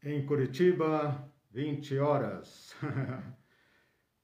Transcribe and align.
Em 0.00 0.24
Curitiba, 0.24 1.28
20 1.50 1.98
horas. 1.98 2.72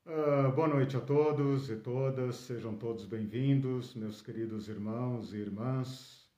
uh, 0.06 0.52
boa 0.54 0.68
noite 0.68 0.96
a 0.96 1.00
todos 1.00 1.68
e 1.68 1.74
todas, 1.74 2.36
sejam 2.36 2.76
todos 2.76 3.04
bem-vindos, 3.06 3.92
meus 3.96 4.22
queridos 4.22 4.68
irmãos 4.68 5.34
e 5.34 5.38
irmãs. 5.38 6.30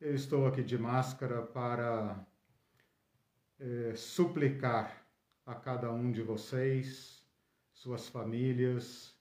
Eu 0.00 0.14
estou 0.14 0.46
aqui 0.46 0.62
de 0.62 0.78
máscara 0.78 1.42
para 1.42 2.24
eh, 3.58 3.92
suplicar 3.96 5.04
a 5.44 5.56
cada 5.56 5.92
um 5.92 6.12
de 6.12 6.22
vocês, 6.22 7.26
suas 7.72 8.08
famílias, 8.08 9.18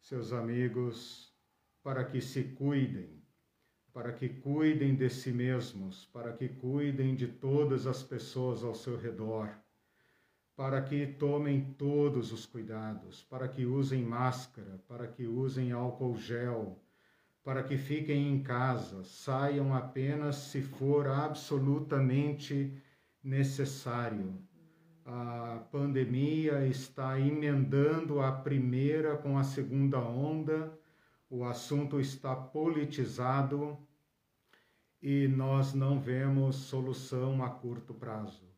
seus 0.00 0.32
amigos, 0.32 1.32
para 1.80 2.04
que 2.04 2.20
se 2.20 2.42
cuidem 2.42 3.19
para 3.92 4.12
que 4.12 4.28
cuidem 4.28 4.94
de 4.94 5.10
si 5.10 5.32
mesmos, 5.32 6.08
para 6.12 6.32
que 6.32 6.48
cuidem 6.48 7.14
de 7.14 7.26
todas 7.26 7.86
as 7.86 8.02
pessoas 8.02 8.62
ao 8.62 8.74
seu 8.74 8.96
redor, 8.96 9.50
para 10.56 10.80
que 10.80 11.06
tomem 11.06 11.74
todos 11.76 12.32
os 12.32 12.46
cuidados, 12.46 13.22
para 13.24 13.48
que 13.48 13.66
usem 13.66 14.02
máscara, 14.02 14.80
para 14.86 15.08
que 15.08 15.26
usem 15.26 15.72
álcool 15.72 16.16
gel, 16.16 16.78
para 17.42 17.62
que 17.62 17.76
fiquem 17.76 18.32
em 18.32 18.42
casa, 18.42 19.02
saiam 19.02 19.74
apenas 19.74 20.36
se 20.36 20.60
for 20.60 21.08
absolutamente 21.08 22.72
necessário. 23.22 24.38
A 25.04 25.66
pandemia 25.72 26.66
está 26.66 27.18
emendando 27.18 28.20
a 28.20 28.30
primeira 28.30 29.16
com 29.16 29.36
a 29.36 29.42
segunda 29.42 29.98
onda 29.98 30.78
o 31.30 31.44
assunto 31.44 32.00
está 32.00 32.34
politizado 32.34 33.78
e 35.00 35.28
nós 35.28 35.72
não 35.72 36.00
vemos 36.00 36.56
solução 36.56 37.42
a 37.44 37.48
curto 37.48 37.94
prazo. 37.94 38.50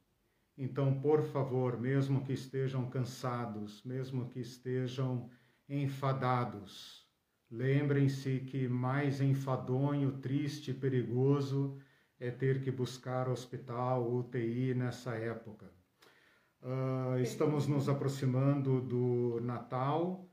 Então, 0.56 0.98
por 1.00 1.22
favor, 1.22 1.78
mesmo 1.78 2.24
que 2.24 2.32
estejam 2.32 2.88
cansados, 2.88 3.82
mesmo 3.84 4.28
que 4.30 4.40
estejam 4.40 5.28
enfadados, 5.68 7.06
lembrem-se 7.50 8.40
que 8.40 8.66
mais 8.68 9.20
enfadonho, 9.20 10.18
triste 10.18 10.72
perigoso 10.72 11.78
é 12.18 12.30
ter 12.30 12.62
que 12.62 12.70
buscar 12.70 13.28
hospital, 13.28 14.10
UTI 14.10 14.74
nessa 14.74 15.14
época. 15.14 15.70
Uh, 16.62 17.18
estamos 17.20 17.66
nos 17.66 17.88
aproximando 17.88 18.80
do 18.80 19.40
Natal, 19.42 20.26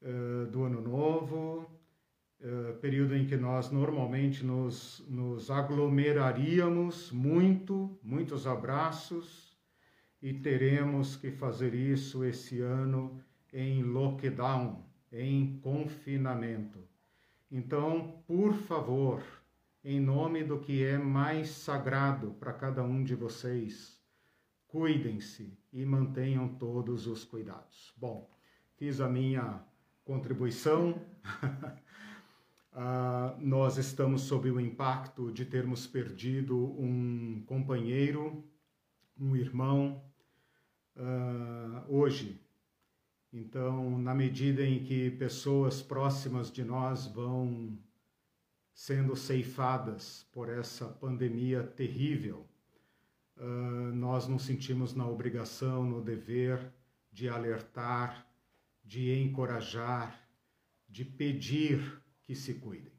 uh, 0.00 0.46
do 0.46 0.62
Ano 0.62 0.80
Novo, 0.80 1.81
eh, 2.44 2.72
período 2.80 3.14
em 3.14 3.24
que 3.24 3.36
nós 3.36 3.70
normalmente 3.70 4.44
nos, 4.44 5.04
nos 5.08 5.48
aglomeraríamos 5.48 7.12
muito, 7.12 7.96
muitos 8.02 8.48
abraços, 8.48 9.56
e 10.20 10.32
teremos 10.32 11.14
que 11.14 11.30
fazer 11.30 11.72
isso 11.72 12.24
esse 12.24 12.60
ano 12.60 13.22
em 13.52 13.84
lockdown, 13.84 14.84
em 15.12 15.60
confinamento. 15.60 16.80
Então, 17.48 18.24
por 18.26 18.54
favor, 18.54 19.22
em 19.84 20.00
nome 20.00 20.42
do 20.42 20.58
que 20.58 20.84
é 20.84 20.98
mais 20.98 21.48
sagrado 21.50 22.32
para 22.40 22.52
cada 22.52 22.82
um 22.82 23.04
de 23.04 23.14
vocês, 23.14 24.02
cuidem-se 24.66 25.56
e 25.72 25.84
mantenham 25.84 26.48
todos 26.48 27.06
os 27.06 27.24
cuidados. 27.24 27.92
Bom, 27.96 28.28
fiz 28.74 29.00
a 29.00 29.08
minha 29.08 29.62
contribuição. 30.04 31.00
Uh, 32.72 33.38
nós 33.38 33.76
estamos 33.76 34.22
sob 34.22 34.50
o 34.50 34.58
impacto 34.58 35.30
de 35.30 35.44
termos 35.44 35.86
perdido 35.86 36.56
um 36.80 37.42
companheiro, 37.44 38.42
um 39.20 39.36
irmão, 39.36 40.02
uh, 40.96 41.84
hoje. 41.86 42.40
Então, 43.30 43.98
na 43.98 44.14
medida 44.14 44.64
em 44.64 44.82
que 44.84 45.10
pessoas 45.10 45.82
próximas 45.82 46.50
de 46.50 46.64
nós 46.64 47.06
vão 47.06 47.78
sendo 48.72 49.14
ceifadas 49.14 50.26
por 50.32 50.48
essa 50.48 50.86
pandemia 50.86 51.62
terrível, 51.62 52.48
uh, 53.36 53.94
nós 53.94 54.26
nos 54.26 54.44
sentimos 54.44 54.94
na 54.94 55.06
obrigação, 55.06 55.84
no 55.84 56.00
dever 56.00 56.72
de 57.12 57.28
alertar, 57.28 58.26
de 58.82 59.12
encorajar, 59.20 60.18
de 60.88 61.04
pedir 61.04 62.01
que 62.32 62.36
se 62.36 62.54
cuidem. 62.54 62.90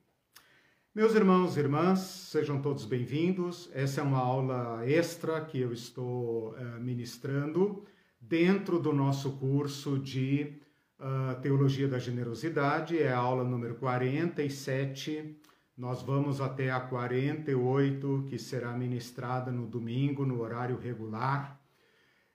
Meus 0.93 1.15
irmãos 1.15 1.57
e 1.57 1.59
irmãs, 1.59 1.99
sejam 1.99 2.61
todos 2.61 2.85
bem-vindos. 2.85 3.67
Essa 3.73 4.01
é 4.01 4.03
uma 4.03 4.19
aula 4.19 4.87
extra 4.87 5.41
que 5.41 5.59
eu 5.59 5.73
estou 5.73 6.51
uh, 6.51 6.79
ministrando 6.79 7.83
dentro 8.21 8.79
do 8.79 8.93
nosso 8.93 9.31
curso 9.37 9.97
de 9.97 10.61
uh, 10.99 11.41
Teologia 11.41 11.87
da 11.87 11.97
Generosidade. 11.97 12.99
É 12.99 13.11
a 13.11 13.17
aula 13.17 13.43
número 13.43 13.73
47. 13.73 15.35
Nós 15.75 16.03
vamos 16.03 16.39
até 16.39 16.69
a 16.69 16.79
48, 16.79 18.25
que 18.29 18.37
será 18.37 18.77
ministrada 18.77 19.51
no 19.51 19.65
domingo, 19.65 20.27
no 20.27 20.41
horário 20.41 20.77
regular. 20.77 21.59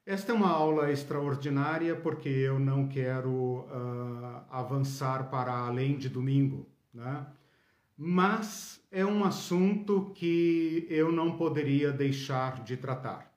Esta 0.05 0.33
é 0.33 0.35
uma 0.35 0.51
aula 0.51 0.91
extraordinária 0.91 1.95
porque 1.95 2.29
eu 2.29 2.59
não 2.59 2.89
quero 2.89 3.31
uh, 3.31 4.43
avançar 4.51 5.31
para 5.31 5.53
além 5.53 5.97
de 5.97 6.09
domingo 6.09 6.67
né? 6.93 7.27
mas 7.97 8.81
é 8.93 9.05
um 9.05 9.25
assunto 9.25 10.13
que 10.15 10.87
eu 10.89 11.11
não 11.11 11.37
poderia 11.37 11.91
deixar 11.91 12.63
de 12.63 12.77
tratar. 12.77 13.29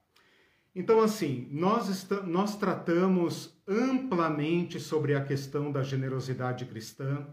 Então, 0.74 1.00
assim, 1.00 1.48
nós, 1.50 2.08
nós 2.24 2.56
tratamos 2.56 3.60
amplamente 3.66 4.78
sobre 4.78 5.14
a 5.14 5.24
questão 5.24 5.70
da 5.70 5.82
generosidade 5.82 6.64
cristã. 6.64 7.26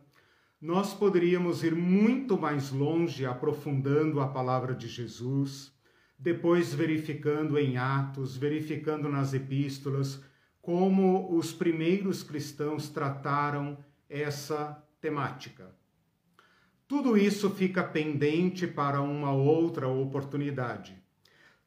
Nós 0.60 0.94
poderíamos 0.94 1.64
ir 1.64 1.74
muito 1.76 2.38
mais 2.38 2.72
longe 2.72 3.26
aprofundando 3.26 4.20
a 4.20 4.28
palavra 4.28 4.74
de 4.74 4.88
Jesus, 4.88 5.72
depois 6.18 6.74
verificando 6.74 7.58
em 7.58 7.78
Atos, 7.78 8.36
verificando 8.36 9.08
nas 9.08 9.34
epístolas, 9.34 10.22
como 10.62 11.34
os 11.34 11.54
primeiros 11.54 12.24
cristãos 12.24 12.90
trataram 12.90 13.78
essa 14.10 14.84
temática. 15.00 15.79
Tudo 16.90 17.16
isso 17.16 17.52
fica 17.52 17.84
pendente 17.84 18.66
para 18.66 19.00
uma 19.00 19.32
outra 19.32 19.88
oportunidade. 19.88 20.98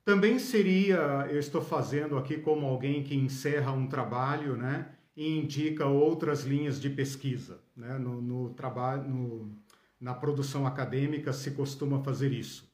Também 0.04 0.36
seria, 0.36 1.28
eu 1.30 1.38
estou 1.38 1.62
fazendo 1.62 2.18
aqui 2.18 2.38
como 2.38 2.66
alguém 2.66 3.04
que 3.04 3.14
encerra 3.14 3.70
um 3.70 3.86
trabalho, 3.86 4.56
né, 4.56 4.88
e 5.16 5.38
indica 5.38 5.86
outras 5.86 6.42
linhas 6.42 6.80
de 6.80 6.90
pesquisa, 6.90 7.60
né, 7.76 7.98
no, 7.98 8.20
no 8.20 8.50
trabalho, 8.50 9.08
no, 9.08 9.56
na 10.00 10.12
produção 10.12 10.66
acadêmica 10.66 11.32
se 11.32 11.52
costuma 11.52 12.02
fazer 12.02 12.32
isso. 12.32 12.68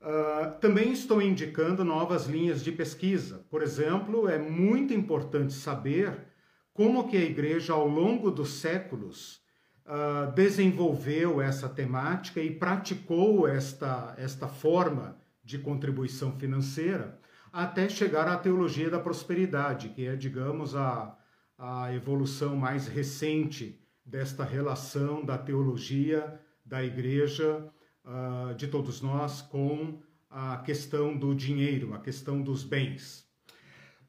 Uh, 0.00 0.58
também 0.58 0.90
estou 0.90 1.22
indicando 1.22 1.84
novas 1.84 2.26
linhas 2.26 2.64
de 2.64 2.72
pesquisa. 2.72 3.46
Por 3.48 3.62
exemplo, 3.62 4.28
é 4.28 4.36
muito 4.36 4.92
importante 4.92 5.52
saber 5.52 6.26
como 6.74 7.06
que 7.06 7.16
a 7.16 7.22
igreja, 7.22 7.72
ao 7.72 7.86
longo 7.86 8.32
dos 8.32 8.54
séculos, 8.54 9.41
uh, 9.86 10.32
desenvolveu 10.32 11.40
essa 11.40 11.68
temática 11.68 12.40
e 12.40 12.50
praticou 12.50 13.46
esta, 13.46 14.14
esta 14.16 14.48
forma 14.48 15.16
de 15.44 15.58
contribuição 15.58 16.32
financeira 16.38 17.18
até 17.52 17.88
chegar 17.88 18.26
à 18.28 18.36
teologia 18.36 18.88
da 18.88 18.98
prosperidade, 18.98 19.90
que 19.90 20.06
é, 20.06 20.16
digamos, 20.16 20.74
a, 20.74 21.16
a 21.58 21.92
evolução 21.92 22.56
mais 22.56 22.88
recente 22.88 23.78
desta 24.04 24.42
relação 24.42 25.24
da 25.24 25.36
teologia 25.36 26.40
da 26.64 26.82
igreja, 26.82 27.68
uh, 28.04 28.54
de 28.54 28.68
todos 28.68 29.02
nós, 29.02 29.42
com 29.42 30.00
a 30.30 30.56
questão 30.58 31.16
do 31.16 31.34
dinheiro, 31.34 31.92
a 31.92 31.98
questão 31.98 32.40
dos 32.40 32.64
bens. 32.64 33.30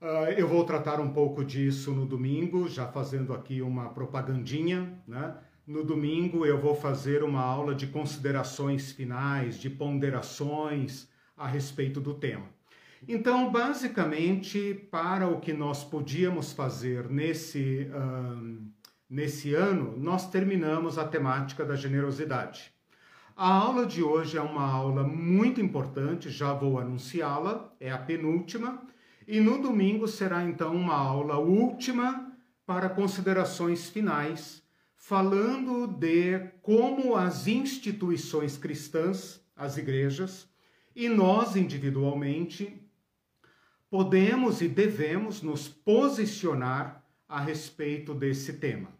Uh, 0.01 0.31
eu 0.37 0.47
vou 0.47 0.63
tratar 0.63 0.99
um 1.01 1.11
pouco 1.11 1.43
disso 1.43 1.91
no 1.91 2.05
domingo, 2.05 2.69
já 2.69 2.87
fazendo 2.87 3.33
aqui 3.33 3.61
uma 3.61 3.89
propagandinha, 3.89 5.01
né? 5.05 5.35
No 5.65 5.81
domingo 5.81 6.45
eu 6.45 6.59
vou 6.59 6.75
fazer 6.75 7.23
uma 7.23 7.39
aula 7.39 7.73
de 7.73 7.87
considerações 7.87 8.91
finais, 8.91 9.57
de 9.57 9.69
ponderações 9.69 11.07
a 11.37 11.47
respeito 11.47 12.01
do 12.01 12.13
tema. 12.13 12.47
Então, 13.07 13.49
basicamente, 13.49 14.73
para 14.91 15.25
o 15.25 15.39
que 15.39 15.53
nós 15.53 15.81
podíamos 15.81 16.51
fazer 16.51 17.09
nesse, 17.09 17.87
nesse 19.09 19.53
ano, 19.53 19.95
nós 19.97 20.29
terminamos 20.29 20.97
a 20.97 21.07
temática 21.07 21.63
da 21.63 21.77
generosidade. 21.77 22.73
A 23.33 23.47
aula 23.47 23.85
de 23.85 24.03
hoje 24.03 24.37
é 24.37 24.41
uma 24.41 24.69
aula 24.69 25.03
muito 25.03 25.61
importante, 25.61 26.29
já 26.29 26.53
vou 26.53 26.77
anunciá-la, 26.77 27.73
é 27.79 27.89
a 27.89 27.97
penúltima, 27.97 28.81
e 29.25 29.39
no 29.39 29.61
domingo 29.61 30.09
será 30.09 30.43
então 30.43 30.75
uma 30.75 30.95
aula 30.95 31.37
última 31.37 32.33
para 32.65 32.89
considerações 32.89 33.89
finais 33.89 34.62
falando 35.05 35.85
de 35.85 36.39
como 36.61 37.17
as 37.17 37.45
instituições 37.45 38.57
cristãs, 38.57 39.45
as 39.53 39.75
igrejas, 39.77 40.47
e 40.95 41.09
nós 41.09 41.57
individualmente, 41.57 42.81
podemos 43.89 44.61
e 44.61 44.69
devemos 44.69 45.41
nos 45.41 45.67
posicionar 45.67 47.03
a 47.27 47.41
respeito 47.41 48.13
desse 48.13 48.53
tema. 48.53 48.91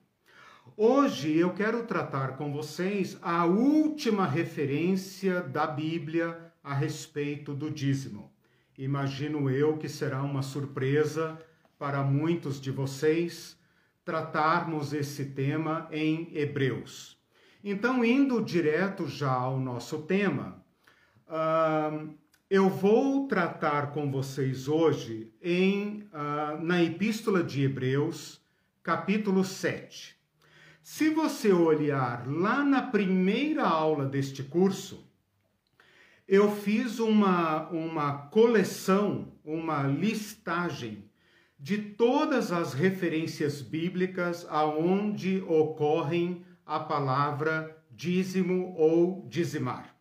Hoje 0.76 1.38
eu 1.38 1.54
quero 1.54 1.86
tratar 1.86 2.36
com 2.36 2.52
vocês 2.52 3.18
a 3.22 3.46
última 3.46 4.28
referência 4.28 5.40
da 5.40 5.66
Bíblia 5.66 6.52
a 6.62 6.74
respeito 6.74 7.54
do 7.54 7.72
dízimo. 7.72 8.30
Imagino 8.78 9.50
eu 9.50 9.78
que 9.78 9.88
será 9.88 10.22
uma 10.22 10.42
surpresa 10.42 11.40
para 11.80 12.04
muitos 12.04 12.60
de 12.60 12.72
vocês 12.72 13.58
tratarmos 14.06 14.94
esse 14.94 15.26
tema 15.26 15.88
em 15.92 16.30
Hebreus. 16.36 17.18
Então, 17.64 18.04
indo 18.04 18.44
direto 18.44 19.08
já 19.08 19.32
ao 19.32 19.60
nosso 19.60 20.02
tema, 20.02 20.62
uh, 21.28 22.14
eu 22.50 22.70
vou 22.70 23.28
tratar 23.28 23.92
com 23.92 24.12
vocês 24.12 24.68
hoje 24.68 25.32
em, 25.42 26.08
uh, 26.12 26.62
na 26.62 26.84
Epístola 26.84 27.42
de 27.42 27.64
Hebreus, 27.64 28.42
capítulo 28.84 29.46
7. 29.46 30.18
Se 30.82 31.10
você 31.10 31.54
olhar 31.54 32.28
lá 32.28 32.62
na 32.62 32.82
primeira 32.82 33.64
aula 33.64 34.06
deste 34.06 34.44
curso, 34.44 35.10
eu 36.28 36.54
fiz 36.54 37.00
uma, 37.00 37.70
uma 37.70 38.28
coleção, 38.28 39.32
uma 39.46 39.84
listagem 39.84 41.10
de 41.64 41.78
todas 41.78 42.52
as 42.52 42.74
referências 42.74 43.62
bíblicas 43.62 44.46
aonde 44.50 45.42
ocorrem 45.48 46.44
a 46.66 46.78
palavra 46.78 47.82
dízimo 47.90 48.76
ou 48.78 49.26
dizimar. 49.30 49.96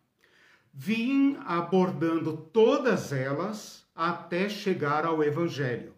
Vim 0.73 1.37
abordando 1.45 2.35
todas 2.35 3.13
elas 3.13 3.87
até 3.95 4.49
chegar 4.49 5.05
ao 5.05 5.23
Evangelho. 5.23 5.93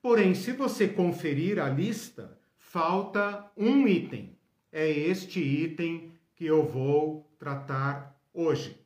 Porém, 0.00 0.34
se 0.34 0.52
você 0.52 0.88
conferir 0.88 1.58
a 1.58 1.68
lista, 1.68 2.38
falta 2.56 3.52
um 3.54 3.86
item. 3.86 4.34
É 4.72 4.90
este 4.90 5.40
item 5.40 6.10
que 6.34 6.46
eu 6.46 6.66
vou 6.66 7.30
tratar 7.38 8.18
hoje. 8.32 8.80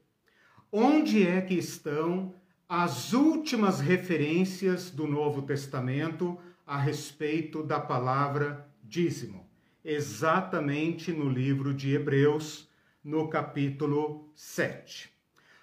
Onde 0.73 1.25
é 1.25 1.41
que 1.41 1.55
estão 1.55 2.35
as 2.69 3.13
últimas 3.13 3.79
referências 3.79 4.91
do 4.91 5.07
Novo 5.07 5.43
Testamento 5.43 6.37
a 6.67 6.77
respeito 6.77 7.63
da 7.63 7.79
palavra 7.79 8.69
dízimo? 8.83 9.49
Exatamente 9.85 11.13
no 11.13 11.29
livro 11.29 11.73
de 11.73 11.95
Hebreus, 11.95 12.69
no 13.05 13.29
capítulo 13.29 14.33
7. 14.35 15.13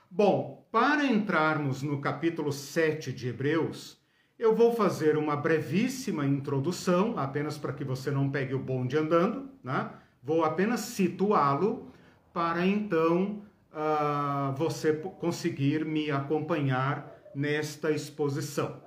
Bom, 0.10 0.66
para 0.72 1.06
entrarmos 1.06 1.82
no 1.82 2.00
capítulo 2.00 2.54
7 2.54 3.12
de 3.12 3.28
Hebreus, 3.28 4.02
eu 4.40 4.56
vou 4.56 4.74
fazer 4.74 5.18
uma 5.18 5.36
brevíssima 5.36 6.26
introdução, 6.26 7.18
apenas 7.18 7.58
para 7.58 7.74
que 7.74 7.84
você 7.84 8.12
não 8.12 8.30
pegue 8.30 8.54
o 8.54 8.60
bonde 8.60 8.98
andando, 8.98 9.50
né? 9.62 9.92
Vou 10.22 10.46
apenas 10.46 10.80
situá-lo 10.80 11.92
para 12.34 12.66
então 12.66 13.42
uh, 13.74 14.56
você 14.56 14.94
conseguir 14.94 15.84
me 15.84 16.10
acompanhar 16.12 17.12
nesta 17.36 17.92
exposição. 17.92 18.82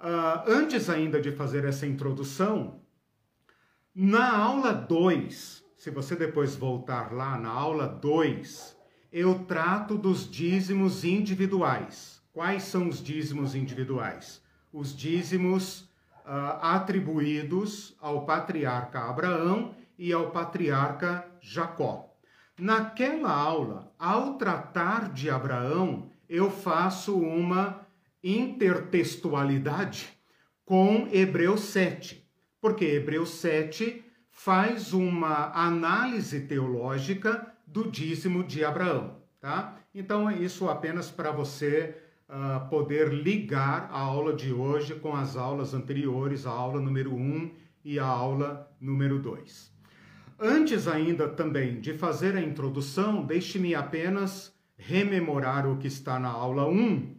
Uh, 0.00 0.42
antes 0.46 0.88
ainda 0.88 1.20
de 1.20 1.32
fazer 1.32 1.64
essa 1.64 1.86
introdução, 1.86 2.80
na 3.94 4.36
aula 4.36 4.72
2, 4.72 5.64
se 5.76 5.90
você 5.90 6.14
depois 6.14 6.54
voltar 6.54 7.12
lá 7.12 7.36
na 7.36 7.50
aula 7.50 7.88
2, 7.88 8.76
eu 9.12 9.40
trato 9.40 9.98
dos 9.98 10.30
dízimos 10.30 11.04
individuais. 11.04 12.22
Quais 12.32 12.62
são 12.62 12.88
os 12.88 13.02
dízimos 13.02 13.54
individuais? 13.54 14.40
os 14.72 14.94
dízimos 14.96 15.82
uh, 16.24 16.58
atribuídos 16.60 17.96
ao 18.00 18.24
patriarca 18.24 19.00
Abraão 19.00 19.74
e 19.98 20.12
ao 20.12 20.30
patriarca 20.30 21.26
Jacó. 21.40 22.07
Naquela 22.58 23.30
aula, 23.30 23.94
ao 23.96 24.34
tratar 24.34 25.12
de 25.12 25.30
Abraão, 25.30 26.10
eu 26.28 26.50
faço 26.50 27.16
uma 27.16 27.86
intertextualidade 28.22 30.08
com 30.64 31.08
Hebreus 31.12 31.60
7, 31.60 32.28
porque 32.60 32.84
Hebreus 32.84 33.30
7 33.34 34.04
faz 34.28 34.92
uma 34.92 35.52
análise 35.52 36.40
teológica 36.40 37.46
do 37.64 37.88
dízimo 37.88 38.42
de 38.42 38.64
Abraão, 38.64 39.22
tá? 39.40 39.76
Então, 39.94 40.28
isso 40.28 40.68
apenas 40.68 41.12
para 41.12 41.30
você 41.30 41.96
uh, 42.28 42.68
poder 42.68 43.12
ligar 43.12 43.88
a 43.92 44.00
aula 44.00 44.34
de 44.34 44.52
hoje 44.52 44.96
com 44.96 45.14
as 45.14 45.36
aulas 45.36 45.74
anteriores, 45.74 46.44
a 46.44 46.50
aula 46.50 46.80
número 46.80 47.14
1 47.14 47.52
e 47.84 48.00
a 48.00 48.06
aula 48.06 48.68
número 48.80 49.20
2. 49.20 49.77
Antes 50.38 50.86
ainda 50.86 51.28
também 51.28 51.80
de 51.80 51.96
fazer 51.96 52.36
a 52.36 52.40
introdução, 52.40 53.24
deixe-me 53.24 53.74
apenas 53.74 54.54
rememorar 54.76 55.66
o 55.66 55.78
que 55.78 55.88
está 55.88 56.18
na 56.18 56.28
aula 56.28 56.68
1, 56.68 57.16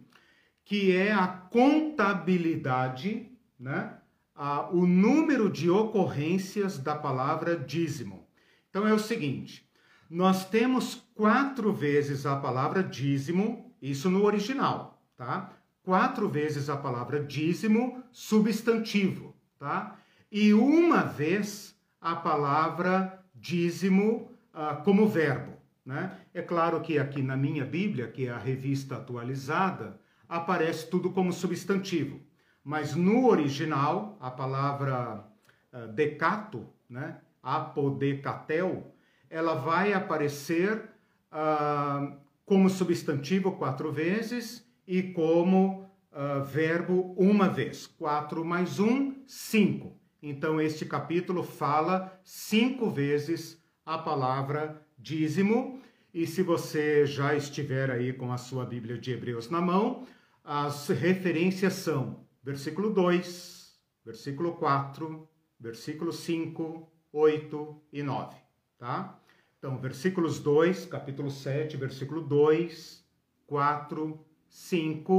que 0.64 0.96
é 0.96 1.12
a 1.12 1.28
contabilidade, 1.28 3.28
né? 3.58 3.94
A, 4.34 4.70
o 4.70 4.86
número 4.86 5.50
de 5.50 5.68
ocorrências 5.68 6.78
da 6.78 6.96
palavra 6.96 7.56
dízimo. 7.56 8.26
Então 8.70 8.88
é 8.88 8.94
o 8.94 8.98
seguinte: 8.98 9.68
nós 10.08 10.48
temos 10.48 11.06
quatro 11.14 11.72
vezes 11.72 12.24
a 12.24 12.36
palavra 12.36 12.82
dízimo, 12.82 13.74
isso 13.82 14.08
no 14.08 14.24
original 14.24 15.00
tá? 15.20 15.52
Quatro 15.82 16.30
vezes 16.30 16.70
a 16.70 16.78
palavra 16.78 17.22
dízimo, 17.22 18.02
substantivo, 18.10 19.36
tá? 19.58 19.98
E 20.32 20.54
uma 20.54 21.02
vez 21.02 21.69
a 22.00 22.16
palavra 22.16 23.22
dízimo 23.34 24.30
uh, 24.54 24.82
como 24.82 25.08
verbo, 25.08 25.52
né? 25.84 26.16
É 26.32 26.42
claro 26.42 26.80
que 26.80 26.98
aqui 26.98 27.22
na 27.22 27.36
minha 27.36 27.64
Bíblia, 27.64 28.08
que 28.08 28.26
é 28.26 28.30
a 28.30 28.38
revista 28.38 28.96
atualizada, 28.96 30.00
aparece 30.28 30.88
tudo 30.88 31.10
como 31.10 31.32
substantivo, 31.32 32.20
mas 32.62 32.94
no 32.94 33.26
original, 33.28 34.16
a 34.20 34.30
palavra 34.30 35.26
uh, 35.72 35.88
decato, 35.88 36.66
né? 36.88 37.18
Apodecatel, 37.42 38.94
ela 39.28 39.54
vai 39.54 39.92
aparecer 39.92 40.90
uh, 41.32 42.16
como 42.44 42.68
substantivo 42.68 43.52
quatro 43.52 43.92
vezes 43.92 44.66
e 44.86 45.02
como 45.02 45.88
uh, 46.12 46.44
verbo 46.44 47.14
uma 47.16 47.48
vez. 47.48 47.86
4 47.86 48.44
mais 48.44 48.78
1, 48.78 49.22
5. 49.26 49.99
Então, 50.22 50.60
este 50.60 50.84
capítulo 50.84 51.42
fala 51.42 52.20
cinco 52.22 52.90
vezes 52.90 53.62
a 53.86 53.96
palavra 53.96 54.86
dízimo. 54.98 55.80
E 56.12 56.26
se 56.26 56.42
você 56.42 57.06
já 57.06 57.34
estiver 57.34 57.90
aí 57.90 58.12
com 58.12 58.30
a 58.32 58.36
sua 58.36 58.66
Bíblia 58.66 58.98
de 58.98 59.12
Hebreus 59.12 59.48
na 59.48 59.60
mão, 59.60 60.06
as 60.44 60.88
referências 60.88 61.74
são 61.74 62.26
versículo 62.42 62.90
2, 62.90 63.80
versículo 64.04 64.54
4, 64.56 65.28
versículo 65.58 66.12
5, 66.12 66.92
8 67.12 67.82
e 67.92 68.02
9, 68.02 68.36
tá? 68.78 69.18
Então, 69.58 69.78
versículos 69.78 70.38
2, 70.40 70.86
capítulo 70.86 71.30
7, 71.30 71.76
versículo 71.76 72.22
2, 72.22 73.04
4, 73.46 74.26
5, 74.48 75.14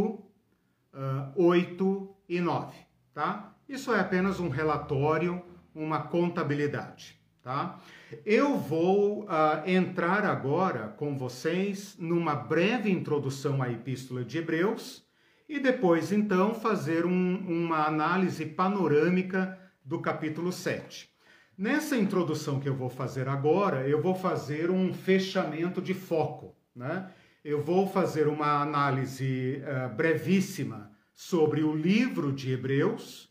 uh, 0.94 1.44
8 1.44 2.16
e 2.28 2.42
9, 2.42 2.78
tá? 3.14 3.51
Isso 3.72 3.94
é 3.94 4.02
apenas 4.02 4.38
um 4.42 4.50
relatório, 4.50 5.42
uma 5.74 6.02
contabilidade, 6.02 7.18
tá? 7.42 7.80
Eu 8.26 8.58
vou 8.58 9.24
uh, 9.24 9.28
entrar 9.66 10.26
agora 10.26 10.90
com 10.90 11.18
vocês 11.18 11.96
numa 11.98 12.36
breve 12.36 12.92
introdução 12.92 13.64
à 13.64 13.72
Epístola 13.72 14.26
de 14.26 14.40
Hebreus 14.40 15.06
e 15.48 15.58
depois, 15.58 16.12
então, 16.12 16.54
fazer 16.54 17.06
um, 17.06 17.38
uma 17.48 17.88
análise 17.88 18.46
panorâmica 18.46 19.58
do 19.86 20.02
capítulo 20.02 20.52
7. 20.52 21.10
Nessa 21.58 21.96
introdução 21.96 22.60
que 22.60 22.68
eu 22.68 22.76
vou 22.76 22.90
fazer 22.90 23.30
agora, 23.30 23.88
eu 23.88 24.02
vou 24.02 24.14
fazer 24.14 24.70
um 24.70 24.94
fechamento 24.94 25.82
de 25.82 25.94
foco, 25.94 26.58
né? 26.76 27.10
eu 27.42 27.64
vou 27.64 27.88
fazer 27.88 28.28
uma 28.28 28.62
análise 28.62 29.64
uh, 29.64 29.96
brevíssima 29.96 30.92
sobre 31.14 31.64
o 31.64 31.74
livro 31.74 32.34
de 32.34 32.52
Hebreus, 32.52 33.31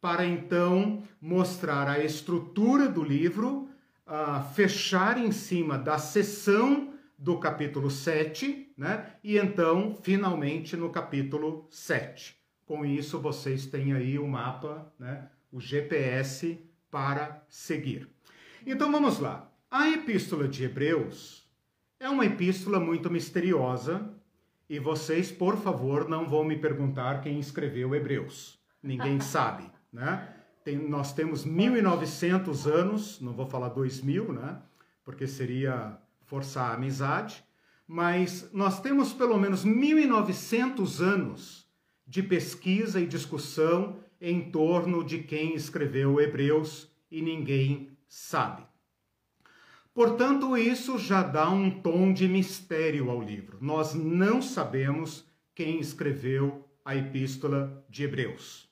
para 0.00 0.24
então 0.24 1.02
mostrar 1.20 1.88
a 1.88 2.02
estrutura 2.04 2.88
do 2.88 3.02
livro, 3.02 3.68
uh, 4.06 4.54
fechar 4.54 5.18
em 5.18 5.32
cima 5.32 5.76
da 5.76 5.98
sessão 5.98 6.94
do 7.18 7.38
capítulo 7.38 7.90
7, 7.90 8.72
né? 8.76 9.14
E 9.24 9.36
então, 9.36 9.98
finalmente, 10.02 10.76
no 10.76 10.90
capítulo 10.90 11.66
7. 11.70 12.36
Com 12.64 12.86
isso, 12.86 13.18
vocês 13.18 13.66
têm 13.66 13.92
aí 13.92 14.18
o 14.18 14.28
mapa, 14.28 14.92
né? 14.98 15.28
O 15.50 15.60
GPS 15.60 16.64
para 16.90 17.44
seguir. 17.48 18.08
Então, 18.64 18.92
vamos 18.92 19.18
lá. 19.18 19.50
A 19.70 19.88
Epístola 19.90 20.46
de 20.46 20.64
Hebreus 20.64 21.48
é 22.00 22.08
uma 22.08 22.24
epístola 22.24 22.78
muito 22.78 23.10
misteriosa 23.10 24.14
E 24.70 24.78
vocês, 24.78 25.32
por 25.32 25.56
favor, 25.56 26.08
não 26.08 26.28
vão 26.28 26.44
me 26.44 26.56
perguntar 26.56 27.22
quem 27.22 27.40
escreveu 27.40 27.94
Hebreus. 27.94 28.58
Ninguém 28.82 29.18
sabe, 29.18 29.64
né? 29.92 30.34
Tem, 30.64 30.76
nós 30.76 31.12
temos 31.12 31.44
1900 31.44 32.66
anos, 32.66 33.20
não 33.20 33.32
vou 33.32 33.46
falar 33.46 33.68
2000, 33.70 34.32
né? 34.32 34.60
Porque 35.04 35.26
seria 35.26 35.98
forçar 36.24 36.70
a 36.70 36.74
amizade, 36.74 37.42
mas 37.86 38.50
nós 38.52 38.80
temos 38.80 39.12
pelo 39.12 39.38
menos 39.38 39.64
1900 39.64 41.00
anos 41.00 41.66
de 42.06 42.22
pesquisa 42.22 43.00
e 43.00 43.06
discussão 43.06 43.96
em 44.20 44.50
torno 44.50 45.04
de 45.04 45.18
quem 45.20 45.54
escreveu 45.54 46.20
Hebreus 46.20 46.90
e 47.10 47.22
ninguém 47.22 47.96
sabe. 48.06 48.62
Portanto, 49.94 50.56
isso 50.56 50.98
já 50.98 51.22
dá 51.22 51.50
um 51.50 51.70
tom 51.70 52.12
de 52.12 52.28
mistério 52.28 53.10
ao 53.10 53.20
livro. 53.20 53.58
Nós 53.60 53.94
não 53.94 54.40
sabemos 54.40 55.26
quem 55.54 55.80
escreveu 55.80 56.64
a 56.84 56.94
Epístola 56.94 57.84
de 57.88 58.04
Hebreus. 58.04 58.67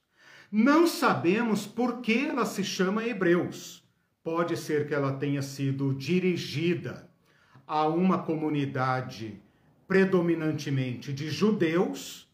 Não 0.58 0.86
sabemos 0.86 1.66
por 1.66 2.00
que 2.00 2.28
ela 2.28 2.46
se 2.46 2.64
chama 2.64 3.06
Hebreus. 3.06 3.86
Pode 4.25 4.56
ser 4.56 4.88
que 4.88 4.94
ela 4.94 5.12
tenha 5.12 5.42
sido 5.42 5.92
dirigida 5.92 7.10
a 7.66 7.86
uma 7.86 8.22
comunidade 8.22 9.38
predominantemente 9.86 11.12
de 11.12 11.28
judeus, 11.28 12.26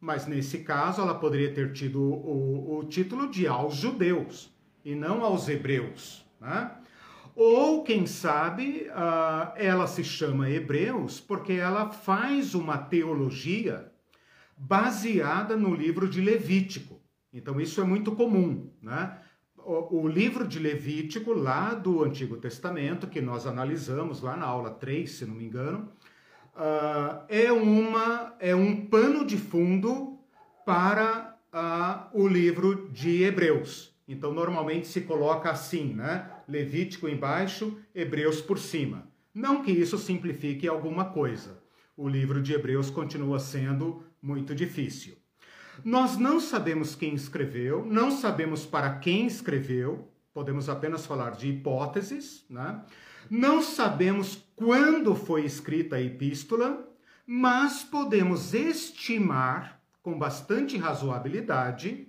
mas 0.00 0.24
nesse 0.24 0.58
caso 0.58 1.02
ela 1.02 1.16
poderia 1.16 1.52
ter 1.52 1.72
tido 1.72 2.00
o, 2.00 2.78
o 2.78 2.84
título 2.84 3.28
de 3.28 3.44
aos 3.48 3.74
judeus 3.74 4.54
e 4.84 4.94
não 4.94 5.24
aos 5.24 5.48
hebreus. 5.48 6.24
Né? 6.40 6.70
Ou, 7.34 7.82
quem 7.82 8.06
sabe, 8.06 8.86
uh, 8.90 9.52
ela 9.56 9.88
se 9.88 10.04
chama 10.04 10.48
Hebreus 10.48 11.18
porque 11.18 11.54
ela 11.54 11.90
faz 11.90 12.54
uma 12.54 12.78
teologia 12.78 13.92
baseada 14.56 15.56
no 15.56 15.74
livro 15.74 16.08
de 16.08 16.20
Levítico. 16.20 16.93
Então, 17.34 17.60
isso 17.60 17.80
é 17.80 17.84
muito 17.84 18.12
comum. 18.12 18.70
Né? 18.80 19.18
O, 19.58 20.02
o, 20.02 20.08
livro 20.08 20.46
de 20.46 20.60
Levítico, 20.60 21.32
lá 21.32 21.74
do 21.74 22.04
Antigo 22.04 22.36
Testamento, 22.36 23.08
que 23.08 23.20
nós 23.20 23.44
analisamos 23.44 24.22
lá 24.22 24.36
na 24.36 24.46
aula 24.46 24.70
3, 24.70 25.10
se 25.10 25.26
não 25.26 25.34
me 25.34 25.44
engano, 25.44 25.92
uh, 26.54 27.24
é, 27.28 27.50
uma, 27.50 28.36
é 28.38 28.54
um 28.54 28.86
pano 28.86 29.26
de 29.26 29.36
fundo 29.36 30.20
para 30.64 31.36
uh, 31.52 32.22
o 32.22 32.28
livro 32.28 32.88
de 32.90 33.24
Hebreus. 33.24 33.92
Então, 34.06 34.32
normalmente 34.32 34.86
se 34.86 35.00
coloca 35.00 35.50
assim, 35.50 35.92
né? 35.92 36.30
Levítico 36.46 37.08
embaixo, 37.08 37.78
Hebreus 37.92 38.40
por 38.40 38.58
cima. 38.58 39.08
Não 39.34 39.62
que 39.62 39.72
isso 39.72 39.98
simplifique 39.98 40.68
alguma 40.68 41.06
coisa. 41.06 41.60
O 41.96 42.08
livro 42.08 42.40
de 42.40 42.52
Hebreus 42.52 42.90
continua 42.90 43.40
sendo 43.40 44.04
muito 44.22 44.54
difícil. 44.54 45.16
Nós 45.82 46.16
não 46.16 46.38
sabemos 46.38 46.94
quem 46.94 47.14
escreveu, 47.14 47.84
não 47.84 48.10
sabemos 48.10 48.66
para 48.66 48.96
quem 48.96 49.26
escreveu, 49.26 50.08
podemos 50.32 50.68
apenas 50.68 51.06
falar 51.06 51.30
de 51.30 51.48
hipóteses, 51.48 52.44
né? 52.48 52.82
Não 53.30 53.62
sabemos 53.62 54.44
quando 54.54 55.14
foi 55.14 55.44
escrita 55.44 55.96
a 55.96 56.02
epístola, 56.02 56.86
mas 57.26 57.82
podemos 57.82 58.52
estimar 58.52 59.80
com 60.02 60.18
bastante 60.18 60.76
razoabilidade 60.76 62.06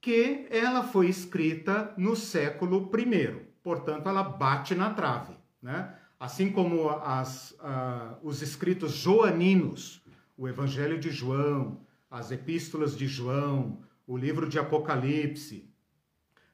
que 0.00 0.46
ela 0.50 0.84
foi 0.84 1.08
escrita 1.08 1.92
no 1.96 2.14
século 2.14 2.88
I. 2.96 3.44
Portanto, 3.62 4.08
ela 4.08 4.22
bate 4.22 4.74
na 4.76 4.90
trave. 4.90 5.34
Né? 5.60 5.92
Assim 6.20 6.52
como 6.52 6.88
as, 6.88 7.50
uh, 7.52 8.16
os 8.22 8.40
escritos 8.40 8.92
joaninos, 8.92 10.00
o 10.38 10.46
Evangelho 10.46 11.00
de 11.00 11.10
João, 11.10 11.80
as 12.10 12.30
Epístolas 12.30 12.96
de 12.96 13.06
João, 13.06 13.82
o 14.06 14.16
livro 14.16 14.48
de 14.48 14.58
Apocalipse, 14.58 15.70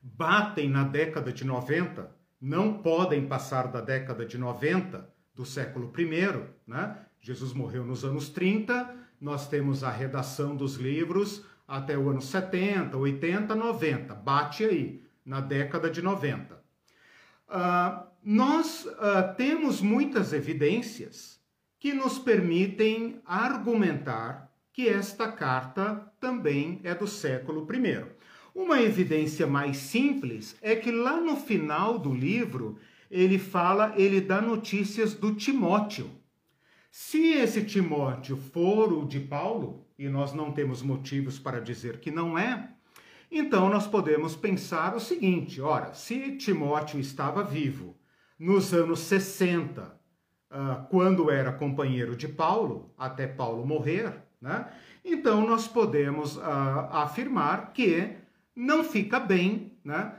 batem 0.02 0.68
na 0.68 0.84
década 0.84 1.32
de 1.32 1.44
90, 1.44 2.10
não 2.40 2.78
podem 2.78 3.26
passar 3.26 3.68
da 3.68 3.80
década 3.80 4.26
de 4.26 4.36
90 4.36 5.08
do 5.34 5.44
século 5.44 5.92
I. 5.96 6.42
Né? 6.66 6.96
Jesus 7.20 7.52
morreu 7.52 7.84
nos 7.84 8.04
anos 8.04 8.28
30, 8.28 8.96
nós 9.20 9.48
temos 9.48 9.84
a 9.84 9.90
redação 9.90 10.56
dos 10.56 10.74
livros 10.74 11.44
até 11.68 11.96
o 11.96 12.10
ano 12.10 12.20
70, 12.20 12.96
80, 12.96 13.54
90. 13.54 14.14
Bate 14.14 14.64
aí, 14.64 15.02
na 15.24 15.40
década 15.40 15.88
de 15.88 16.02
90. 16.02 16.54
Uh, 16.54 16.58
ah, 17.48 18.08
nós 18.24 18.84
uh, 18.86 19.34
temos 19.36 19.80
muitas 19.80 20.32
evidências 20.32 21.40
que 21.78 21.92
nos 21.92 22.18
permitem 22.18 23.20
argumentar 23.24 24.51
que 24.72 24.88
esta 24.88 25.30
carta 25.30 26.12
também 26.18 26.80
é 26.82 26.94
do 26.94 27.06
século 27.06 27.66
I. 27.70 28.06
Uma 28.54 28.80
evidência 28.80 29.46
mais 29.46 29.76
simples 29.76 30.56
é 30.60 30.74
que 30.74 30.90
lá 30.90 31.20
no 31.20 31.36
final 31.36 31.98
do 31.98 32.12
livro 32.12 32.78
ele 33.10 33.38
fala, 33.38 33.92
ele 33.96 34.20
dá 34.20 34.40
notícias 34.40 35.14
do 35.14 35.34
Timóteo. 35.34 36.10
Se 36.90 37.32
esse 37.32 37.64
Timóteo 37.64 38.36
for 38.36 38.92
o 38.92 39.06
de 39.06 39.20
Paulo, 39.20 39.86
e 39.98 40.08
nós 40.08 40.32
não 40.32 40.52
temos 40.52 40.82
motivos 40.82 41.38
para 41.38 41.60
dizer 41.60 42.00
que 42.00 42.10
não 42.10 42.38
é, 42.38 42.70
então 43.30 43.68
nós 43.70 43.86
podemos 43.86 44.36
pensar 44.36 44.94
o 44.94 45.00
seguinte: 45.00 45.60
ora, 45.60 45.94
se 45.94 46.36
Timóteo 46.36 47.00
estava 47.00 47.42
vivo 47.42 47.96
nos 48.38 48.74
anos 48.74 49.00
60, 49.00 49.98
ah, 50.50 50.86
quando 50.90 51.30
era 51.30 51.52
companheiro 51.52 52.14
de 52.14 52.28
Paulo, 52.28 52.92
até 52.98 53.26
Paulo 53.26 53.66
morrer, 53.66 54.22
né? 54.42 54.66
Então 55.04 55.46
nós 55.46 55.68
podemos 55.68 56.36
uh, 56.36 56.42
afirmar 56.90 57.72
que 57.72 58.16
não 58.54 58.84
fica 58.84 59.18
bem 59.18 59.72
né, 59.84 60.12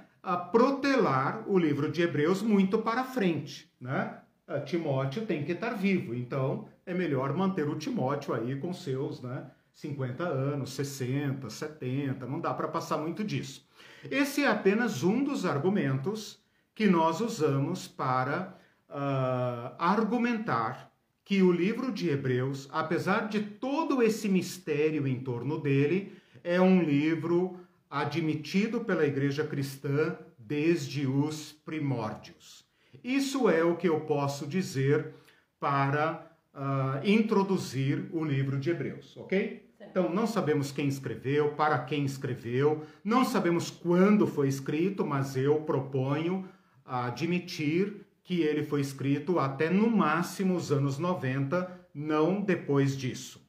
protelar 0.51 1.44
o 1.48 1.60
livro 1.60 1.92
de 1.92 2.01
Hebreus 2.01 2.42
muito 2.42 2.80
para 2.80 3.03
frente. 3.03 3.70
Né? 3.80 4.18
Uh, 4.48 4.63
Timóteo 4.65 5.25
tem 5.25 5.44
que 5.44 5.51
estar 5.51 5.72
vivo, 5.72 6.15
então 6.15 6.68
é 6.86 6.94
melhor 6.94 7.36
manter 7.36 7.68
o 7.68 7.77
Timóteo 7.77 8.34
aí 8.34 8.56
com 8.56 8.74
seus 8.74 9.22
né, 9.22 9.46
50 9.74 10.24
anos, 10.24 10.74
60, 10.74 11.50
70, 11.50 12.25
não 12.25 12.39
dá 12.39 12.53
para 12.53 12.68
passar 12.68 12.98
muito 12.98 13.24
disso. 13.24 13.68
Esse 14.10 14.44
é 14.44 14.48
apenas 14.48 15.03
um 15.03 15.24
dos 15.24 15.46
argumentos 15.46 16.42
que 16.75 16.88
nós 16.88 17.22
usamos 17.22 17.88
para 17.88 18.58
uh, 18.89 19.75
argumentar 19.77 20.93
que 21.25 21.42
o 21.42 21.51
livro 21.51 21.92
de 21.92 22.10
Hebreus, 22.10 22.68
apesar 22.72 23.30
de 23.30 23.39
todo 23.42 24.01
esse 24.03 24.27
mistério 24.27 25.08
em 25.08 25.20
torno 25.20 25.60
dele, 25.60 26.13
é 26.44 26.60
um 26.60 26.82
livro 26.82 27.58
admitido 27.89 28.82
pela 28.82 29.06
igreja 29.06 29.46
cristã 29.46 30.18
desde 30.38 31.08
os 31.08 31.53
primórdios. 31.65 32.65
Isso 33.03 33.50
é 33.50 33.63
o 33.63 33.77
que 33.77 33.88
eu 33.88 34.01
posso 34.01 34.46
dizer 34.46 35.13
para 35.60 36.30
uh, 36.53 37.08
introduzir 37.08 38.10
o 38.12 38.24
livro 38.24 38.60
de 38.60 38.70
Hebreus, 38.70 39.15
ok? 39.15 39.63
Então, 39.80 40.13
não 40.13 40.25
sabemos 40.25 40.72
quem 40.72 40.88
escreveu, 40.88 41.53
para 41.53 41.77
quem 41.80 42.03
escreveu, 42.03 42.84
não 43.03 43.24
sabemos 43.24 43.70
quando 43.70 44.25
foi 44.25 44.48
escrito, 44.48 45.06
mas 45.06 45.38
eu 45.38 45.62
proponho 45.62 46.48
admitir 46.84 48.06
que 48.24 48.42
ele 48.42 48.63
foi 48.63 48.82
escrito 48.82 49.38
até 49.38 49.70
no 49.70 49.89
máximo 49.89 50.56
os 50.56 50.72
anos 50.72 50.98
90, 50.98 51.88
não 51.94 52.42
depois 52.42 52.96
disso. 52.98 53.42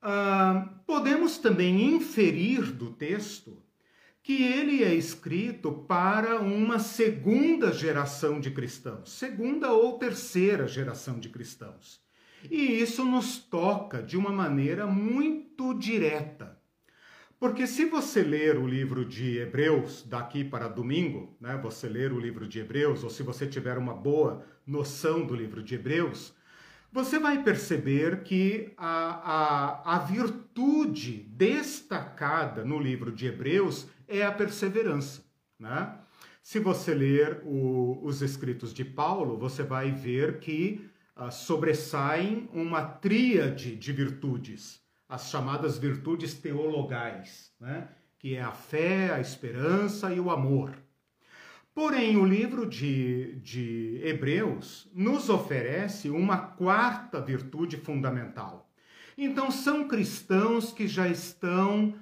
Ah, 0.00 0.68
podemos 0.86 1.38
também 1.38 1.94
inferir 1.94 2.72
do 2.72 2.90
texto 2.90 3.62
que 4.22 4.42
ele 4.42 4.84
é 4.84 4.94
escrito 4.94 5.72
para 5.72 6.40
uma 6.40 6.78
segunda 6.78 7.72
geração 7.72 8.38
de 8.38 8.52
cristãos, 8.52 9.10
segunda 9.10 9.72
ou 9.72 9.98
terceira 9.98 10.68
geração 10.68 11.18
de 11.18 11.28
cristãos. 11.28 12.00
E 12.50 12.80
isso 12.80 13.04
nos 13.04 13.38
toca 13.38 14.02
de 14.02 14.16
uma 14.16 14.30
maneira 14.30 14.86
muito 14.86 15.74
direta. 15.74 16.51
Porque 17.42 17.66
se 17.66 17.86
você 17.86 18.22
ler 18.22 18.56
o 18.56 18.68
livro 18.68 19.04
de 19.04 19.38
Hebreus 19.38 20.04
daqui 20.08 20.44
para 20.44 20.68
domingo, 20.68 21.36
né, 21.40 21.58
você 21.60 21.88
ler 21.88 22.12
o 22.12 22.20
livro 22.20 22.46
de 22.46 22.60
Hebreus, 22.60 23.02
ou 23.02 23.10
se 23.10 23.24
você 23.24 23.48
tiver 23.48 23.76
uma 23.76 23.92
boa 23.92 24.46
noção 24.64 25.26
do 25.26 25.34
livro 25.34 25.60
de 25.60 25.74
Hebreus, 25.74 26.32
você 26.92 27.18
vai 27.18 27.42
perceber 27.42 28.22
que 28.22 28.72
a, 28.76 29.88
a, 29.88 29.96
a 29.96 29.98
virtude 29.98 31.26
destacada 31.30 32.64
no 32.64 32.78
livro 32.78 33.10
de 33.10 33.26
Hebreus 33.26 33.88
é 34.06 34.22
a 34.22 34.30
perseverança. 34.30 35.24
Né? 35.58 35.98
Se 36.44 36.60
você 36.60 36.94
ler 36.94 37.42
o, 37.44 37.98
os 38.04 38.22
escritos 38.22 38.72
de 38.72 38.84
Paulo, 38.84 39.36
você 39.36 39.64
vai 39.64 39.90
ver 39.90 40.38
que 40.38 40.88
uh, 41.16 41.28
sobressaem 41.28 42.48
uma 42.52 42.84
tríade 42.84 43.74
de 43.74 43.92
virtudes 43.92 44.81
as 45.12 45.28
chamadas 45.28 45.76
virtudes 45.76 46.32
teologais, 46.32 47.52
né? 47.60 47.86
que 48.18 48.34
é 48.34 48.40
a 48.40 48.50
fé, 48.50 49.12
a 49.12 49.20
esperança 49.20 50.10
e 50.10 50.18
o 50.18 50.30
amor. 50.30 50.74
Porém, 51.74 52.16
o 52.16 52.24
livro 52.24 52.66
de, 52.66 53.36
de 53.42 54.00
Hebreus 54.02 54.90
nos 54.94 55.28
oferece 55.28 56.08
uma 56.08 56.38
quarta 56.38 57.20
virtude 57.20 57.76
fundamental, 57.76 58.70
Então, 59.18 59.50
são 59.50 59.86
cristãos 59.86 60.72
que 60.72 60.88
já 60.88 61.06
estão 61.06 61.94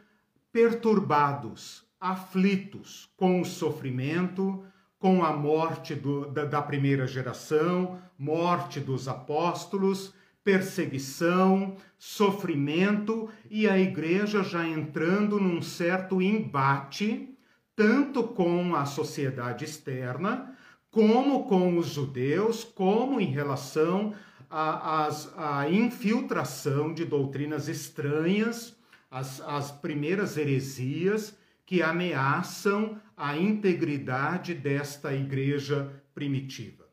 perturbados, 0.53 1.85
aflitos 1.99 3.11
com 3.17 3.41
o 3.41 3.45
sofrimento, 3.45 4.65
com 5.01 5.25
a 5.25 5.33
morte 5.37 5.97
do, 5.97 6.31
da, 6.31 6.45
da 6.45 6.63
primeira 6.63 7.09
geração, 7.09 8.01
morte 8.17 8.79
dos 8.79 9.09
apóstolos, 9.09 10.15
perseguição, 10.51 11.77
sofrimento 11.97 13.29
e 13.49 13.69
a 13.69 13.79
igreja 13.79 14.43
já 14.43 14.67
entrando 14.67 15.39
num 15.39 15.63
certo 15.63 16.21
embate, 16.21 17.33
tanto 17.77 18.25
com 18.25 18.75
a 18.75 18.85
sociedade 18.85 19.65
externa, 19.65 20.57
como 20.91 21.45
com 21.45 21.79
os 21.79 21.87
judeus, 21.87 22.65
como 22.65 23.21
em 23.21 23.27
relação 23.27 24.13
à 24.51 25.69
infiltração 25.71 26.93
de 26.93 27.05
doutrinas 27.05 27.69
estranhas, 27.69 28.77
as, 29.09 29.41
as 29.43 29.71
primeiras 29.71 30.37
heresias 30.37 31.39
que 31.65 31.81
ameaçam 31.81 33.01
a 33.17 33.37
integridade 33.37 34.53
desta 34.53 35.15
igreja 35.15 36.03
primitiva. 36.13 36.90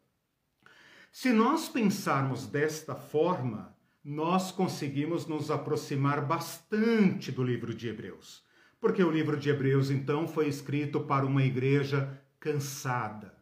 Se 1.20 1.34
nós 1.34 1.68
pensarmos 1.68 2.46
desta 2.46 2.94
forma, 2.94 3.76
nós 4.06 4.52
conseguimos 4.52 5.26
nos 5.26 5.50
aproximar 5.50 6.24
bastante 6.24 7.32
do 7.32 7.44
livro 7.44 7.74
de 7.74 7.88
Hebreus. 7.88 8.44
Porque 8.80 9.04
o 9.04 9.10
livro 9.10 9.36
de 9.36 9.50
Hebreus, 9.50 9.90
então, 9.90 10.28
foi 10.28 10.48
escrito 10.48 11.00
para 11.00 11.26
uma 11.26 11.44
igreja 11.44 12.22
cansada, 12.40 13.34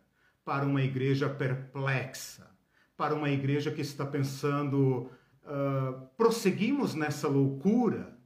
para 0.45 0.65
uma 0.65 0.81
igreja 0.83 1.27
perplexa, 1.27 2.49
para 2.95 3.13
uma 3.13 3.29
igreja 3.29 3.69
que 3.69 3.81
está 3.81 4.05
pensando: 4.05 5.11
uh, 5.43 6.07
prosseguimos 6.15 6.95
nessa 6.95 7.27
loucura? 7.27 8.17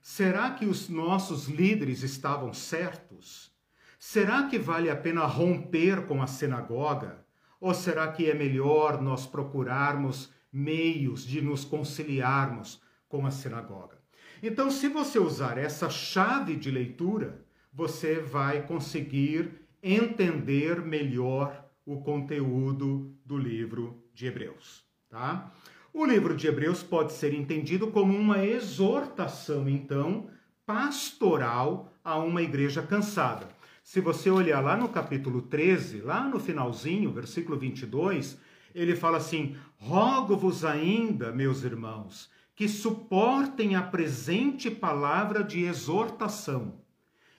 Será 0.00 0.52
que 0.52 0.64
os 0.64 0.88
nossos 0.88 1.48
líderes 1.48 2.02
estavam 2.02 2.54
certos? 2.54 3.54
Será 3.98 4.44
que 4.44 4.58
vale 4.58 4.88
a 4.88 4.96
pena 4.96 5.26
romper 5.26 6.06
com 6.06 6.22
a 6.22 6.26
sinagoga? 6.26 7.19
Ou 7.60 7.74
será 7.74 8.08
que 8.08 8.30
é 8.30 8.34
melhor 8.34 9.02
nós 9.02 9.26
procurarmos 9.26 10.32
meios 10.52 11.26
de 11.26 11.42
nos 11.42 11.64
conciliarmos 11.64 12.80
com 13.08 13.26
a 13.26 13.30
sinagoga? 13.30 13.98
Então, 14.42 14.70
se 14.70 14.88
você 14.88 15.18
usar 15.18 15.58
essa 15.58 15.90
chave 15.90 16.56
de 16.56 16.70
leitura, 16.70 17.44
você 17.72 18.18
vai 18.20 18.62
conseguir 18.62 19.60
entender 19.82 20.80
melhor 20.80 21.66
o 21.84 22.00
conteúdo 22.00 23.14
do 23.24 23.36
livro 23.36 24.02
de 24.14 24.26
Hebreus, 24.26 24.84
tá? 25.08 25.52
O 25.92 26.06
livro 26.06 26.36
de 26.36 26.46
Hebreus 26.46 26.82
pode 26.82 27.12
ser 27.12 27.34
entendido 27.34 27.88
como 27.88 28.16
uma 28.16 28.44
exortação, 28.44 29.68
então, 29.68 30.30
pastoral 30.64 31.92
a 32.04 32.16
uma 32.18 32.42
igreja 32.42 32.80
cansada. 32.80 33.48
Se 33.90 34.00
você 34.00 34.30
olhar 34.30 34.60
lá 34.60 34.76
no 34.76 34.88
capítulo 34.88 35.42
13, 35.42 36.02
lá 36.02 36.22
no 36.22 36.38
finalzinho, 36.38 37.10
versículo 37.10 37.58
22, 37.58 38.38
ele 38.72 38.94
fala 38.94 39.16
assim: 39.16 39.56
Rogo-vos 39.78 40.64
ainda, 40.64 41.32
meus 41.32 41.64
irmãos, 41.64 42.30
que 42.54 42.68
suportem 42.68 43.74
a 43.74 43.82
presente 43.82 44.70
palavra 44.70 45.42
de 45.42 45.64
exortação. 45.64 46.74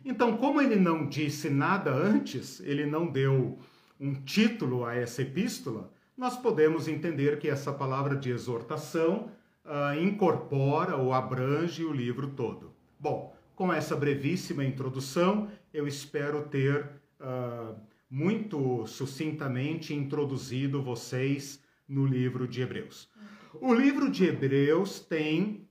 Então, 0.04 0.36
como 0.36 0.60
ele 0.60 0.76
não 0.76 1.08
disse 1.08 1.50
nada 1.50 1.90
antes, 1.90 2.60
ele 2.60 2.86
não 2.86 3.08
deu 3.08 3.58
um 3.98 4.14
título 4.14 4.84
a 4.84 4.94
essa 4.94 5.22
epístola, 5.22 5.90
nós 6.18 6.36
podemos 6.36 6.86
entender 6.90 7.40
que 7.40 7.48
essa 7.48 7.72
palavra 7.72 8.14
de 8.14 8.30
exortação 8.30 9.32
uh, 9.64 9.98
incorpora 10.04 10.98
ou 10.98 11.14
abrange 11.14 11.86
o 11.86 11.94
livro 11.94 12.28
todo. 12.28 12.74
Bom, 13.00 13.34
com 13.56 13.72
essa 13.72 13.96
brevíssima 13.96 14.66
introdução, 14.66 15.48
eu 15.74 15.88
espero 15.88 16.44
ter 16.48 16.90
uh, 17.20 17.76
muito 18.10 18.86
sucintamente 18.88 19.94
introduzido 19.94 20.82
vocês 20.82 21.64
no 21.88 22.06
livro 22.06 22.48
de 22.48 22.62
Hebreus. 22.62 23.10
O 23.56 23.74
livro 23.74 24.10
de 24.10 24.26
Hebreus 24.26 25.00
tem 25.00 25.68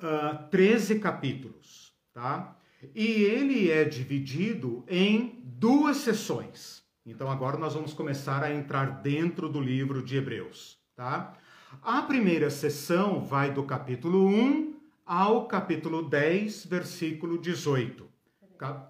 uh, 0.00 0.06
ah, 0.06 0.48
13 0.50 0.98
capítulos, 0.98 1.94
tá? 2.12 2.56
E 2.94 3.22
ele 3.22 3.70
é 3.70 3.84
dividido 3.84 4.84
em 4.86 5.40
duas 5.42 5.98
sessões. 5.98 6.82
Então 7.06 7.30
agora 7.30 7.56
nós 7.56 7.74
vamos 7.74 7.94
começar 7.94 8.42
a 8.42 8.54
entrar 8.54 9.02
dentro 9.02 9.48
do 9.48 9.60
livro 9.60 10.02
de 10.02 10.16
Hebreus, 10.16 10.78
tá? 10.94 11.36
A 11.82 12.02
primeira 12.02 12.50
sessão 12.50 13.24
vai 13.24 13.52
do 13.52 13.64
capítulo 13.64 14.26
1 14.26 14.74
ao 15.04 15.46
capítulo 15.46 16.02
10, 16.08 16.66
versículo 16.66 17.38
18. 17.38 18.03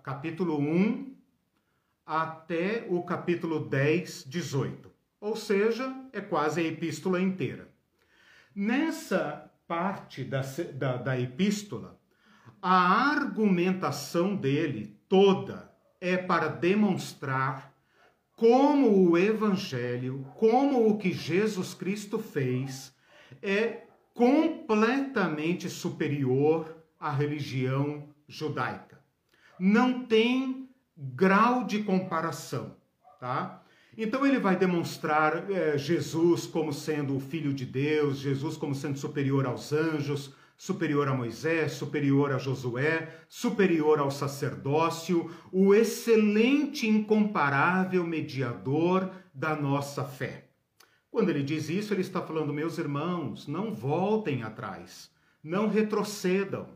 Capítulo 0.03 0.59
1 0.59 1.15
até 2.07 2.87
o 2.89 3.03
capítulo 3.03 3.61
10, 3.61 4.25
18. 4.25 4.91
Ou 5.21 5.37
seja, 5.37 5.95
é 6.13 6.21
quase 6.21 6.61
a 6.61 6.65
epístola 6.65 7.21
inteira. 7.21 7.69
Nessa 8.55 9.51
parte 9.67 10.23
da, 10.23 10.43
da, 10.75 10.97
da 10.99 11.19
epístola, 11.19 11.99
a 12.61 13.11
argumentação 13.11 14.37
dele 14.37 14.99
toda 15.09 15.73
é 16.01 16.17
para 16.17 16.49
demonstrar 16.49 17.75
como 18.37 19.11
o 19.11 19.17
Evangelho, 19.17 20.27
como 20.37 20.89
o 20.89 20.99
que 20.99 21.13
Jesus 21.13 21.73
Cristo 21.73 22.19
fez, 22.19 22.95
é 23.43 23.85
completamente 24.13 25.69
superior 25.69 26.77
à 26.99 27.11
religião 27.11 28.09
judaica. 28.29 28.94
Não 29.59 30.05
tem 30.05 30.69
grau 30.97 31.65
de 31.65 31.83
comparação, 31.83 32.77
tá? 33.21 33.63
Então 33.97 34.27
ele 34.27 34.39
vai 34.39 34.57
demonstrar 34.57 35.51
é, 35.51 35.79
Jesus 35.79 36.47
como 36.47 36.73
sendo 36.73 37.17
o 37.17 37.21
filho 37.21 37.55
de 37.55 37.65
Deus, 37.65 38.19
Jesus 38.19 38.57
como 38.57 38.75
sendo 38.75 38.99
superior 38.99 39.47
aos 39.47 39.73
anjos, 39.73 40.35
superior 40.57 41.09
a 41.09 41.15
Moisés, 41.15 41.73
superior 41.73 42.33
a 42.33 42.39
Josué, 42.39 43.21
superior 43.29 43.99
ao 43.99 44.11
sacerdócio, 44.11 45.31
o 45.53 45.75
excelente, 45.75 46.89
incomparável 46.89 48.05
mediador 48.05 49.11
da 49.33 49.55
nossa 49.55 50.05
fé. 50.05 50.49
Quando 51.11 51.31
ele 51.31 51.45
diz 51.45 51.69
isso, 51.69 51.95
ele 51.95 52.01
está 52.01 52.21
falando, 52.21 52.53
meus 52.53 52.79
irmãos, 52.79 53.47
não 53.47 53.73
voltem 53.73 54.43
atrás, 54.43 55.11
não 55.43 55.69
retrocedam. 55.69 56.69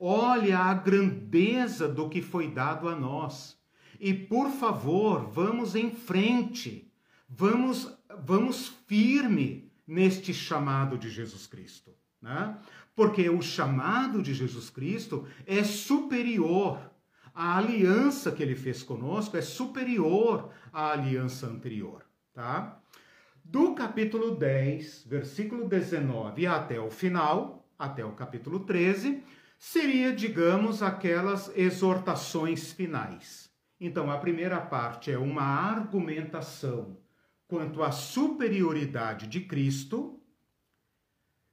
Olha 0.00 0.58
a 0.58 0.72
grandeza 0.72 1.86
do 1.86 2.08
que 2.08 2.22
foi 2.22 2.48
dado 2.48 2.88
a 2.88 2.96
nós. 2.96 3.58
E 4.00 4.14
por 4.14 4.50
favor, 4.50 5.28
vamos 5.30 5.76
em 5.76 5.90
frente. 5.90 6.90
Vamos 7.28 7.86
vamos 8.24 8.68
firme 8.86 9.70
neste 9.86 10.32
chamado 10.32 10.96
de 10.96 11.10
Jesus 11.10 11.46
Cristo, 11.46 11.92
né? 12.20 12.56
Porque 12.96 13.28
o 13.28 13.42
chamado 13.42 14.22
de 14.22 14.32
Jesus 14.34 14.70
Cristo 14.70 15.26
é 15.46 15.62
superior. 15.62 16.90
A 17.34 17.58
aliança 17.58 18.32
que 18.32 18.42
ele 18.42 18.56
fez 18.56 18.82
conosco 18.82 19.36
é 19.36 19.42
superior 19.42 20.50
à 20.72 20.92
aliança 20.92 21.46
anterior, 21.46 22.04
tá? 22.34 22.80
do 23.50 23.74
capítulo 23.74 24.36
10, 24.36 25.06
versículo 25.08 25.66
19 25.66 26.46
até 26.46 26.78
o 26.78 26.88
final, 26.88 27.68
até 27.76 28.04
o 28.04 28.12
capítulo 28.12 28.60
13, 28.60 29.24
seria, 29.60 30.10
digamos, 30.10 30.82
aquelas 30.82 31.54
exortações 31.54 32.72
finais. 32.72 33.50
Então, 33.78 34.10
a 34.10 34.16
primeira 34.16 34.58
parte 34.58 35.12
é 35.12 35.18
uma 35.18 35.42
argumentação 35.42 36.96
quanto 37.46 37.82
à 37.82 37.92
superioridade 37.92 39.26
de 39.26 39.40
Cristo, 39.40 40.18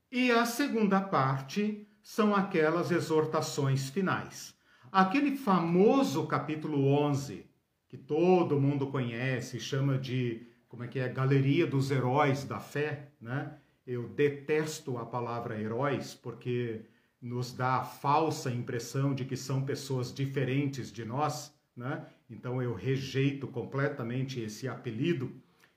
e 0.10 0.32
a 0.32 0.46
segunda 0.46 1.02
parte 1.02 1.86
são 2.02 2.34
aquelas 2.34 2.92
exortações 2.92 3.90
finais. 3.90 4.56
Aquele 4.90 5.36
famoso 5.36 6.26
capítulo 6.28 6.88
11, 6.88 7.46
que 7.90 7.98
todo 7.98 8.60
mundo 8.60 8.88
conhece, 8.88 9.60
chama 9.60 9.98
de 9.98 10.48
como 10.70 10.86
é 10.86 10.88
que 10.88 11.00
é, 11.00 11.10
galeria 11.10 11.68
dos 11.68 11.92
heróis 11.92 12.46
da 12.46 12.62
fé, 12.62 13.12
né? 13.20 13.58
Eu 13.86 14.08
detesto 14.08 14.98
a 14.98 15.06
palavra 15.06 15.60
heróis 15.60 16.14
porque 16.14 16.86
nos 17.22 17.52
dá 17.52 17.78
a 17.78 17.84
falsa 17.84 18.52
impressão 18.52 19.14
de 19.14 19.26
que 19.26 19.36
são 19.36 19.64
pessoas 19.64 20.14
diferentes 20.14 20.92
de 20.92 21.04
nós, 21.04 21.54
né? 21.76 22.06
Então 22.30 22.62
eu 22.62 22.74
rejeito 22.74 23.48
completamente 23.48 24.40
esse 24.40 24.68
apelido. 24.68 25.32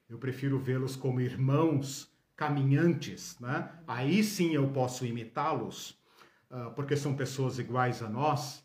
Eu 0.09 0.19
prefiro 0.19 0.59
vê-los 0.59 0.97
como 0.97 1.21
irmãos 1.21 2.11
caminhantes, 2.37 3.39
né? 3.39 3.71
Aí 3.87 4.23
sim 4.25 4.55
eu 4.55 4.69
posso 4.69 5.07
imitá-los, 5.07 5.99
uh, 6.51 6.71
porque 6.75 6.97
são 6.97 7.15
pessoas 7.15 7.59
iguais 7.59 8.03
a 8.03 8.09
nós. 8.09 8.65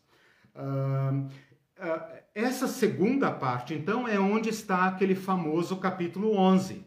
Uh, 0.56 1.26
uh, 1.26 2.16
essa 2.34 2.68
segunda 2.68 3.32
parte, 3.32 3.74
então, 3.74 4.08
é 4.08 4.20
onde 4.20 4.50
está 4.50 4.86
aquele 4.86 5.16
famoso 5.16 5.78
capítulo 5.78 6.36
11, 6.36 6.86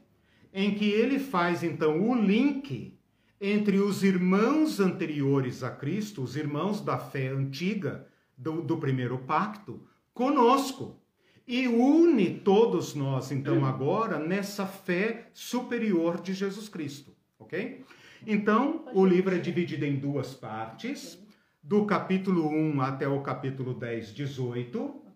em 0.53 0.74
que 0.74 0.90
ele 0.90 1.18
faz, 1.18 1.62
então, 1.62 2.01
o 2.01 2.14
link 2.14 2.97
entre 3.40 3.79
os 3.79 4.03
irmãos 4.03 4.81
anteriores 4.81 5.62
a 5.62 5.70
Cristo, 5.70 6.22
os 6.22 6.37
irmãos 6.37 6.81
da 6.81 6.98
fé 6.98 7.29
antiga 7.29 8.07
do, 8.37 8.62
do 8.62 8.77
primeiro 8.77 9.18
pacto, 9.18 9.81
conosco. 10.12 11.01
E 11.46 11.66
une 11.66 12.40
todos 12.40 12.94
nós, 12.94 13.33
então, 13.33 13.64
agora, 13.64 14.18
nessa 14.18 14.66
fé 14.66 15.31
superior 15.33 16.20
de 16.20 16.35
Jesus 16.35 16.68
Cristo. 16.68 17.12
Ok? 17.38 17.85
Então, 18.27 18.85
o 18.92 19.07
livro 19.07 19.35
é 19.35 19.38
dividido 19.38 19.85
em 19.85 19.96
duas 19.96 20.35
partes, 20.35 21.18
do 21.62 21.85
capítulo 21.87 22.48
1 22.48 22.81
até 22.81 23.07
o 23.09 23.20
capítulo 23.20 23.74
10, 23.74 24.14
18. 24.14 25.08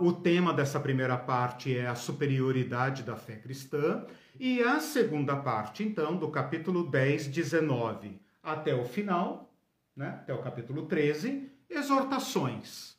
O 0.00 0.12
tema 0.12 0.52
dessa 0.52 0.80
primeira 0.80 1.16
parte 1.16 1.76
é 1.76 1.86
a 1.86 1.94
superioridade 1.94 3.04
da 3.04 3.14
fé 3.14 3.36
cristã. 3.36 4.04
E 4.38 4.62
a 4.62 4.80
segunda 4.80 5.36
parte, 5.36 5.84
então, 5.84 6.16
do 6.16 6.28
capítulo 6.28 6.90
10, 6.90 7.28
19 7.28 8.20
até 8.42 8.74
o 8.74 8.84
final, 8.84 9.54
né, 9.94 10.18
até 10.22 10.34
o 10.34 10.42
capítulo 10.42 10.86
13, 10.86 11.48
exortações. 11.68 12.96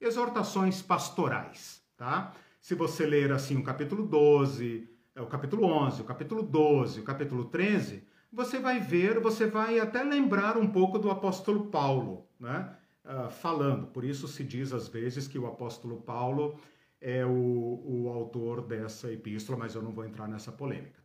Exortações 0.00 0.80
pastorais, 0.80 1.82
tá? 1.96 2.32
Se 2.60 2.74
você 2.74 3.04
ler 3.04 3.32
assim 3.32 3.58
o 3.58 3.62
capítulo 3.62 4.06
12, 4.06 4.88
é, 5.14 5.20
o 5.20 5.26
capítulo 5.26 5.66
11, 5.66 6.00
o 6.00 6.04
capítulo 6.04 6.42
12, 6.42 7.00
o 7.00 7.04
capítulo 7.04 7.44
13, 7.46 8.02
você 8.32 8.58
vai 8.58 8.80
ver, 8.80 9.20
você 9.20 9.46
vai 9.46 9.78
até 9.78 10.02
lembrar 10.02 10.56
um 10.56 10.66
pouco 10.66 10.98
do 10.98 11.10
apóstolo 11.10 11.66
Paulo, 11.66 12.26
né? 12.40 12.74
Uh, 13.04 13.30
falando. 13.30 13.86
Por 13.88 14.02
isso 14.02 14.26
se 14.26 14.42
diz 14.42 14.72
às 14.72 14.88
vezes 14.88 15.28
que 15.28 15.38
o 15.38 15.46
apóstolo 15.46 16.00
Paulo 16.00 16.58
é 17.00 17.24
o, 17.24 17.82
o 17.84 18.08
autor 18.08 18.62
dessa 18.62 19.12
epístola, 19.12 19.58
mas 19.58 19.74
eu 19.74 19.82
não 19.82 19.92
vou 19.92 20.06
entrar 20.06 20.26
nessa 20.26 20.50
polêmica. 20.50 21.04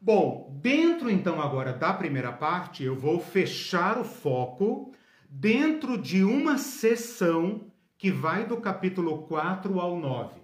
Bom, 0.00 0.58
dentro 0.60 1.08
então 1.08 1.40
agora 1.40 1.72
da 1.72 1.92
primeira 1.92 2.32
parte, 2.32 2.82
eu 2.82 2.96
vou 2.96 3.20
fechar 3.20 3.96
o 3.98 4.04
foco 4.04 4.92
dentro 5.28 5.96
de 5.96 6.24
uma 6.24 6.58
sessão 6.58 7.70
que 7.96 8.10
vai 8.10 8.46
do 8.46 8.56
capítulo 8.56 9.26
4 9.26 9.78
ao 9.78 10.00
9, 10.00 10.40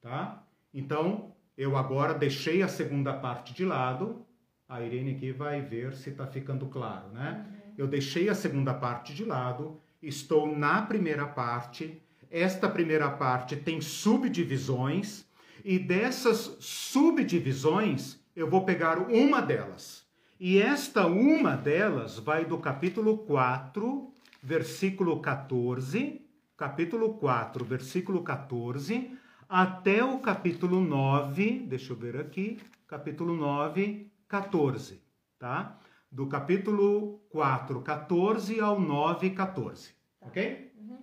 tá? 0.00 0.42
Então, 0.72 1.32
eu 1.58 1.76
agora 1.76 2.14
deixei 2.14 2.62
a 2.62 2.68
segunda 2.68 3.12
parte 3.12 3.52
de 3.52 3.64
lado. 3.64 4.24
A 4.68 4.80
Irene 4.80 5.16
aqui 5.16 5.32
vai 5.32 5.60
ver 5.60 5.94
se 5.94 6.10
está 6.10 6.26
ficando 6.26 6.66
claro, 6.66 7.08
né? 7.08 7.44
Uhum. 7.48 7.74
Eu 7.76 7.86
deixei 7.86 8.28
a 8.28 8.34
segunda 8.34 8.72
parte 8.72 9.12
de 9.12 9.24
lado, 9.24 9.80
estou 10.06 10.56
na 10.56 10.82
primeira 10.82 11.26
parte. 11.26 12.00
Esta 12.30 12.68
primeira 12.68 13.10
parte 13.10 13.56
tem 13.56 13.80
subdivisões 13.80 15.24
e 15.64 15.78
dessas 15.78 16.56
subdivisões 16.60 18.18
eu 18.34 18.48
vou 18.48 18.64
pegar 18.64 18.98
uma 18.98 19.40
delas. 19.40 20.06
E 20.38 20.58
esta 20.58 21.06
uma 21.06 21.56
delas 21.56 22.18
vai 22.18 22.44
do 22.44 22.58
capítulo 22.58 23.18
4, 23.18 24.12
versículo 24.42 25.20
14, 25.20 26.20
capítulo 26.56 27.14
4, 27.14 27.64
versículo 27.64 28.22
14, 28.22 29.16
até 29.48 30.04
o 30.04 30.18
capítulo 30.18 30.80
9, 30.80 31.60
deixa 31.60 31.92
eu 31.92 31.96
ver 31.96 32.16
aqui, 32.20 32.58
capítulo 32.86 33.34
9, 33.36 34.10
14, 34.28 35.00
tá? 35.38 35.78
Do 36.10 36.26
capítulo 36.26 37.20
4, 37.30 37.80
14 37.80 38.60
ao 38.60 38.80
9, 38.80 39.30
14, 39.30 39.90
tá. 39.90 39.95
Ok? 40.26 40.72
Uhum. 40.78 40.98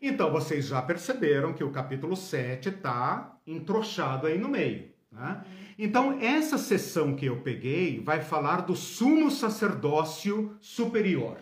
Então, 0.00 0.30
vocês 0.30 0.66
já 0.66 0.80
perceberam 0.80 1.52
que 1.52 1.64
o 1.64 1.70
capítulo 1.70 2.16
7 2.16 2.68
está 2.68 3.38
entrochado 3.46 4.26
aí 4.26 4.38
no 4.38 4.48
meio, 4.48 4.90
né? 5.10 5.42
Uhum. 5.44 5.58
Então, 5.78 6.18
essa 6.20 6.58
sessão 6.58 7.14
que 7.14 7.26
eu 7.26 7.40
peguei 7.40 8.00
vai 8.00 8.20
falar 8.20 8.62
do 8.62 8.74
sumo 8.74 9.30
sacerdócio 9.30 10.56
superior. 10.60 11.38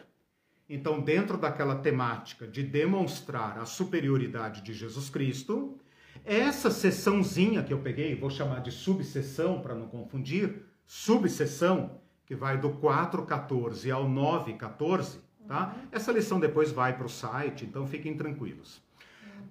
Então, 0.69 1.01
dentro 1.01 1.39
daquela 1.39 1.77
temática 1.77 2.47
de 2.47 2.63
demonstrar 2.63 3.59
a 3.59 3.65
superioridade 3.65 4.63
de 4.63 4.75
Jesus 4.75 5.09
Cristo, 5.09 5.79
essa 6.25 6.71
sessãozinha 6.71 7.63
que 7.63 7.73
eu 7.73 7.79
peguei, 7.79 8.15
vou 8.15 8.29
chamar 8.29 8.61
de 8.61 8.73
subseção 8.73 9.61
para 9.61 9.75
não 9.75 9.87
confundir, 9.87 10.65
subseção, 10.85 12.01
que 12.27 12.35
vai 12.35 12.59
do 12.59 12.71
4,14 12.71 13.95
ao 13.95 14.05
9,14, 14.09 15.19
tá? 15.47 15.75
Essa 15.91 16.13
lição 16.13 16.39
depois 16.41 16.73
vai 16.73 16.97
para 16.97 17.07
o 17.07 17.11
site, 17.11 17.65
então 17.65 17.87
fiquem 17.87 18.17
tranquilos. 18.17 18.83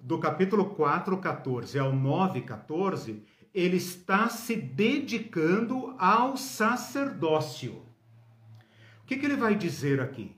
Do 0.02 0.18
capítulo 0.18 0.74
4,14 0.76 1.80
ao 1.80 1.92
9,14, 1.92 3.20
ele 3.54 3.76
está 3.76 4.28
se 4.28 4.54
dedicando 4.56 5.94
ao 5.98 6.36
sacerdócio. 6.36 7.82
O 9.02 9.06
que, 9.06 9.16
que 9.16 9.26
ele 9.26 9.36
vai 9.36 9.54
dizer 9.54 10.00
aqui? 10.00 10.36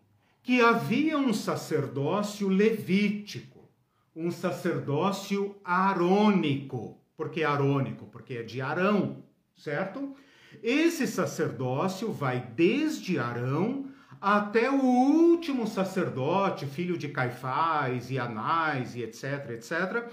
que 0.48 0.62
havia 0.62 1.18
um 1.18 1.34
sacerdócio 1.34 2.48
levítico, 2.48 3.68
um 4.16 4.30
sacerdócio 4.30 5.54
arônico. 5.62 6.98
Por 7.14 7.28
que 7.28 7.44
arônico? 7.44 8.06
Porque 8.06 8.32
é 8.32 8.42
de 8.42 8.58
Arão, 8.58 9.22
certo? 9.54 10.16
Esse 10.62 11.06
sacerdócio 11.06 12.10
vai 12.10 12.40
desde 12.40 13.18
Arão 13.18 13.90
até 14.20 14.70
o 14.70 14.81
último 14.81 15.66
sacerdote, 15.66 16.66
filho 16.66 16.98
de 16.98 17.09
Caifás 17.09 18.11
e 18.11 18.18
Anás 18.18 18.94
e 18.94 19.02
etc, 19.02 19.50
etc, 19.50 20.11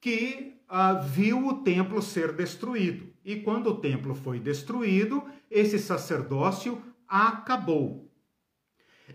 que 0.00 0.54
uh, 0.70 1.02
viu 1.02 1.46
o 1.46 1.62
templo 1.62 2.02
ser 2.02 2.32
destruído. 2.32 3.12
E 3.24 3.36
quando 3.36 3.68
o 3.68 3.76
templo 3.78 4.14
foi 4.14 4.40
destruído, 4.40 5.22
esse 5.50 5.78
sacerdócio 5.78 6.82
acabou 7.06 8.12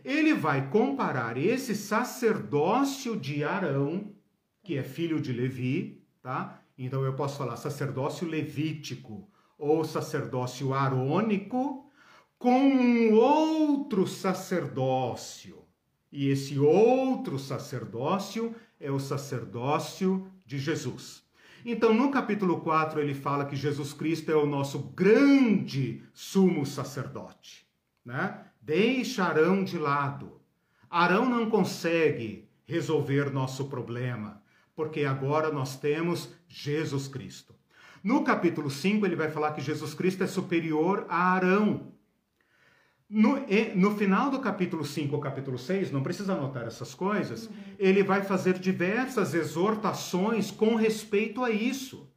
ele 0.04 0.34
vai 0.34 0.69
comparar 0.69 1.38
esse 1.38 1.76
sacerdócio 1.76 3.17
de 3.17 3.43
Arão, 3.43 4.13
que 4.63 4.78
é 4.78 4.84
filho 4.84 5.19
de 5.19 5.32
Levi, 5.32 6.06
tá? 6.21 6.62
Então 6.78 7.04
eu 7.04 7.13
posso 7.13 7.38
falar 7.38 7.58
sacerdócio 7.58 8.28
levítico 8.28 9.30
ou 9.58 9.84
sacerdócio 9.84 10.73
arônico 10.73 11.87
com 12.38 12.60
um 12.60 13.13
outro 13.15 14.06
sacerdócio. 14.06 15.63
E 16.12 16.30
esse 16.30 16.58
outro 16.58 17.38
sacerdócio 17.38 18.56
é 18.80 18.91
o 18.91 19.00
sacerdócio 19.00 20.28
de 20.45 20.58
Jesus. 20.58 21.23
Então, 21.65 21.93
no 21.93 22.12
capítulo 22.12 22.62
4, 22.62 23.02
ele 23.02 23.13
fala 23.13 23.45
que 23.45 23.56
Jesus 23.56 23.91
Cristo 23.91 24.32
é 24.32 24.36
o 24.36 24.45
nosso 24.45 24.80
grande 24.80 26.02
sumo 26.13 26.65
sacerdote, 26.65 27.67
né? 28.06 28.45
Deixa 28.62 29.26
Arão 29.26 29.63
de 29.63 29.78
lado. 29.78 30.39
Arão 30.89 31.30
não 31.30 31.50
consegue 31.50 32.47
resolver 32.65 33.32
nosso 33.32 33.65
problema, 33.65 34.41
porque 34.76 35.04
agora 35.04 35.52
nós 35.52 35.78
temos 35.78 36.34
Jesus 36.47 37.08
Cristo. 37.08 37.54
No 38.04 38.23
capítulo 38.23 38.69
5, 38.69 39.06
ele 39.06 39.15
vai 39.15 39.30
falar 39.30 39.52
que 39.52 39.62
Jesus 39.62 39.93
Cristo 39.93 40.23
é 40.23 40.28
superior 40.28 41.06
a 41.10 41.34
Arão. 41.34 41.91
No, 43.10 43.38
no 43.76 43.96
final 43.96 44.30
do 44.30 44.39
capítulo 44.39 44.84
5 44.84 45.15
ou 45.15 45.22
capítulo 45.22 45.58
6, 45.58 45.91
não 45.91 46.04
precisa 46.04 46.34
anotar 46.34 46.67
essas 46.67 46.93
coisas, 46.93 47.46
uhum. 47.46 47.54
ele 47.80 48.04
vai 48.04 48.22
fazer 48.24 48.60
diversas 48.60 49.34
exortações 49.34 50.52
com 50.52 50.76
respeito 50.76 51.43
a 51.43 51.50
isso. 51.50 52.10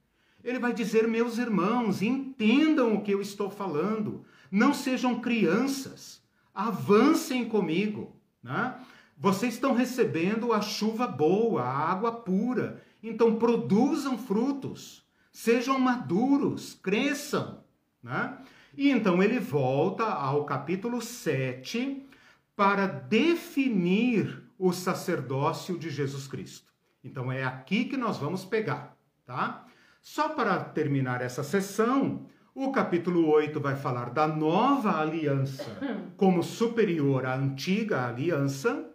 Ele 0.43 0.59
vai 0.59 0.73
dizer, 0.73 1.07
meus 1.07 1.39
irmãos, 1.39 2.03
entendam 2.03 2.95
o 2.95 3.03
que 3.03 3.13
eu 3.13 3.21
estou 3.21 3.51
falando, 3.51 4.25
não 4.51 4.75
sejam 4.75 5.21
crianças 5.21 6.21
avancem 6.55 7.49
comigo, 7.49 8.17
né? 8.43 8.75
Vocês 9.17 9.55
estão 9.55 9.75
recebendo 9.75 10.53
a 10.53 10.61
chuva 10.61 11.07
boa, 11.07 11.63
a 11.63 11.91
água 11.91 12.11
pura, 12.11 12.83
então 13.03 13.37
produzam 13.37 14.17
frutos, 14.17 15.05
sejam 15.31 15.79
maduros, 15.79 16.75
cresçam, 16.83 17.63
né? 18.03 18.39
E 18.77 18.91
então 18.91 19.23
ele 19.23 19.39
volta 19.39 20.05
ao 20.05 20.45
capítulo 20.45 21.01
7 21.01 22.07
para 22.55 22.87
definir 22.87 24.43
o 24.59 24.73
sacerdócio 24.73 25.79
de 25.79 25.91
Jesus 25.91 26.29
Cristo. 26.29 26.71
Então 27.03 27.33
é 27.33 27.43
aqui 27.43 27.87
que 27.87 27.97
nós 27.97 28.19
vamos 28.19 28.45
pegar, 28.45 28.97
tá? 29.25 29.67
Só 30.03 30.31
para 30.31 30.59
terminar 30.61 31.23
essa 31.23 31.43
sessão, 31.43 32.27
o 32.55 32.71
capítulo 32.71 33.29
8 33.29 33.59
vai 33.61 33.77
falar 33.77 34.11
da 34.11 34.27
nova 34.27 35.01
aliança 35.01 35.65
como 36.17 36.43
superior 36.43 37.25
à 37.25 37.35
antiga 37.35 38.07
aliança. 38.07 38.87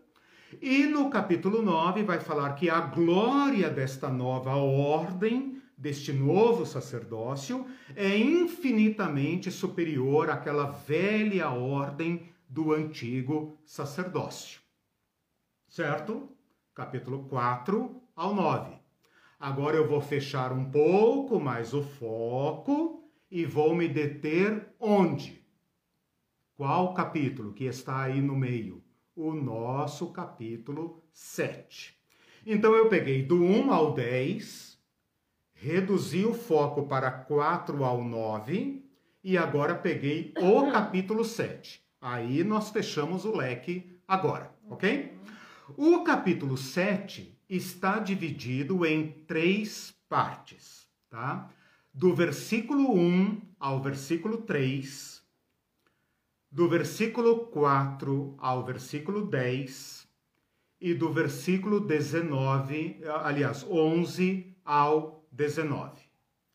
E 0.61 0.85
no 0.85 1.09
capítulo 1.09 1.61
9 1.61 2.03
vai 2.03 2.19
falar 2.19 2.53
que 2.53 2.69
a 2.69 2.79
glória 2.79 3.69
desta 3.69 4.09
nova 4.09 4.55
ordem, 4.55 5.54
deste 5.77 6.13
novo 6.13 6.65
sacerdócio, 6.65 7.65
é 7.95 8.17
infinitamente 8.17 9.51
superior 9.51 10.29
àquela 10.29 10.65
velha 10.71 11.49
ordem 11.49 12.29
do 12.47 12.73
antigo 12.73 13.57
sacerdócio. 13.65 14.61
Certo? 15.67 16.29
Capítulo 16.73 17.25
4 17.25 18.01
ao 18.15 18.33
9. 18.33 18.75
Agora 19.39 19.75
eu 19.75 19.87
vou 19.87 19.99
fechar 19.99 20.53
um 20.53 20.71
pouco 20.71 21.39
mais 21.39 21.73
o 21.73 21.83
foco 21.83 23.03
e 23.29 23.45
vou 23.45 23.75
me 23.75 23.87
deter 23.87 24.73
onde? 24.79 25.45
Qual 26.55 26.93
capítulo 26.93 27.51
que 27.51 27.65
está 27.65 28.03
aí 28.03 28.21
no 28.21 28.35
meio? 28.35 28.81
O 29.13 29.33
nosso 29.33 30.11
capítulo 30.11 31.03
7. 31.11 31.99
Então 32.45 32.73
eu 32.75 32.87
peguei 32.87 33.23
do 33.23 33.43
1 33.43 33.73
ao 33.73 33.93
10, 33.93 34.74
reduzi 35.55 36.25
o 36.25 36.33
foco 36.33 36.85
para 36.85 37.09
4 37.09 37.83
ao 37.83 38.03
9 38.03 38.85
e 39.23 39.37
agora 39.37 39.73
peguei 39.73 40.33
o 40.37 40.69
capítulo 40.71 41.23
7. 41.23 41.81
Aí 41.99 42.43
nós 42.43 42.69
fechamos 42.69 43.25
o 43.25 43.35
leque 43.35 43.97
agora, 44.07 44.53
ok? 44.69 45.17
O 45.75 46.03
capítulo 46.03 46.55
7 46.55 47.35
está 47.49 47.97
dividido 47.97 48.85
em 48.85 49.09
três 49.25 49.95
partes, 50.07 50.87
tá? 51.09 51.49
Do 51.91 52.13
versículo 52.13 52.93
1 52.93 53.41
ao 53.59 53.81
versículo 53.81 54.37
3, 54.39 55.23
do 56.51 56.69
versículo 56.69 57.47
4 57.47 58.35
ao 58.37 58.63
versículo 58.63 59.25
10 59.25 60.07
e 60.79 60.93
do 60.93 61.11
versículo 61.11 61.79
19, 61.79 63.01
aliás, 63.23 63.63
11 63.63 64.55
ao 64.63 65.14
19. 65.35 66.01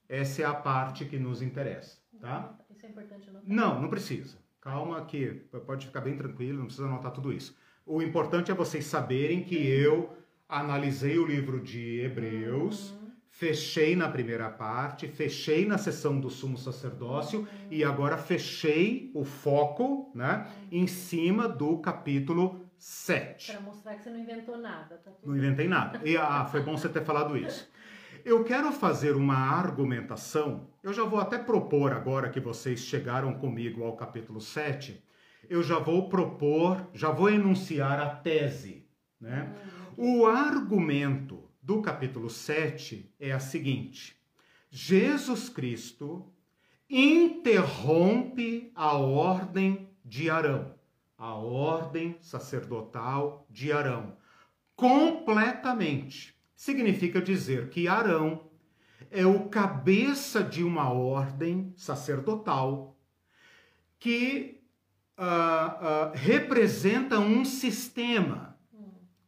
Essa 0.09 0.43
é 0.43 0.45
a 0.45 0.55
parte 0.55 1.05
que 1.05 1.19
nos 1.19 1.43
interessa, 1.43 1.99
tá? 2.21 2.59
Isso 2.71 2.87
é 2.87 2.89
importante 2.89 3.29
anotar? 3.29 3.49
Não, 3.49 3.81
não 3.81 3.89
precisa. 3.89 4.39
Calma 4.61 5.05
que 5.05 5.43
pode 5.67 5.87
ficar 5.87 6.01
bem 6.01 6.17
tranquilo, 6.17 6.59
não 6.59 6.67
precisa 6.67 6.87
anotar 6.87 7.13
tudo 7.13 7.33
isso. 7.33 7.57
O 7.87 8.03
importante 8.03 8.51
é 8.51 8.55
vocês 8.55 8.85
saberem 8.87 9.43
que 9.43 9.57
eu 9.57 10.17
analisei 10.49 11.19
o 11.19 11.27
livro 11.27 11.61
de 11.61 12.01
Hebreus, 12.01 12.91
uhum. 12.91 13.11
fechei 13.31 13.95
na 13.95 14.09
primeira 14.09 14.51
parte, 14.51 15.07
fechei 15.07 15.67
na 15.67 15.79
sessão 15.79 16.19
do 16.19 16.29
sumo 16.29 16.59
sacerdócio 16.59 17.41
uhum. 17.41 17.47
e 17.71 17.85
agora 17.85 18.19
fechei 18.19 19.11
o 19.15 19.25
foco, 19.25 20.11
né, 20.15 20.47
uhum. 20.73 20.83
em 20.83 20.87
cima 20.87 21.49
do 21.49 21.79
capítulo 21.79 22.67
7. 22.77 23.53
Para 23.53 23.61
mostrar 23.61 23.95
que 23.95 24.03
você 24.03 24.11
não 24.11 24.19
inventou 24.19 24.59
nada, 24.59 24.97
tá 24.97 25.13
Não 25.25 25.37
inventei 25.37 25.69
nada. 25.69 26.01
E 26.05 26.17
ah, 26.17 26.47
foi 26.47 26.63
bom 26.63 26.77
você 26.77 26.89
ter 26.89 27.05
falado 27.05 27.37
isso. 27.37 27.71
Eu 28.25 28.45
quero 28.45 28.73
fazer 28.73 29.17
uma 29.17 29.37
argumentação, 29.37 30.69
eu 30.83 30.93
já 30.93 31.05
vou 31.05 31.21
até 31.21 31.39
propor 31.39 31.93
agora 31.93 32.29
que 32.29 32.41
vocês 32.41 32.81
chegaram 32.81 33.35
comigo 33.35 33.85
ao 33.85 33.97
capítulo 33.97 34.41
7, 34.41 35.03
eu 35.49 35.63
já 35.63 35.79
vou 35.79 36.09
propor, 36.09 36.89
já 36.93 37.11
vou 37.11 37.31
enunciar 37.31 37.99
a 38.01 38.09
tese, 38.09 38.87
né? 39.21 39.55
O 39.97 40.27
argumento 40.27 41.49
do 41.63 41.81
capítulo 41.81 42.29
7 42.29 43.15
é 43.19 43.33
a 43.33 43.41
seguinte: 43.41 44.17
Jesus 44.71 45.49
Cristo 45.49 46.33
interrompe 46.89 48.73
a 48.75 48.97
ordem 48.97 49.89
de 50.05 50.29
Arão, 50.29 50.75
a 51.17 51.35
ordem 51.35 52.17
sacerdotal 52.21 53.47
de 53.49 53.73
Arão, 53.73 54.17
completamente 54.75 56.40
significa 56.61 57.23
dizer 57.23 57.71
que 57.71 57.89
Arão 57.89 58.51
é 59.11 59.25
o 59.25 59.49
cabeça 59.49 60.45
de 60.45 60.63
uma 60.63 60.93
ordem 60.93 61.73
sacerdotal 61.75 62.99
que 63.99 64.61
uh, 65.19 65.23
uh, 65.23 66.13
representa 66.13 67.19
um 67.19 67.47
sistema, 67.47 68.59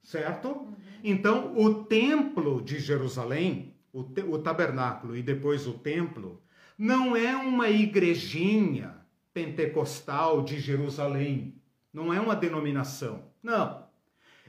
certo? 0.03 0.69
Então, 1.03 1.57
o 1.57 1.85
templo 1.85 2.61
de 2.61 2.79
Jerusalém, 2.79 3.77
o, 3.95 4.05
te, 4.05 4.21
o 4.21 4.37
tabernáculo 4.39 5.17
e 5.17 5.23
depois 5.23 5.67
o 5.67 5.73
templo, 5.73 6.43
não 6.77 7.17
é 7.17 7.35
uma 7.35 7.71
igrejinha 7.71 8.95
pentecostal 9.33 10.43
de 10.43 10.61
Jerusalém, 10.61 11.55
não 11.91 12.13
é 12.13 12.21
uma 12.21 12.37
denominação, 12.37 13.25
não. 13.43 13.87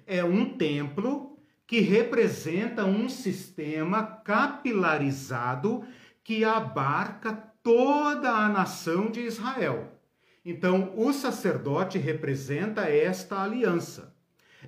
É 0.06 0.22
um 0.22 0.58
templo 0.58 1.33
que 1.66 1.80
representa 1.80 2.86
um 2.86 3.08
sistema 3.08 4.04
capilarizado 4.04 5.84
que 6.24 6.44
abarca 6.44 7.34
toda 7.64 8.30
a 8.30 8.50
nação 8.50 9.10
de 9.10 9.22
Israel. 9.22 10.00
Então, 10.46 10.94
o 10.98 11.14
sacerdote 11.14 11.98
representa 11.98 12.82
esta 12.82 13.42
aliança. 13.42 14.14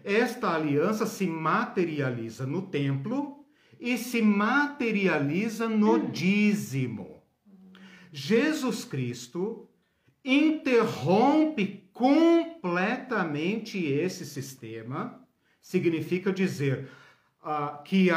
Esta 0.04 0.54
aliança 0.54 1.06
se 1.06 1.28
materializa 1.28 2.46
no 2.46 2.62
templo 2.64 3.46
e 3.80 3.98
se 3.98 4.22
materializa 4.22 5.68
no 5.68 6.10
dízimo. 6.10 7.22
Jesus 8.12 8.86
Cristo 8.86 9.70
interrompe 10.24 11.90
completamente 11.92 13.84
esse 13.86 14.26
sistema 14.26 15.25
significa 15.66 16.32
dizer 16.32 16.92
uh, 17.44 17.82
que 17.84 18.10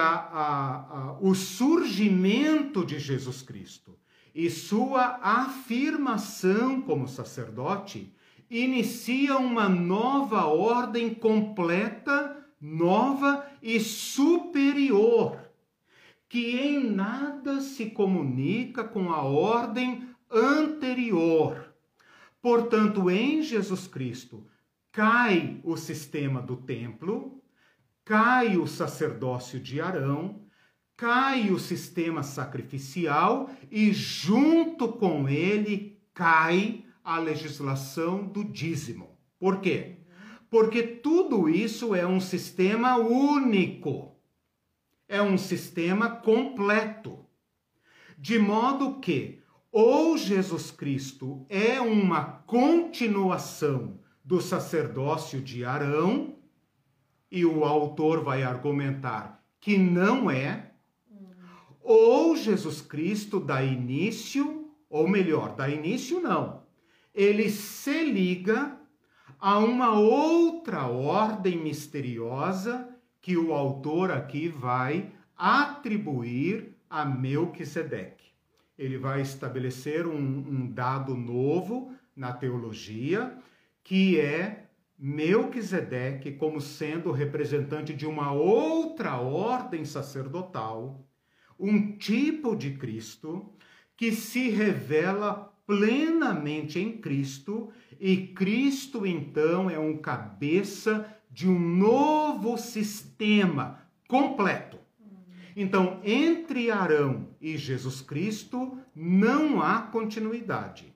o 1.18 1.34
surgimento 1.34 2.84
de 2.84 2.98
Jesus 2.98 3.40
Cristo 3.40 3.98
e 4.34 4.50
sua 4.50 5.18
afirmação 5.22 6.82
como 6.82 7.08
sacerdote 7.08 8.12
inicia 8.50 9.38
uma 9.38 9.66
nova 9.66 10.44
ordem 10.44 11.14
completa, 11.14 12.37
nova 12.61 13.50
e 13.62 13.80
superior, 13.80 15.40
que 16.28 16.54
em 16.54 16.84
nada 16.84 17.62
se 17.62 17.87
comunica 17.87 18.84
com 18.84 19.11
a 19.11 19.22
ordem 19.22 20.06
anterior. 20.30 21.72
Portanto, 22.42 23.11
em 23.11 23.42
Jesus 23.42 23.87
Cristo, 23.87 24.46
cai 24.92 25.61
o 25.62 25.76
sistema 25.76 26.42
do 26.42 26.56
templo, 26.56 27.38
cai 28.09 28.57
o 28.57 28.66
sacerdócio 28.66 29.61
de 29.61 29.83
Arão, 29.83 30.40
cai 30.97 31.51
o 31.51 31.59
sistema 31.59 32.23
sacrificial 32.23 33.51
e, 33.71 33.92
junto 33.92 34.88
com 34.94 35.29
ele, 35.29 36.01
cai 36.14 36.87
a 37.05 37.18
legislação 37.18 38.27
do 38.27 38.42
dízimo. 38.42 39.18
Por 39.38 39.61
quê? 39.61 39.99
Porque 40.49 40.83
tudo 40.83 41.51
isso 41.51 41.94
é 41.94 42.07
um 42.07 42.18
sistema 42.18 42.97
único, 42.97 44.16
é 45.07 45.21
um 45.21 45.37
sistema 45.37 46.09
completo. 46.09 47.27
De 48.16 48.38
modo 48.38 49.01
que, 49.01 49.42
ou 49.71 50.16
Jesus 50.16 50.71
Cristo 50.71 51.44
é 51.51 51.79
uma 51.79 52.25
continuação 52.25 54.01
do 54.25 54.40
sacerdócio 54.40 55.42
de 55.42 55.62
Arão, 55.62 56.38
e 57.31 57.45
o 57.45 57.64
autor 57.64 58.23
vai 58.23 58.43
argumentar 58.43 59.43
que 59.61 59.77
não 59.77 60.31
é, 60.31 60.73
ou 61.83 62.37
Jesus 62.37 62.81
Cristo 62.81 63.41
dá 63.41 63.62
início, 63.62 64.71
ou 64.88 65.09
melhor, 65.09 65.55
dá 65.55 65.69
início 65.69 66.21
não, 66.21 66.62
ele 67.14 67.51
se 67.51 68.05
liga 68.05 68.79
a 69.38 69.59
uma 69.59 69.93
outra 69.99 70.87
ordem 70.87 71.57
misteriosa 71.59 72.88
que 73.21 73.37
o 73.37 73.53
autor 73.53 74.11
aqui 74.11 74.49
vai 74.49 75.12
atribuir 75.37 76.77
a 76.88 77.05
Melquisedeque. 77.05 78.27
Ele 78.79 78.97
vai 78.97 79.21
estabelecer 79.21 80.07
um, 80.07 80.17
um 80.17 80.71
dado 80.71 81.14
novo 81.14 81.93
na 82.14 82.33
teologia, 82.33 83.37
que 83.83 84.19
é 84.19 84.67
Melquisedeque 84.98 86.32
como 86.32 86.61
sendo 86.61 87.12
representante 87.12 87.94
de 87.94 88.04
uma 88.04 88.32
outra 88.32 89.16
ordem 89.16 89.84
sacerdotal, 89.84 91.06
um 91.58 91.96
tipo 91.96 92.56
de 92.56 92.72
Cristo 92.72 93.48
que 93.96 94.11
se 94.11 94.48
revela 94.48 95.54
plenamente 95.66 96.80
em 96.80 96.96
Cristo 96.98 97.70
e 98.00 98.28
Cristo 98.28 99.06
então 99.06 99.68
é 99.68 99.78
um 99.78 99.98
cabeça 99.98 101.06
de 101.30 101.48
um 101.48 101.58
novo 101.58 102.56
sistema 102.56 103.82
completo. 104.08 104.78
Então, 105.54 106.00
entre 106.04 106.70
Arão 106.70 107.28
e 107.40 107.56
Jesus 107.56 108.00
Cristo 108.00 108.78
não 108.94 109.61
há 109.61 109.82
continuidade. 109.82 110.94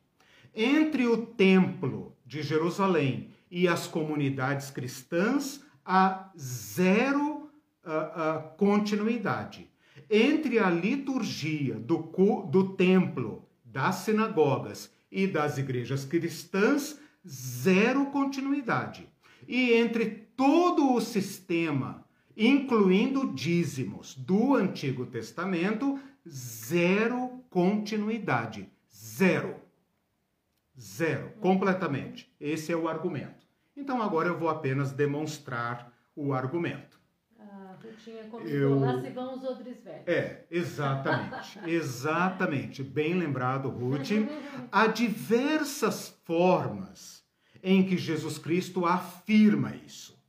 Entre 0.54 1.06
o 1.06 1.26
templo 1.26 2.16
de 2.24 2.42
Jerusalém 2.42 3.32
e 3.52 3.68
as 3.68 3.86
comunidades 3.86 4.70
cristãs 4.70 5.62
há 5.84 6.32
zero 6.38 7.50
uh, 7.84 7.90
uh, 7.90 8.56
continuidade. 8.56 9.70
Entre 10.10 10.58
a 10.58 10.70
liturgia 10.70 11.74
do, 11.74 11.98
do 12.50 12.70
templo, 12.70 13.46
das 13.62 13.96
sinagogas 13.96 14.90
e 15.10 15.26
das 15.26 15.58
igrejas 15.58 16.02
cristãs, 16.06 16.98
zero 17.28 18.06
continuidade. 18.06 19.06
E 19.46 19.74
entre 19.74 20.06
todo 20.34 20.94
o 20.94 21.00
sistema, 21.02 22.06
incluindo 22.34 23.34
dízimos 23.34 24.14
do 24.14 24.54
Antigo 24.54 25.04
Testamento, 25.04 26.00
zero 26.26 27.44
continuidade. 27.50 28.66
Zero. 28.90 29.56
Zero, 30.80 31.32
completamente. 31.38 32.32
Esse 32.40 32.72
é 32.72 32.76
o 32.76 32.88
argumento. 32.88 33.41
Então 33.76 34.02
agora 34.02 34.28
eu 34.28 34.38
vou 34.38 34.48
apenas 34.48 34.92
demonstrar 34.92 35.92
o 36.14 36.32
argumento. 36.32 37.00
A 37.38 37.74
Rutinha 37.82 38.24
comentou, 38.24 38.52
Eu- 38.54 38.80
lá 38.80 39.00
se 39.00 39.11
vão 39.11 39.35
os 39.35 39.44
odres 39.44 39.82
velhos. 39.82 40.06
É, 40.06 40.46
exatamente. 40.50 41.58
exatamente. 41.66 42.82
Bem 42.82 43.14
lembrado, 43.14 43.68
Ruth. 43.68 44.11
Há 44.70 44.87
diversas 44.87 46.08
formas 46.24 47.22
em 47.62 47.85
que 47.85 47.96
Jesus 47.96 48.38
Cristo 48.38 48.85
afirma 48.87 49.74
isso. 49.76 50.20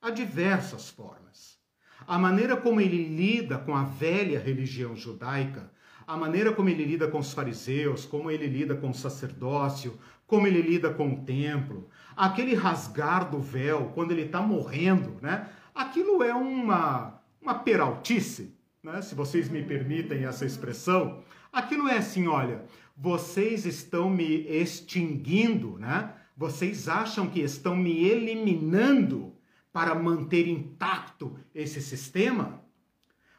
Há 0.00 0.10
diversas 0.10 0.88
formas. 0.90 1.58
A 2.06 2.18
maneira 2.18 2.56
como 2.56 2.80
ele 2.80 3.04
lida 3.04 3.58
com 3.58 3.74
a 3.76 3.84
velha 3.84 4.38
religião 4.38 4.96
judaica, 4.96 5.70
a 6.06 6.16
maneira 6.16 6.52
como 6.52 6.68
ele 6.68 6.84
lida 6.84 7.06
com 7.08 7.18
os 7.18 7.32
fariseus, 7.32 8.04
como 8.04 8.30
ele 8.30 8.46
lida 8.46 8.74
com 8.76 8.90
o 8.90 8.94
sacerdócio, 8.94 9.98
como 10.26 10.46
ele 10.46 10.60
lida 10.60 10.92
com 10.92 11.12
o 11.12 11.24
templo, 11.24 11.88
aquele 12.16 12.54
rasgar 12.54 13.30
do 13.30 13.40
véu 13.40 13.90
quando 13.94 14.12
ele 14.12 14.22
está 14.22 14.40
morrendo, 14.40 15.16
né? 15.20 15.48
Aquilo 15.74 16.22
é 16.22 16.34
uma, 16.34 17.20
uma 17.40 17.54
peraltice, 17.54 18.54
né? 18.82 19.00
se 19.00 19.14
vocês 19.14 19.48
me 19.48 19.62
permitem 19.62 20.24
essa 20.24 20.44
expressão. 20.44 21.22
Aquilo 21.52 21.88
é 21.88 21.98
assim, 21.98 22.26
olha, 22.26 22.64
vocês 22.96 23.64
estão 23.64 24.10
me 24.10 24.46
extinguindo, 24.46 25.78
né? 25.78 26.12
Vocês 26.36 26.88
acham 26.88 27.28
que 27.28 27.40
estão 27.40 27.76
me 27.76 28.04
eliminando 28.04 29.34
para 29.72 29.94
manter 29.94 30.48
intacto 30.48 31.38
esse 31.54 31.80
sistema? 31.80 32.62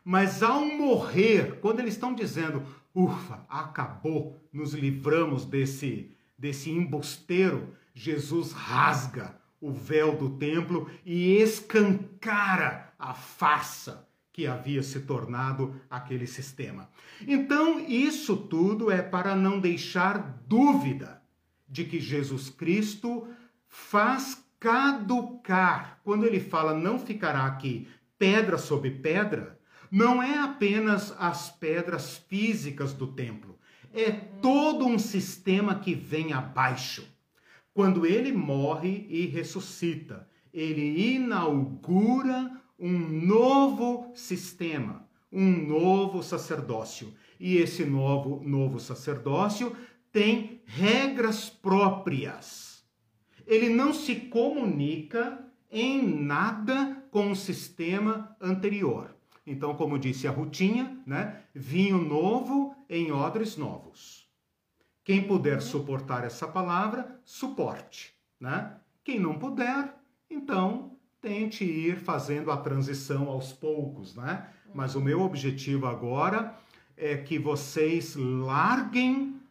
Mas 0.04 0.44
ao 0.44 0.66
morrer, 0.66 1.60
quando 1.60 1.80
eles 1.80 1.94
estão 1.94 2.14
dizendo, 2.14 2.64
ufa, 2.94 3.46
acabou, 3.50 4.38
nos 4.52 4.74
livramos 4.74 5.46
desse, 5.46 6.12
desse 6.38 6.70
embusteiro, 6.70 7.74
Jesus 7.94 8.52
rasga 8.52 9.36
o 9.62 9.72
véu 9.72 10.18
do 10.18 10.32
templo 10.32 10.90
e 11.06 11.38
escancara 11.38 12.94
a 12.98 13.14
farsa 13.14 14.08
que 14.34 14.48
havia 14.48 14.82
se 14.82 15.02
tornado 15.02 15.80
aquele 15.90 16.26
sistema. 16.26 16.90
Então, 17.26 17.80
isso 17.80 18.36
tudo 18.36 18.92
é 18.92 19.02
para 19.02 19.36
não 19.36 19.60
deixar 19.60 20.42
dúvida 20.48 21.22
de 21.70 21.86
que 21.86 22.00
Jesus 22.00 22.50
Cristo 22.50 23.28
faz 23.68 24.44
caducar. 24.60 26.00
Quando 26.04 26.26
ele 26.26 26.40
fala 26.40 26.74
não 26.74 26.98
ficará 26.98 27.46
aqui 27.46 27.88
pedra 28.18 28.58
sobre 28.58 28.90
pedra, 28.90 29.60
não 29.92 30.24
é 30.24 30.40
apenas 30.40 31.14
as 31.20 31.52
pedras 31.52 32.18
físicas 32.28 32.94
do 32.94 33.08
templo, 33.08 33.60
é 33.94 34.10
todo 34.12 34.88
um 34.88 34.98
sistema 34.98 35.76
que 35.76 35.94
vem 35.94 36.34
abaixo. 36.34 37.13
Quando 37.74 38.06
ele 38.06 38.32
morre 38.32 39.08
e 39.10 39.26
ressuscita, 39.26 40.28
ele 40.54 41.16
inaugura 41.16 42.62
um 42.78 42.92
novo 42.92 44.12
sistema, 44.14 45.08
um 45.32 45.68
novo 45.68 46.22
sacerdócio. 46.22 47.14
E 47.40 47.58
esse 47.58 47.84
novo, 47.84 48.42
novo 48.48 48.80
sacerdócio 48.80 49.76
tem 50.12 50.62
regras 50.66 51.50
próprias. 51.50 52.84
Ele 53.48 53.70
não 53.70 53.94
se 53.94 54.16
comunica 54.16 55.44
em 55.72 56.02
nada 56.02 57.04
com 57.10 57.32
o 57.32 57.36
sistema 57.36 58.36
anterior. 58.40 59.16
Então, 59.46 59.76
como 59.76 60.00
disse 60.00 60.28
a 60.28 60.32
Rutinha, 60.32 61.02
né? 61.06 61.42
Vinho 61.54 61.98
novo 61.98 62.76
em 62.88 63.12
odres 63.12 63.58
novos. 63.58 64.23
Quem 65.04 65.28
puder 65.28 65.62
suportar 65.62 66.24
essa 66.24 66.48
palavra, 66.48 67.20
suporte, 67.26 68.14
né? 68.40 68.78
Quem 69.04 69.20
não 69.20 69.38
puder, 69.38 69.94
então 70.30 70.96
tente 71.20 71.66
ir 71.66 72.00
fazendo 72.00 72.52
a 72.52 72.58
transição 72.58 73.28
aos 73.28 73.52
poucos, 73.52 74.16
né? 74.16 74.48
Mas 74.74 74.96
o 74.96 75.02
meu 75.02 75.22
objetivo 75.22 75.88
agora 75.88 76.56
é 76.96 77.18
que 77.18 77.38
vocês 77.38 78.16
larguem 78.16 79.42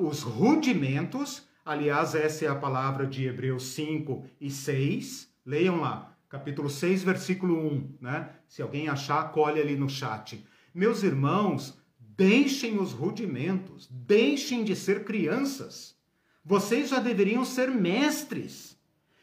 os 0.00 0.22
rudimentos. 0.22 1.46
Aliás, 1.64 2.14
essa 2.14 2.44
é 2.44 2.48
a 2.48 2.54
palavra 2.54 3.06
de 3.06 3.26
Hebreus 3.26 3.74
5 3.74 4.24
e 4.40 4.50
6. 4.50 5.28
Leiam 5.44 5.80
lá, 5.80 6.14
capítulo 6.28 6.68
6, 6.68 7.02
versículo 7.02 7.58
1, 7.58 7.94
né? 8.00 8.30
Se 8.46 8.60
alguém 8.60 8.88
achar, 8.88 9.32
colhe 9.32 9.60
ali 9.60 9.76
no 9.76 9.88
chat. 9.88 10.44
Meus 10.74 11.02
irmãos, 11.02 11.77
deixem 12.18 12.80
os 12.80 12.90
rudimentos, 12.90 13.88
deixem 13.92 14.64
de 14.64 14.74
ser 14.74 15.04
crianças. 15.04 15.96
Vocês 16.44 16.90
já 16.90 16.98
deveriam 16.98 17.44
ser 17.44 17.70
mestres. 17.70 18.76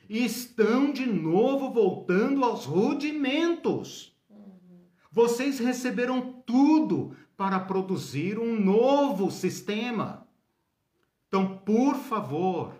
E 0.08 0.24
estão 0.24 0.94
de 0.94 1.06
novo 1.06 1.74
voltando 1.74 2.46
aos 2.46 2.64
rudimentos. 2.64 4.16
Vocês 5.12 5.60
receberam 5.60 6.42
tudo 6.46 7.14
para 7.36 7.60
produzir 7.60 8.40
um 8.40 8.58
novo 8.58 9.30
sistema. 9.30 10.26
Então, 11.28 11.58
por 11.58 11.96
favor, 11.96 12.76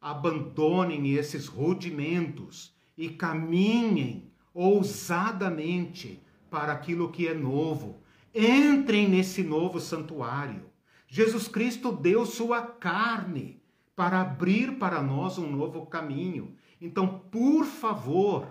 abandonem 0.00 1.12
esses 1.12 1.46
rudimentos 1.46 2.74
e 2.96 3.08
caminhem 3.08 4.32
ousadamente 4.52 6.20
para 6.50 6.72
aquilo 6.72 7.12
que 7.12 7.28
é 7.28 7.34
novo. 7.34 8.02
Entrem 8.34 9.08
nesse 9.08 9.42
novo 9.42 9.80
santuário. 9.80 10.70
Jesus 11.08 11.48
Cristo 11.48 11.90
deu 11.90 12.24
sua 12.24 12.62
carne 12.62 13.60
para 13.96 14.20
abrir 14.20 14.78
para 14.78 15.02
nós 15.02 15.38
um 15.38 15.50
novo 15.50 15.86
caminho. 15.86 16.54
Então, 16.80 17.24
por 17.30 17.64
favor, 17.64 18.46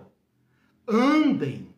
andem 0.88 1.70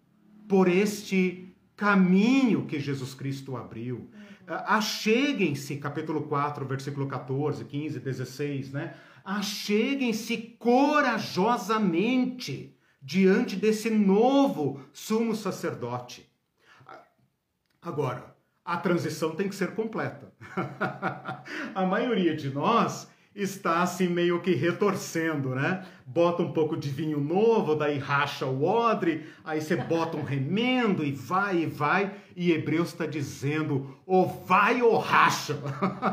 por 0.47 0.67
este 0.67 1.55
caminho 1.75 2.65
que 2.65 2.79
Jesus 2.79 3.13
Cristo 3.13 3.55
abriu. 3.55 4.09
Ah, 4.47 4.77
Acheguem-se, 4.77 5.77
capítulo 5.77 6.23
4, 6.23 6.65
versículo 6.65 7.07
14, 7.07 7.63
15, 7.65 7.99
16, 7.99 8.71
né? 8.71 8.95
Acheguem-se 9.23 10.55
corajosamente 10.57 12.75
diante 13.01 13.55
desse 13.55 13.91
novo 13.91 14.81
sumo 14.91 15.35
sacerdote. 15.35 16.30
Agora, 17.81 18.35
a 18.63 18.77
transição 18.77 19.31
tem 19.31 19.49
que 19.49 19.55
ser 19.55 19.73
completa. 19.73 20.31
a 21.73 21.83
maioria 21.83 22.35
de 22.35 22.51
nós 22.51 23.09
está 23.33 23.81
assim 23.81 24.07
meio 24.07 24.39
que 24.39 24.53
retorcendo, 24.53 25.55
né? 25.55 25.83
Bota 26.05 26.43
um 26.43 26.51
pouco 26.51 26.77
de 26.77 26.89
vinho 26.89 27.19
novo, 27.19 27.75
daí 27.75 27.97
racha 27.97 28.45
o 28.45 28.63
odre, 28.63 29.25
aí 29.43 29.59
você 29.61 29.75
bota 29.75 30.15
um 30.15 30.23
remendo 30.23 31.03
e 31.03 31.11
vai 31.11 31.63
e 31.63 31.65
vai, 31.65 32.13
e 32.35 32.51
Hebreus 32.51 32.89
está 32.89 33.07
dizendo, 33.07 33.97
ou 34.05 34.27
vai 34.45 34.83
ou 34.83 34.97
racha. 34.99 35.57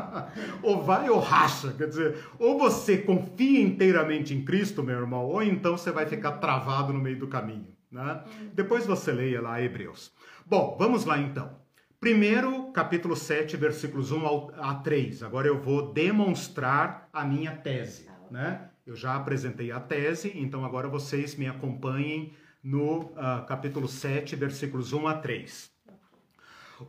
ou 0.63 0.81
vai 0.81 1.07
ou 1.09 1.19
racha, 1.19 1.71
quer 1.73 1.89
dizer, 1.89 2.17
ou 2.39 2.57
você 2.57 2.97
confia 2.97 3.61
inteiramente 3.61 4.33
em 4.33 4.43
Cristo, 4.43 4.81
meu 4.81 4.97
irmão, 4.97 5.25
ou 5.25 5.43
então 5.43 5.77
você 5.77 5.91
vai 5.91 6.07
ficar 6.07 6.33
travado 6.33 6.93
no 6.93 6.99
meio 6.99 7.19
do 7.19 7.27
caminho, 7.27 7.67
né? 7.91 8.23
Depois 8.55 8.87
você 8.87 9.11
leia 9.11 9.39
lá 9.39 9.61
Hebreus. 9.61 10.11
Bom, 10.49 10.75
vamos 10.79 11.05
lá 11.05 11.19
então. 11.19 11.59
Primeiro, 11.99 12.71
capítulo 12.71 13.15
7, 13.15 13.55
versículos 13.55 14.11
1 14.11 14.25
ao- 14.25 14.51
a 14.57 14.73
3. 14.73 15.21
Agora 15.21 15.47
eu 15.47 15.61
vou 15.61 15.93
demonstrar 15.93 17.07
a 17.13 17.23
minha 17.23 17.55
tese, 17.55 18.09
né? 18.31 18.67
Eu 18.83 18.95
já 18.95 19.15
apresentei 19.15 19.71
a 19.71 19.79
tese, 19.79 20.31
então 20.33 20.65
agora 20.65 20.87
vocês 20.87 21.35
me 21.35 21.45
acompanhem 21.45 22.33
no 22.63 23.11
ah, 23.15 23.45
capítulo 23.47 23.87
7, 23.87 24.35
versículos 24.35 24.91
1 24.91 25.07
a 25.07 25.13
3. 25.19 25.71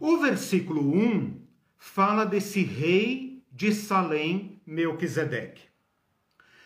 O 0.00 0.16
versículo 0.16 0.80
1 0.96 1.46
fala 1.76 2.24
desse 2.24 2.62
rei 2.62 3.44
de 3.52 3.74
Salém, 3.74 4.62
Melquisedeque. 4.64 5.64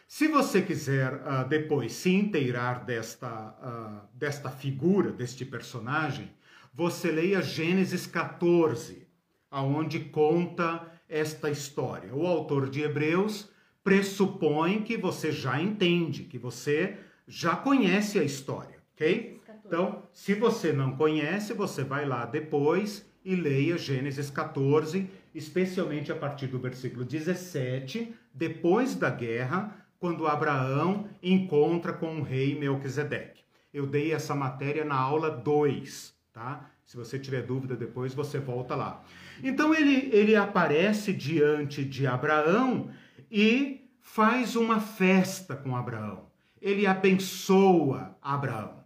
Se 0.07 0.29
você 0.29 0.63
quiser 0.63 1.21
ah, 1.25 1.43
depois 1.43 1.93
se 1.93 2.11
inteirar 2.15 2.85
desta, 2.85 3.27
ah, 3.27 4.07
desta 4.15 4.49
figura, 4.49 5.11
deste 5.11 5.45
personagem, 5.45 6.31
você 6.75 7.11
leia 7.13 7.41
Gênesis 7.41 8.05
14, 8.05 9.07
aonde 9.49 10.01
conta 10.01 10.93
esta 11.09 11.49
história. 11.49 12.13
O 12.13 12.27
autor 12.27 12.69
de 12.69 12.83
Hebreus 12.83 13.49
pressupõe 13.85 14.83
que 14.83 14.97
você 14.97 15.31
já 15.31 15.61
entende, 15.63 16.25
que 16.25 16.37
você 16.37 16.99
já 17.29 17.55
conhece 17.55 18.19
a 18.19 18.25
história, 18.25 18.79
ok? 18.95 19.41
14. 19.47 19.67
Então, 19.67 20.03
se 20.13 20.35
você 20.35 20.73
não 20.73 20.97
conhece, 20.97 21.53
você 21.53 21.85
vai 21.85 22.05
lá 22.05 22.27
depois 22.27 23.07
e 23.25 23.37
leia 23.37 23.79
Gênesis 23.79 24.29
14, 24.29 25.09
especialmente 25.33 26.11
a 26.11 26.17
partir 26.17 26.49
do 26.49 26.59
versículo 26.59 27.05
17, 27.05 28.15
depois 28.33 28.97
da 28.97 29.11
guerra, 29.11 29.77
quando 30.01 30.27
Abraão 30.27 31.09
encontra 31.23 31.93
com 31.93 32.19
o 32.19 32.23
rei 32.23 32.59
Melquisedeque. 32.59 33.45
Eu 33.73 33.87
dei 33.87 34.13
essa 34.13 34.35
matéria 34.35 34.85
na 34.85 34.97
aula 34.97 35.31
2, 35.31 36.14
tá? 36.35 36.69
Se 36.85 36.97
você 36.97 37.17
tiver 37.17 37.43
dúvida 37.43 37.77
depois, 37.77 38.13
você 38.13 38.41
volta 38.41 38.75
lá. 38.75 39.03
Então 39.43 39.73
ele, 39.73 40.11
ele 40.13 40.35
aparece 40.35 41.13
diante 41.13 41.85
de 41.85 42.09
Abraão 42.09 42.91
e 43.31 43.89
faz 44.01 44.57
uma 44.57 44.81
festa 44.81 45.55
com 45.55 45.77
Abraão. 45.77 46.29
Ele 46.61 46.87
abençoa 46.87 48.19
Abraão. 48.21 48.85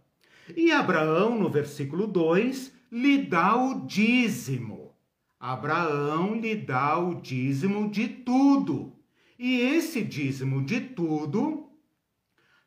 E 0.55 0.71
Abraão, 0.71 1.39
no 1.39 1.49
versículo 1.49 2.05
2, 2.05 2.71
lhe 2.91 3.23
dá 3.23 3.55
o 3.55 3.85
dízimo. 3.85 4.95
Abraão 5.39 6.35
lhe 6.35 6.55
dá 6.55 6.99
o 6.99 7.19
dízimo 7.19 7.89
de 7.89 8.07
tudo. 8.07 8.95
E 9.39 9.59
esse 9.59 10.03
dízimo 10.03 10.63
de 10.63 10.81
tudo 10.81 11.71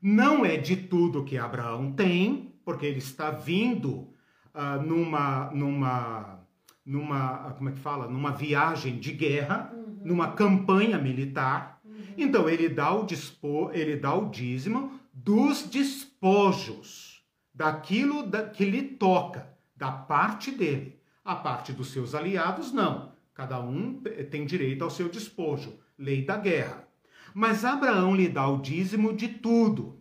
não 0.01 0.45
é 0.45 0.57
de 0.57 0.77
tudo 0.77 1.25
que 1.25 1.39
Abraão 1.39 1.93
tem, 1.93 2.53
porque 2.65 2.87
ele 2.87 2.99
está 2.99 3.31
vindo 3.31 4.12
uh, 4.55 4.83
numa, 4.83 5.51
numa, 5.53 6.41
numa, 6.85 7.55
como 7.57 7.69
é 7.69 7.73
que 7.73 7.79
fala? 7.79 8.09
Numa 8.09 8.33
viagem 8.33 8.99
de 8.99 9.13
guerra, 9.13 9.73
uhum. 9.75 10.01
numa 10.05 10.33
campanha 10.33 10.99
militar. 10.99 11.81
Uhum. 11.85 11.95
Então 12.17 12.49
ele 12.49 12.69
dá 12.69 12.93
o 12.93 13.05
dispo, 13.05 13.71
ele 13.73 13.97
dá 13.97 14.15
o 14.15 14.29
dízimo 14.31 14.93
dos 15.13 15.65
despojos, 15.65 17.23
daquilo 17.55 18.27
da, 18.27 18.49
que 18.49 18.65
lhe 18.65 18.83
toca, 18.83 19.49
da 19.77 19.91
parte 19.93 20.51
dele. 20.51 21.01
A 21.25 21.37
parte 21.37 21.73
dos 21.73 21.93
seus 21.93 22.15
aliados, 22.15 22.73
não. 22.73 23.13
Cada 23.35 23.61
um 23.61 24.03
tem 24.31 24.45
direito 24.45 24.83
ao 24.83 24.91
seu 24.91 25.09
despojo, 25.09 25.79
lei 25.99 26.25
da 26.25 26.37
guerra. 26.37 26.87
Mas 27.35 27.65
Abraão 27.65 28.15
lhe 28.15 28.29
dá 28.29 28.47
o 28.49 28.61
dízimo 28.61 29.15
de 29.15 29.29
tudo. 29.29 29.99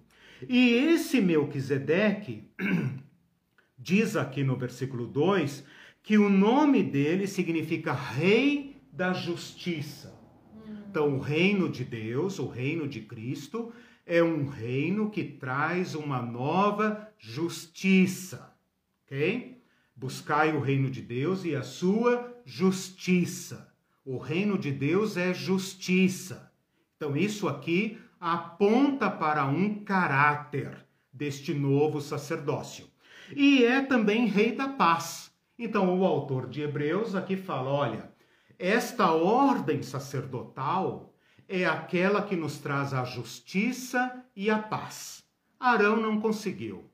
E 0.49 0.69
esse 0.73 1.21
Melquisedeque 1.21 2.49
diz 3.81 4.15
aqui 4.15 4.43
no 4.43 4.55
versículo 4.55 5.07
2 5.07 5.63
que 6.03 6.17
o 6.17 6.29
nome 6.29 6.83
dele 6.83 7.27
significa 7.27 7.93
Rei 7.93 8.75
da 8.91 9.13
Justiça. 9.13 10.19
Então, 10.89 11.15
o 11.15 11.19
reino 11.19 11.69
de 11.69 11.83
Deus, 11.83 12.37
o 12.37 12.47
reino 12.47 12.87
de 12.87 13.01
Cristo, 13.01 13.71
é 14.05 14.21
um 14.21 14.47
reino 14.47 15.09
que 15.09 15.23
traz 15.23 15.95
uma 15.95 16.21
nova 16.21 17.09
justiça. 17.17 18.53
Ok? 19.05 19.61
Buscai 19.95 20.55
o 20.55 20.59
reino 20.59 20.89
de 20.89 21.01
Deus 21.01 21.45
e 21.45 21.55
a 21.55 21.63
sua 21.63 22.35
justiça. 22.43 23.71
O 24.03 24.17
reino 24.17 24.57
de 24.57 24.71
Deus 24.71 25.17
é 25.17 25.33
justiça. 25.33 26.51
Então, 26.97 27.15
isso 27.15 27.47
aqui 27.47 27.97
aponta 28.19 29.09
para 29.09 29.45
um 29.45 29.83
caráter 29.83 30.85
deste 31.13 31.53
novo 31.53 32.01
sacerdócio. 32.01 32.90
E 33.35 33.63
é 33.63 33.81
também 33.81 34.27
rei 34.27 34.55
da 34.55 34.67
paz. 34.67 35.31
Então, 35.57 35.97
o 35.99 36.05
autor 36.05 36.49
de 36.49 36.61
Hebreus 36.61 37.15
aqui 37.15 37.37
fala: 37.37 37.69
olha, 37.69 38.11
esta 38.57 39.11
ordem 39.11 39.81
sacerdotal 39.81 41.13
é 41.47 41.65
aquela 41.65 42.21
que 42.21 42.35
nos 42.35 42.59
traz 42.59 42.93
a 42.93 43.03
justiça 43.03 44.23
e 44.35 44.49
a 44.49 44.57
paz. 44.57 45.23
Arão 45.59 45.97
não 45.97 46.19
conseguiu. 46.19 46.89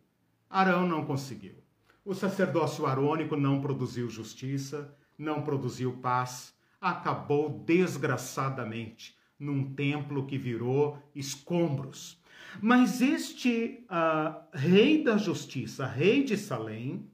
Arão 0.50 0.88
não 0.88 1.06
conseguiu. 1.06 1.56
O 2.04 2.14
sacerdócio 2.14 2.86
arônico 2.86 3.36
não 3.36 3.62
produziu 3.62 4.10
justiça, 4.10 4.96
não 5.18 5.42
produziu 5.42 5.98
paz, 5.98 6.54
acabou 6.80 7.50
desgraçadamente 7.50 9.16
num 9.38 9.74
templo 9.74 10.26
que 10.26 10.38
virou 10.38 10.98
escombros. 11.14 12.20
Mas 12.62 13.01
este 13.01 13.86
uh, 13.89 14.41
rei 14.53 15.03
da 15.03 15.18
justiça, 15.18 15.86
rei 15.86 16.24
de 16.24 16.38
Salém, 16.38 17.05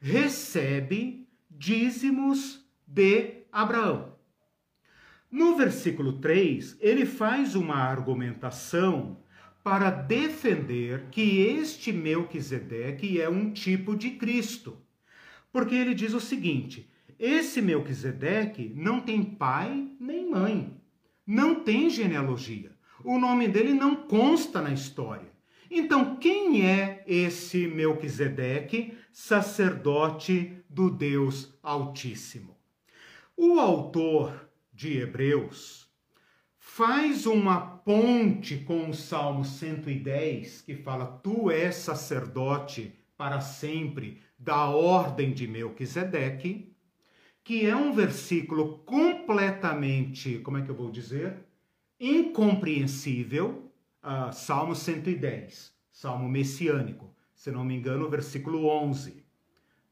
recebe 0.00 1.26
dízimos 1.50 2.64
de 2.86 3.42
Abraão. 3.52 4.16
No 5.30 5.56
versículo 5.56 6.14
3, 6.14 6.76
ele 6.80 7.04
faz 7.04 7.54
uma 7.54 7.76
argumentação 7.76 9.18
para 9.62 9.90
defender 9.90 11.06
que 11.10 11.40
este 11.40 11.92
Melquisedeque 11.92 13.20
é 13.20 13.28
um 13.28 13.52
tipo 13.52 13.94
de 13.94 14.12
Cristo. 14.12 14.78
Porque 15.52 15.74
ele 15.74 15.94
diz 15.94 16.14
o 16.14 16.20
seguinte: 16.20 16.90
esse 17.18 17.60
Melquisedeque 17.60 18.72
não 18.74 19.00
tem 19.00 19.22
pai 19.22 19.90
nem 20.00 20.30
mãe 20.30 20.78
não 21.28 21.56
tem 21.56 21.90
genealogia. 21.90 22.72
O 23.04 23.18
nome 23.18 23.48
dele 23.48 23.72
não 23.72 23.94
consta 23.94 24.60
na 24.60 24.72
história. 24.72 25.30
Então, 25.70 26.16
quem 26.16 26.66
é 26.66 27.04
esse 27.06 27.66
Melquisedeque, 27.66 28.96
sacerdote 29.12 30.56
do 30.68 30.90
Deus 30.90 31.54
Altíssimo? 31.62 32.56
O 33.36 33.60
autor 33.60 34.48
de 34.72 34.98
Hebreus 34.98 35.88
faz 36.58 37.26
uma 37.26 37.60
ponte 37.60 38.58
com 38.58 38.88
o 38.88 38.94
Salmo 38.94 39.44
110, 39.44 40.62
que 40.62 40.74
fala: 40.74 41.06
Tu 41.06 41.50
és 41.50 41.74
sacerdote 41.74 42.94
para 43.16 43.40
sempre 43.40 44.22
da 44.38 44.70
ordem 44.70 45.32
de 45.32 45.46
Melquisedeque, 45.46 46.72
que 47.44 47.66
é 47.66 47.74
um 47.74 47.92
versículo 47.92 48.78
completamente, 48.78 50.38
como 50.38 50.58
é 50.58 50.62
que 50.62 50.70
eu 50.70 50.76
vou 50.76 50.90
dizer? 50.90 51.47
Incompreensível, 52.00 53.72
uh, 54.02 54.32
Salmo 54.32 54.74
110, 54.74 55.72
Salmo 55.90 56.28
messiânico, 56.28 57.12
se 57.34 57.50
não 57.50 57.64
me 57.64 57.74
engano, 57.74 58.08
versículo 58.08 58.66
11, 58.66 59.24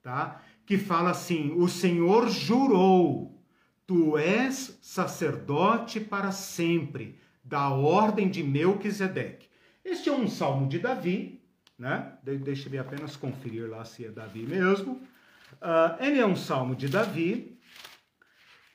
tá? 0.03 0.41
Que 0.65 0.79
fala 0.79 1.11
assim: 1.11 1.53
O 1.57 1.69
Senhor 1.69 2.29
jurou, 2.29 3.43
tu 3.87 4.17
és 4.17 4.79
sacerdote 4.81 5.99
para 6.01 6.31
sempre, 6.31 7.19
da 7.43 7.71
ordem 7.71 8.29
de 8.29 8.43
Melquisedeque. 8.43 9.49
Este 9.85 10.09
é 10.09 10.13
um 10.13 10.29
salmo 10.29 10.69
de 10.69 10.79
Davi, 10.79 11.41
né? 11.79 12.13
De 12.23 12.37
deixa 12.39 12.69
eu 12.69 12.81
apenas 12.81 13.17
conferir 13.17 13.69
lá 13.69 13.85
se 13.85 14.05
é 14.05 14.11
Davi 14.11 14.43
mesmo. 14.43 15.01
Uh, 15.55 16.03
ele 16.03 16.19
é 16.19 16.27
um 16.27 16.37
salmo 16.37 16.75
de 16.75 16.89
Davi 16.89 17.56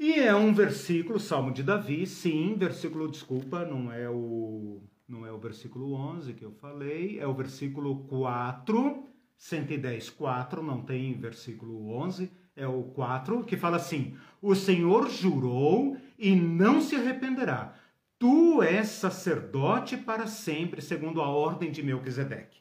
e 0.03 0.19
é 0.19 0.33
um 0.33 0.51
versículo, 0.51 1.19
salmo 1.19 1.53
de 1.53 1.61
Davi, 1.61 2.07
sim, 2.07 2.55
versículo, 2.57 3.07
desculpa, 3.07 3.63
não 3.63 3.91
é 3.91 4.09
o 4.09 4.81
não 5.07 5.27
é 5.27 5.31
o 5.31 5.37
versículo 5.37 5.93
11 5.93 6.33
que 6.33 6.43
eu 6.43 6.51
falei, 6.53 7.19
é 7.19 7.27
o 7.27 7.35
versículo 7.35 8.03
4, 8.05 9.07
110, 9.37 10.09
4, 10.09 10.63
não 10.63 10.81
tem 10.81 11.13
versículo 11.13 11.93
11, 11.93 12.31
é 12.55 12.65
o 12.65 12.81
4, 12.81 13.43
que 13.43 13.55
fala 13.55 13.77
assim: 13.77 14.17
O 14.41 14.55
Senhor 14.55 15.07
jurou 15.07 15.95
e 16.17 16.35
não 16.35 16.81
se 16.81 16.95
arrependerá. 16.95 17.75
Tu 18.17 18.63
és 18.63 18.87
sacerdote 18.87 19.97
para 19.97 20.25
sempre, 20.25 20.81
segundo 20.81 21.21
a 21.21 21.29
ordem 21.29 21.71
de 21.71 21.83
Melquisedeque. 21.83 22.59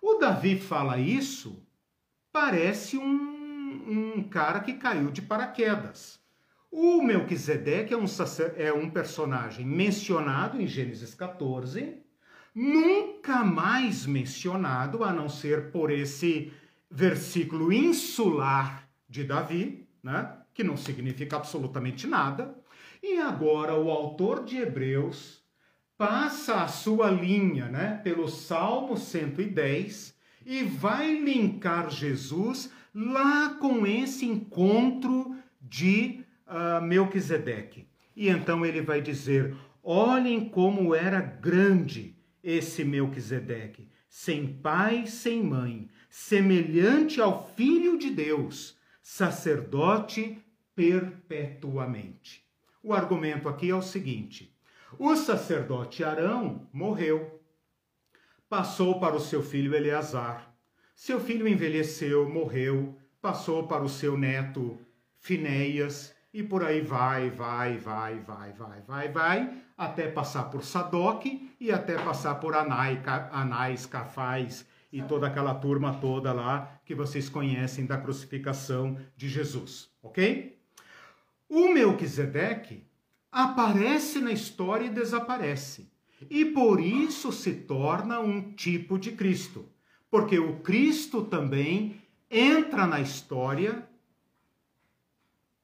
O 0.00 0.14
Davi 0.14 0.60
fala 0.60 0.96
isso 0.96 1.60
parece 2.30 2.96
um, 2.96 4.16
um 4.16 4.22
cara 4.22 4.60
que 4.60 4.74
caiu 4.74 5.10
de 5.10 5.22
paraquedas. 5.22 6.21
O 6.74 7.02
Melquisedeque 7.02 7.92
é 7.92 7.96
um, 7.98 8.06
é 8.56 8.72
um 8.72 8.88
personagem 8.88 9.62
mencionado 9.62 10.58
em 10.58 10.66
Gênesis 10.66 11.14
14, 11.14 11.98
nunca 12.54 13.44
mais 13.44 14.06
mencionado, 14.06 15.04
a 15.04 15.12
não 15.12 15.28
ser 15.28 15.70
por 15.70 15.90
esse 15.90 16.50
versículo 16.90 17.70
insular 17.70 18.88
de 19.06 19.22
Davi, 19.22 19.86
né? 20.02 20.34
que 20.54 20.64
não 20.64 20.74
significa 20.74 21.36
absolutamente 21.36 22.06
nada. 22.06 22.56
E 23.02 23.18
agora 23.18 23.74
o 23.74 23.90
autor 23.90 24.42
de 24.42 24.56
Hebreus 24.56 25.44
passa 25.98 26.62
a 26.62 26.68
sua 26.68 27.10
linha 27.10 27.68
né? 27.68 28.00
pelo 28.02 28.28
Salmo 28.28 28.96
110 28.96 30.16
e 30.46 30.62
vai 30.62 31.18
linkar 31.18 31.90
Jesus 31.90 32.72
lá 32.94 33.50
com 33.60 33.86
esse 33.86 34.24
encontro 34.24 35.36
de 35.60 36.21
Melquisedeque. 36.80 37.86
E 38.14 38.28
então 38.28 38.64
ele 38.64 38.82
vai 38.82 39.00
dizer: 39.00 39.54
olhem 39.82 40.48
como 40.48 40.94
era 40.94 41.20
grande 41.20 42.16
esse 42.42 42.84
Melquisedeque, 42.84 43.88
sem 44.08 44.46
pai, 44.46 45.06
sem 45.06 45.42
mãe, 45.42 45.88
semelhante 46.10 47.20
ao 47.20 47.48
Filho 47.54 47.98
de 47.98 48.10
Deus, 48.10 48.78
sacerdote 49.02 50.38
perpetuamente. 50.74 52.44
O 52.82 52.92
argumento 52.92 53.48
aqui 53.48 53.70
é 53.70 53.74
o 53.74 53.82
seguinte: 53.82 54.54
o 54.98 55.14
sacerdote 55.16 56.04
Arão 56.04 56.68
morreu 56.72 57.40
passou 58.52 59.00
para 59.00 59.16
o 59.16 59.20
seu 59.20 59.42
filho 59.42 59.74
Eleazar. 59.74 60.54
Seu 60.94 61.18
filho 61.18 61.48
envelheceu, 61.48 62.28
morreu, 62.28 62.98
passou 63.18 63.66
para 63.66 63.82
o 63.82 63.88
seu 63.88 64.14
neto 64.18 64.78
Finéias, 65.16 66.14
e 66.32 66.42
por 66.42 66.64
aí 66.64 66.80
vai, 66.80 67.30
vai, 67.30 67.76
vai, 67.76 68.18
vai, 68.18 68.52
vai, 68.52 68.80
vai, 68.86 69.08
vai, 69.10 69.54
até 69.76 70.08
passar 70.08 70.44
por 70.44 70.64
Sadoc 70.64 71.26
e 71.60 71.70
até 71.70 71.96
passar 72.02 72.36
por 72.36 72.54
Anai, 72.54 73.02
Anais, 73.30 73.84
Cafais 73.84 74.66
e 74.90 75.02
toda 75.02 75.26
aquela 75.26 75.54
turma 75.54 75.94
toda 76.00 76.32
lá 76.32 76.80
que 76.84 76.94
vocês 76.94 77.28
conhecem 77.28 77.84
da 77.84 77.98
crucificação 77.98 78.96
de 79.16 79.28
Jesus, 79.28 79.90
ok? 80.02 80.58
O 81.48 81.68
Melquisedeque 81.72 82.86
aparece 83.30 84.20
na 84.20 84.32
história 84.32 84.86
e 84.86 84.90
desaparece. 84.90 85.90
E 86.30 86.44
por 86.44 86.80
isso 86.80 87.32
se 87.32 87.52
torna 87.52 88.20
um 88.20 88.52
tipo 88.52 88.98
de 88.98 89.12
Cristo. 89.12 89.68
Porque 90.10 90.38
o 90.38 90.60
Cristo 90.60 91.22
também 91.22 92.00
entra 92.30 92.86
na 92.86 93.00
história 93.00 93.86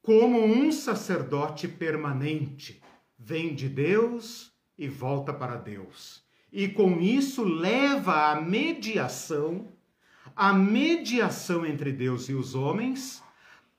como 0.09 0.43
um 0.43 0.73
sacerdote 0.73 1.69
permanente. 1.69 2.81
Vem 3.19 3.55
de 3.55 3.69
Deus 3.69 4.51
e 4.79 4.89
volta 4.89 5.35
para 5.35 5.57
Deus. 5.57 6.25
E 6.51 6.67
com 6.67 6.99
isso 6.99 7.45
leva 7.45 8.31
a 8.31 8.41
mediação, 8.41 9.69
a 10.35 10.51
mediação 10.55 11.67
entre 11.67 11.93
Deus 11.93 12.31
e 12.31 12.33
os 12.33 12.55
homens 12.55 13.23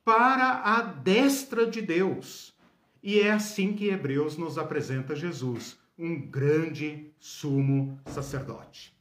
para 0.06 0.62
a 0.64 0.84
destra 0.84 1.66
de 1.66 1.82
Deus. 1.82 2.56
E 3.02 3.20
é 3.20 3.32
assim 3.32 3.74
que 3.74 3.90
Hebreus 3.90 4.38
nos 4.38 4.60
apresenta 4.60 5.16
Jesus, 5.16 5.80
um 5.98 6.30
grande 6.30 7.12
sumo 7.20 8.00
sacerdote. 8.06 8.96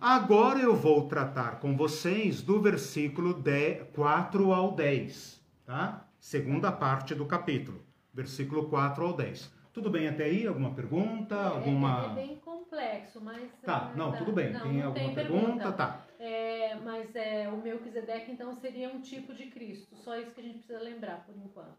Agora 0.00 0.58
eu 0.58 0.74
vou 0.74 1.06
tratar 1.06 1.60
com 1.60 1.76
vocês 1.76 2.40
do 2.40 2.62
versículo 2.62 3.44
4 3.92 4.52
ao 4.54 4.74
10, 4.74 5.38
tá? 5.66 6.08
Segunda 6.22 6.70
parte 6.70 7.16
do 7.16 7.26
capítulo, 7.26 7.84
versículo 8.14 8.68
4 8.68 9.04
ao 9.04 9.12
10. 9.12 9.52
Tudo 9.72 9.90
bem 9.90 10.06
até 10.06 10.22
aí? 10.22 10.46
Alguma 10.46 10.72
pergunta? 10.72 11.34
É, 11.34 11.46
alguma... 11.48 12.12
é 12.12 12.14
bem 12.14 12.36
complexo, 12.36 13.20
mas. 13.20 13.50
Tá, 13.60 13.90
é, 13.92 13.98
não, 13.98 14.12
tá. 14.12 14.18
tudo 14.18 14.32
bem. 14.32 14.52
Não, 14.52 14.60
tem 14.60 14.72
não 14.74 14.86
alguma 14.86 15.04
tem 15.06 15.14
pergunta? 15.16 15.72
Tá. 15.72 16.06
É, 16.20 16.76
mas 16.76 17.12
é, 17.16 17.48
o 17.48 17.56
Melquisedeque, 17.56 18.30
então, 18.30 18.54
seria 18.54 18.88
um 18.88 19.00
tipo 19.00 19.34
de 19.34 19.46
Cristo. 19.46 19.96
Só 19.96 20.16
isso 20.16 20.30
que 20.30 20.40
a 20.40 20.44
gente 20.44 20.58
precisa 20.58 20.78
lembrar 20.78 21.26
por 21.26 21.36
enquanto. 21.36 21.76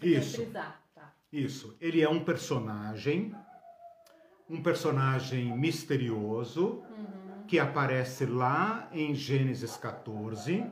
Você 0.00 0.06
Isso. 0.06 0.46
tá? 0.52 0.80
Isso. 1.32 1.76
Ele 1.80 2.00
é 2.00 2.08
um 2.08 2.22
personagem, 2.22 3.34
um 4.48 4.62
personagem 4.62 5.58
misterioso 5.58 6.84
Uhum. 6.88 7.42
que 7.48 7.58
aparece 7.58 8.26
lá 8.26 8.88
em 8.92 9.12
Gênesis 9.12 9.76
14. 9.76 10.64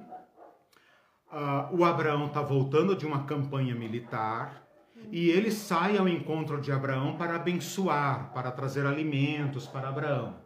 Ah, 1.31 1.69
o 1.73 1.85
Abraão 1.85 2.27
está 2.27 2.41
voltando 2.41 2.97
de 2.97 3.07
uma 3.07 3.25
campanha 3.25 3.75
militar 3.75 4.67
e 5.11 5.29
ele 5.29 5.51
sai 5.51 5.97
ao 5.97 6.09
encontro 6.09 6.61
de 6.61 6.73
Abraão 6.73 7.17
para 7.17 7.37
abençoar, 7.37 8.33
para 8.33 8.51
trazer 8.51 8.87
alimentos 8.87 9.67
para 9.67 9.89
Abraão. 9.89 10.37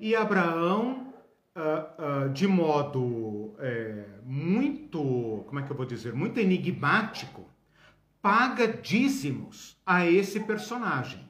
E 0.00 0.16
Abraão, 0.16 1.12
ah, 1.54 1.94
ah, 1.98 2.28
de 2.28 2.48
modo 2.48 3.54
é, 3.58 4.06
muito, 4.24 5.44
como 5.46 5.60
é 5.60 5.62
que 5.62 5.70
eu 5.70 5.76
vou 5.76 5.86
dizer, 5.86 6.14
muito 6.14 6.40
enigmático, 6.40 7.48
paga 8.20 8.66
dízimos 8.66 9.80
a 9.84 10.06
esse 10.06 10.40
personagem. 10.40 11.28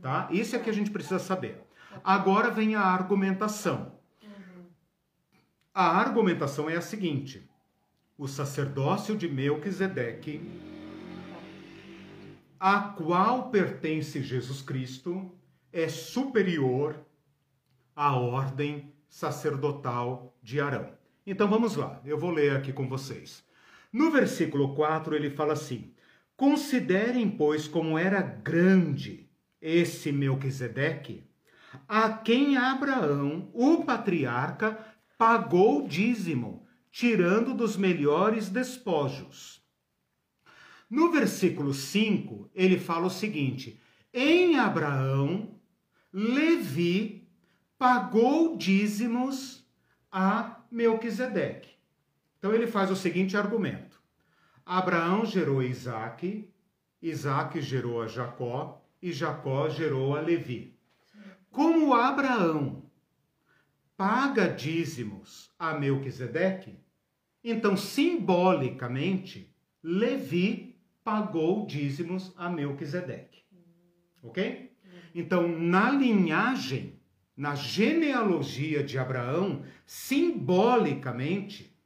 Tá? 0.00 0.28
Isso 0.30 0.56
é 0.56 0.58
que 0.58 0.68
a 0.68 0.72
gente 0.72 0.90
precisa 0.90 1.18
saber. 1.18 1.62
Agora 2.02 2.50
vem 2.50 2.74
a 2.74 2.80
argumentação. 2.80 3.92
Uhum. 4.22 4.64
A 5.72 5.98
argumentação 5.98 6.68
é 6.68 6.76
a 6.76 6.80
seguinte: 6.80 7.48
o 8.22 8.28
sacerdócio 8.28 9.16
de 9.16 9.28
Melquisedeque, 9.28 10.48
a 12.60 12.78
qual 12.78 13.50
pertence 13.50 14.22
Jesus 14.22 14.62
Cristo, 14.62 15.28
é 15.72 15.88
superior 15.88 17.04
à 17.96 18.14
ordem 18.14 18.92
sacerdotal 19.08 20.38
de 20.40 20.60
Arão. 20.60 20.92
Então 21.26 21.48
vamos 21.48 21.74
lá, 21.74 22.00
eu 22.04 22.16
vou 22.16 22.30
ler 22.30 22.54
aqui 22.54 22.72
com 22.72 22.88
vocês. 22.88 23.44
No 23.92 24.12
versículo 24.12 24.72
4 24.76 25.16
ele 25.16 25.28
fala 25.28 25.54
assim: 25.54 25.92
Considerem, 26.36 27.28
pois, 27.28 27.66
como 27.66 27.98
era 27.98 28.22
grande 28.22 29.28
esse 29.60 30.12
Melquisedeque, 30.12 31.24
a 31.88 32.08
quem 32.08 32.56
Abraão, 32.56 33.50
o 33.52 33.82
patriarca, 33.82 34.78
pagou 35.18 35.88
dízimo, 35.88 36.61
tirando 36.92 37.54
dos 37.54 37.76
melhores 37.76 38.50
despojos. 38.50 39.66
No 40.88 41.10
versículo 41.10 41.72
5, 41.72 42.50
ele 42.54 42.78
fala 42.78 43.06
o 43.06 43.10
seguinte: 43.10 43.80
Em 44.12 44.58
Abraão, 44.58 45.58
Levi 46.12 47.26
pagou 47.78 48.58
dízimos 48.58 49.66
a 50.10 50.62
Melquisedeque. 50.70 51.70
Então 52.38 52.52
ele 52.52 52.66
faz 52.66 52.90
o 52.90 52.96
seguinte 52.96 53.38
argumento: 53.38 53.98
Abraão 54.66 55.24
gerou 55.24 55.62
Isaac, 55.62 56.46
Isaac 57.00 57.58
gerou 57.62 58.02
a 58.02 58.06
Jacó 58.06 58.84
e 59.00 59.10
Jacó 59.10 59.70
gerou 59.70 60.14
a 60.14 60.20
Levi. 60.20 60.78
Como 61.50 61.94
Abraão 61.94 62.82
paga 63.96 64.48
dízimos 64.48 65.50
a 65.58 65.74
Melquisedeque, 65.74 66.81
então 67.50 67.76
simbolicamente 67.76 69.52
Levi 69.82 70.76
pagou 71.02 71.66
dízimos 71.66 72.32
a 72.36 72.48
Melquisedeque. 72.48 73.42
Ok? 74.22 74.72
Então, 75.14 75.48
na 75.48 75.90
linhagem, 75.90 77.00
na 77.36 77.54
genealogia 77.54 78.82
de 78.82 78.98
Abraão, 78.98 79.64
simbolicamente, 79.84 81.76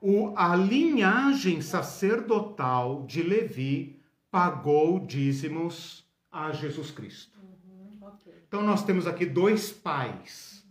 o, 0.00 0.34
a 0.36 0.54
linhagem 0.56 1.62
sacerdotal 1.62 3.06
de 3.06 3.22
Levi 3.22 4.00
pagou 4.30 4.98
dízimos 4.98 6.04
a 6.30 6.50
Jesus 6.52 6.90
Cristo. 6.90 7.38
Uhum. 7.40 8.10
Então 8.48 8.62
nós 8.62 8.84
temos 8.84 9.06
aqui 9.06 9.24
dois 9.24 9.70
pais. 9.70 10.66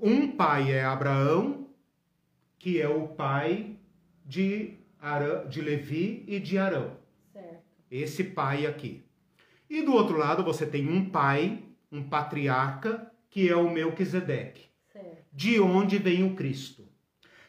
Um 0.00 0.32
pai 0.32 0.72
é 0.72 0.84
Abraão, 0.84 1.67
que 2.58 2.80
é 2.80 2.88
o 2.88 3.08
pai 3.08 3.76
de, 4.24 4.74
Arã, 5.00 5.46
de 5.48 5.60
Levi 5.60 6.24
e 6.26 6.40
de 6.40 6.58
Arão. 6.58 6.96
Certo. 7.32 7.62
Esse 7.90 8.24
pai 8.24 8.66
aqui. 8.66 9.04
E 9.70 9.82
do 9.82 9.92
outro 9.92 10.16
lado 10.16 10.42
você 10.42 10.66
tem 10.66 10.88
um 10.88 11.08
pai, 11.08 11.62
um 11.92 12.02
patriarca, 12.02 13.10
que 13.30 13.48
é 13.48 13.56
o 13.56 13.70
Melquisedeque, 13.70 14.66
Certo. 14.92 15.24
de 15.32 15.60
onde 15.60 15.98
vem 15.98 16.24
o 16.24 16.34
Cristo. 16.34 16.88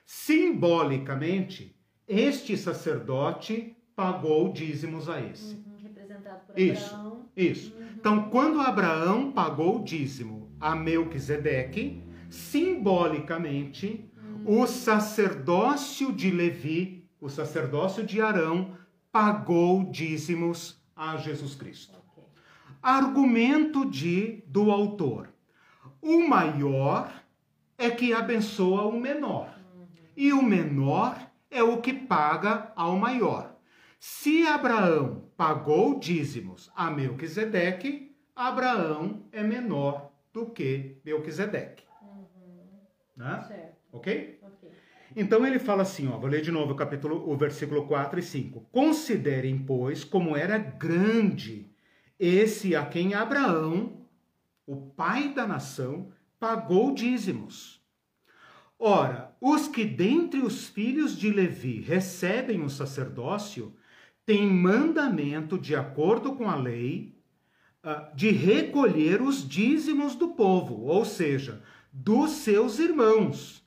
Simbolicamente, 0.06 1.76
este 2.08 2.58
sacerdote 2.58 3.76
pagou 3.96 4.52
dízimos 4.52 5.10
a 5.10 5.22
esse. 5.22 5.56
Uhum. 5.56 5.78
Representado 5.82 6.46
por 6.46 6.60
Isso. 6.60 6.96
Abraão. 6.96 7.30
Isso. 7.36 7.76
Uhum. 7.76 7.88
Então, 7.98 8.30
quando 8.30 8.60
Abraão 8.60 9.32
pagou 9.32 9.80
o 9.80 9.84
dízimo 9.84 10.52
a 10.60 10.76
Melquisedeque, 10.76 12.04
simbolicamente, 12.30 14.09
o 14.46 14.66
sacerdócio 14.68 16.12
de 16.14 16.32
Levi, 16.32 17.08
o 17.20 17.30
sacerdócio 17.30 18.06
de 18.06 18.22
Arão, 18.22 18.78
pagou 19.12 19.84
dízimos 19.92 20.82
a 20.96 21.18
Jesus 21.18 21.56
Cristo. 21.56 21.98
Argumento 22.82 23.90
de 23.90 24.44
do 24.48 24.72
autor. 24.72 25.30
O 26.02 26.28
maior 26.28 27.12
é 27.78 27.90
que 27.90 28.14
abençoa 28.14 28.84
o 28.84 29.00
menor. 29.00 29.58
E 30.16 30.32
o 30.34 30.42
menor 30.42 31.18
é 31.50 31.64
o 31.64 31.82
que 31.82 31.94
paga 31.94 32.72
ao 32.76 32.98
maior. 32.98 33.56
Se 34.00 34.46
Abraão 34.48 35.30
pagou 35.36 36.00
dízimos 36.00 36.72
a 36.76 36.90
Melquisedeque, 36.90 38.16
Abraão 38.36 39.26
é 39.32 39.44
menor 39.44 40.12
do 40.32 40.46
que 40.46 41.02
Melquisedeque. 41.04 41.84
Uhum. 42.02 42.80
Né? 43.18 43.44
Certo. 43.48 43.79
Ok? 43.92 44.40
Então 45.16 45.46
ele 45.46 45.58
fala 45.58 45.82
assim, 45.82 46.08
ó, 46.08 46.18
vou 46.18 46.30
ler 46.30 46.42
de 46.42 46.52
novo 46.52 46.74
o 46.74 46.76
capítulo, 46.76 47.30
o 47.30 47.36
versículo 47.36 47.88
4 47.88 48.20
e 48.20 48.24
5. 48.24 48.68
Considerem, 48.72 49.58
pois, 49.58 50.04
como 50.04 50.36
era 50.36 50.58
grande 50.58 51.68
esse 52.20 52.76
a 52.76 52.86
quem 52.86 53.14
Abraão, 53.14 54.06
o 54.68 54.76
pai 54.76 55.34
da 55.34 55.48
nação, 55.48 56.12
pagou 56.40 56.94
dízimos. 56.94 57.82
Ora, 58.78 59.36
os 59.42 59.68
que 59.68 59.84
dentre 59.84 60.40
os 60.40 60.68
filhos 60.68 61.18
de 61.18 61.30
Levi 61.30 61.82
recebem 61.82 62.62
o 62.62 62.70
sacerdócio 62.70 63.76
têm 64.26 64.48
mandamento, 64.48 65.58
de 65.58 65.76
acordo 65.76 66.36
com 66.36 66.50
a 66.50 66.56
lei, 66.56 67.18
ah, 67.84 68.12
de 68.14 68.30
recolher 68.30 69.22
os 69.22 69.48
dízimos 69.48 70.16
do 70.16 70.30
povo, 70.30 70.82
ou 70.84 71.04
seja, 71.04 71.64
dos 71.92 72.32
seus 72.32 72.80
irmãos, 72.80 73.59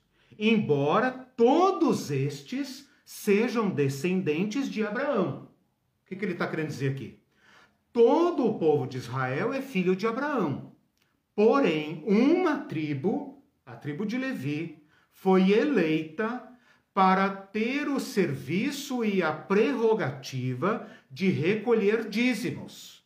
embora 0.49 1.11
todos 1.11 2.11
estes 2.11 2.89
sejam 3.05 3.69
descendentes 3.69 4.69
de 4.69 4.85
Abraão. 4.85 5.49
O 6.03 6.05
que, 6.05 6.15
que 6.15 6.25
ele 6.25 6.33
está 6.33 6.47
querendo 6.47 6.67
dizer 6.67 6.91
aqui? 6.91 7.19
Todo 7.91 8.45
o 8.45 8.57
povo 8.57 8.87
de 8.87 8.97
Israel 8.97 9.53
é 9.53 9.61
filho 9.61 9.95
de 9.95 10.07
Abraão. 10.07 10.73
Porém, 11.35 12.03
uma 12.05 12.59
tribo, 12.59 13.43
a 13.65 13.75
tribo 13.75 14.05
de 14.05 14.17
Levi, 14.17 14.83
foi 15.11 15.51
eleita 15.51 16.43
para 16.93 17.29
ter 17.29 17.87
o 17.87 17.99
serviço 17.99 19.03
e 19.03 19.23
a 19.23 19.31
prerrogativa 19.31 20.87
de 21.09 21.29
recolher 21.29 22.07
dízimos. 22.07 23.03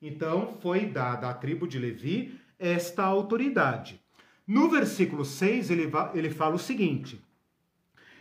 Então 0.00 0.56
foi 0.60 0.86
dada 0.86 1.28
à 1.28 1.34
tribo 1.34 1.66
de 1.66 1.78
Levi 1.78 2.40
esta 2.58 3.04
autoridade. 3.04 4.00
No 4.48 4.70
versículo 4.70 5.26
6, 5.26 5.70
ele, 5.70 5.92
ele 6.14 6.30
fala 6.30 6.54
o 6.54 6.58
seguinte: 6.58 7.22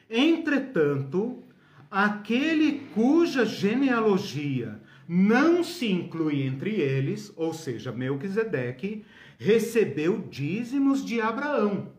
Entretanto, 0.09 1.41
aquele 1.89 2.79
cuja 2.93 3.45
genealogia 3.45 4.81
não 5.07 5.63
se 5.63 5.89
inclui 5.89 6.41
entre 6.41 6.81
eles, 6.81 7.31
ou 7.37 7.53
seja, 7.53 7.93
Melquisedeque, 7.93 9.05
recebeu 9.37 10.19
dízimos 10.29 11.05
de 11.05 11.21
Abraão. 11.21 11.93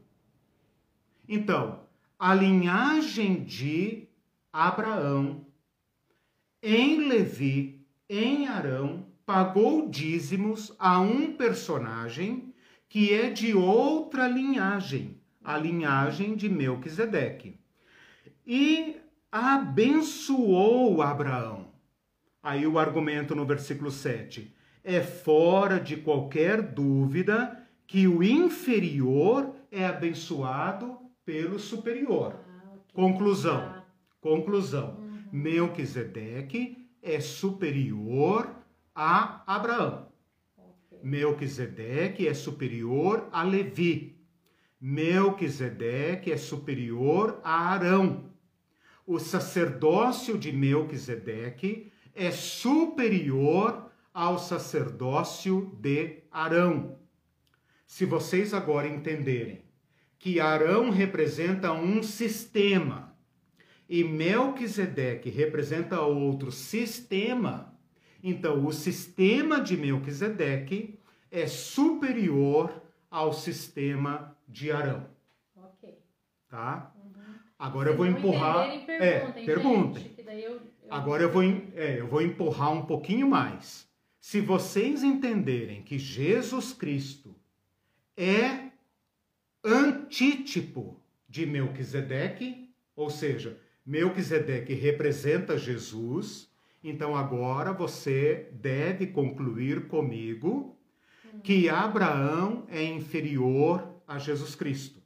Então, 1.27 1.81
a 2.19 2.35
linhagem 2.35 3.43
de 3.45 4.07
Abraão 4.53 5.47
em 6.63 7.09
Levi, 7.09 7.81
em 8.11 8.47
Arão, 8.47 9.07
pagou 9.25 9.89
dízimos 9.89 10.75
a 10.79 11.01
um 11.01 11.33
personagem 11.33 12.48
que 12.89 13.13
é 13.13 13.31
de 13.31 13.55
outra 13.55 14.27
linhagem, 14.27 15.21
a 15.45 15.57
linhagem 15.59 16.35
de 16.35 16.49
Melquisedeque. 16.49 17.59
E 18.47 18.97
abençoou 19.31 21.03
Abraão. 21.03 21.69
Aí 22.43 22.67
o 22.67 22.79
argumento 22.79 23.35
no 23.35 23.45
versículo 23.45 23.91
7. 23.91 24.55
É 24.83 25.03
fora 25.03 25.79
de 25.79 25.97
qualquer 25.99 26.63
dúvida 26.63 27.63
que 27.87 28.09
o 28.09 28.23
inferior 28.23 29.55
é 29.71 29.85
abençoado 29.85 30.99
pelo 31.25 31.59
superior. 31.59 32.37
Ah, 32.49 32.71
okay. 32.73 32.95
Conclusão. 32.95 33.61
Ah. 33.61 33.85
Conclusão. 34.21 34.97
Uhum. 34.99 35.25
Melquisedeque 35.31 36.89
é 37.03 37.21
superior 37.21 38.51
a 38.95 39.43
Abraão. 39.47 40.08
Melquisedeque 41.09 42.29
é 42.29 42.35
superior 42.35 43.29
a 43.33 43.43
Levi. 43.43 44.19
Melquisedeque 44.79 46.31
é 46.31 46.37
superior 46.37 47.41
a 47.43 47.71
Arão. 47.71 48.31
O 49.07 49.19
sacerdócio 49.19 50.37
de 50.37 50.53
Melquisedeque 50.53 51.91
é 52.15 52.31
superior 52.31 53.91
ao 54.13 54.39
sacerdócio 54.39 55.75
de 55.81 56.25
Arão. 56.31 56.99
Se 57.87 58.05
vocês 58.05 58.53
agora 58.53 58.87
entenderem 58.87 59.63
que 60.19 60.41
Arão 60.41 60.91
representa 60.91 61.73
um 61.73 62.03
sistema 62.03 63.17
e 63.89 64.05
Melquisedeque 64.05 65.31
representa 65.31 66.03
outro 66.03 66.53
sistema, 66.53 67.75
então 68.23 68.67
o 68.67 68.73
sistema 68.73 69.61
de 69.61 69.77
Melquisedeque 69.77 70.98
é 71.31 71.47
superior 71.47 72.83
ao 73.11 73.33
sistema 73.33 74.37
de 74.47 74.71
Arão. 74.71 75.07
Ok. 75.57 75.99
Tá? 76.49 76.93
Uhum. 76.97 77.35
Agora 77.59 77.91
eu 77.91 77.97
vou 77.97 78.07
empurrar. 78.07 78.69
é, 78.89 79.21
perguntem. 79.45 80.15
Eu, 80.19 80.35
eu... 80.35 80.61
Agora 80.91 81.23
eu 81.23 81.31
vou, 81.31 81.43
é, 81.43 82.01
eu 82.01 82.07
vou 82.07 82.23
empurrar 82.23 82.73
um 82.73 82.87
pouquinho 82.87 83.29
mais. 83.29 83.89
Se 84.21 84.41
vocês 84.41 85.03
entenderem 85.03 85.83
que 85.83 85.99
Jesus 85.99 86.73
Cristo 86.73 87.35
é 88.17 88.71
antítipo 89.65 91.01
de 91.29 91.47
Melquisedeque, 91.47 92.71
ou 92.97 93.11
seja, 93.11 93.59
Melquisedeque 93.85 94.75
representa 94.75 95.57
Jesus, 95.57 96.51
então 96.83 97.17
agora 97.17 97.73
você 97.73 98.49
deve 98.53 99.07
concluir 99.09 99.89
comigo 99.89 100.78
que 101.43 101.69
Abraão 101.69 102.65
é 102.69 102.83
inferior 102.85 103.89
a 104.07 104.19
Jesus 104.19 104.55
Cristo, 104.55 105.03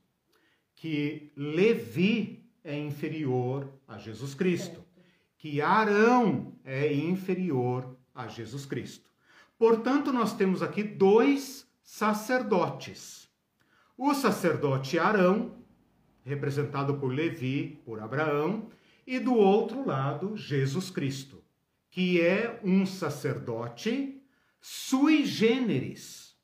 que 0.74 1.32
Levi 1.36 2.44
é 2.64 2.78
inferior 2.78 3.72
a 3.86 3.98
Jesus 3.98 4.34
Cristo, 4.34 4.84
que 5.36 5.60
Arão 5.60 6.54
é 6.64 6.92
inferior 6.92 7.96
a 8.14 8.28
Jesus 8.28 8.64
Cristo. 8.64 9.10
Portanto, 9.58 10.12
nós 10.12 10.34
temos 10.34 10.62
aqui 10.62 10.82
dois 10.82 11.66
sacerdotes 11.82 13.22
o 13.96 14.14
sacerdote 14.14 14.98
Arão, 14.98 15.54
representado 16.24 16.94
por 16.94 17.12
Levi, 17.12 17.80
por 17.84 18.00
Abraão, 18.00 18.68
e 19.06 19.18
do 19.18 19.34
outro 19.34 19.86
lado, 19.86 20.36
Jesus 20.36 20.90
Cristo, 20.90 21.42
que 21.90 22.20
é 22.20 22.58
um 22.64 22.86
sacerdote 22.86 24.21
sui 24.62 25.24
generis, 25.24 26.36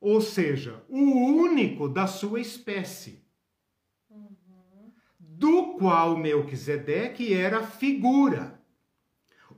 ou 0.00 0.20
seja, 0.20 0.84
o 0.88 1.00
único 1.00 1.88
da 1.88 2.06
sua 2.06 2.40
espécie, 2.40 3.26
do 5.18 5.74
qual 5.74 6.16
Melquisedeque 6.16 7.34
era 7.34 7.66
figura. 7.66 8.62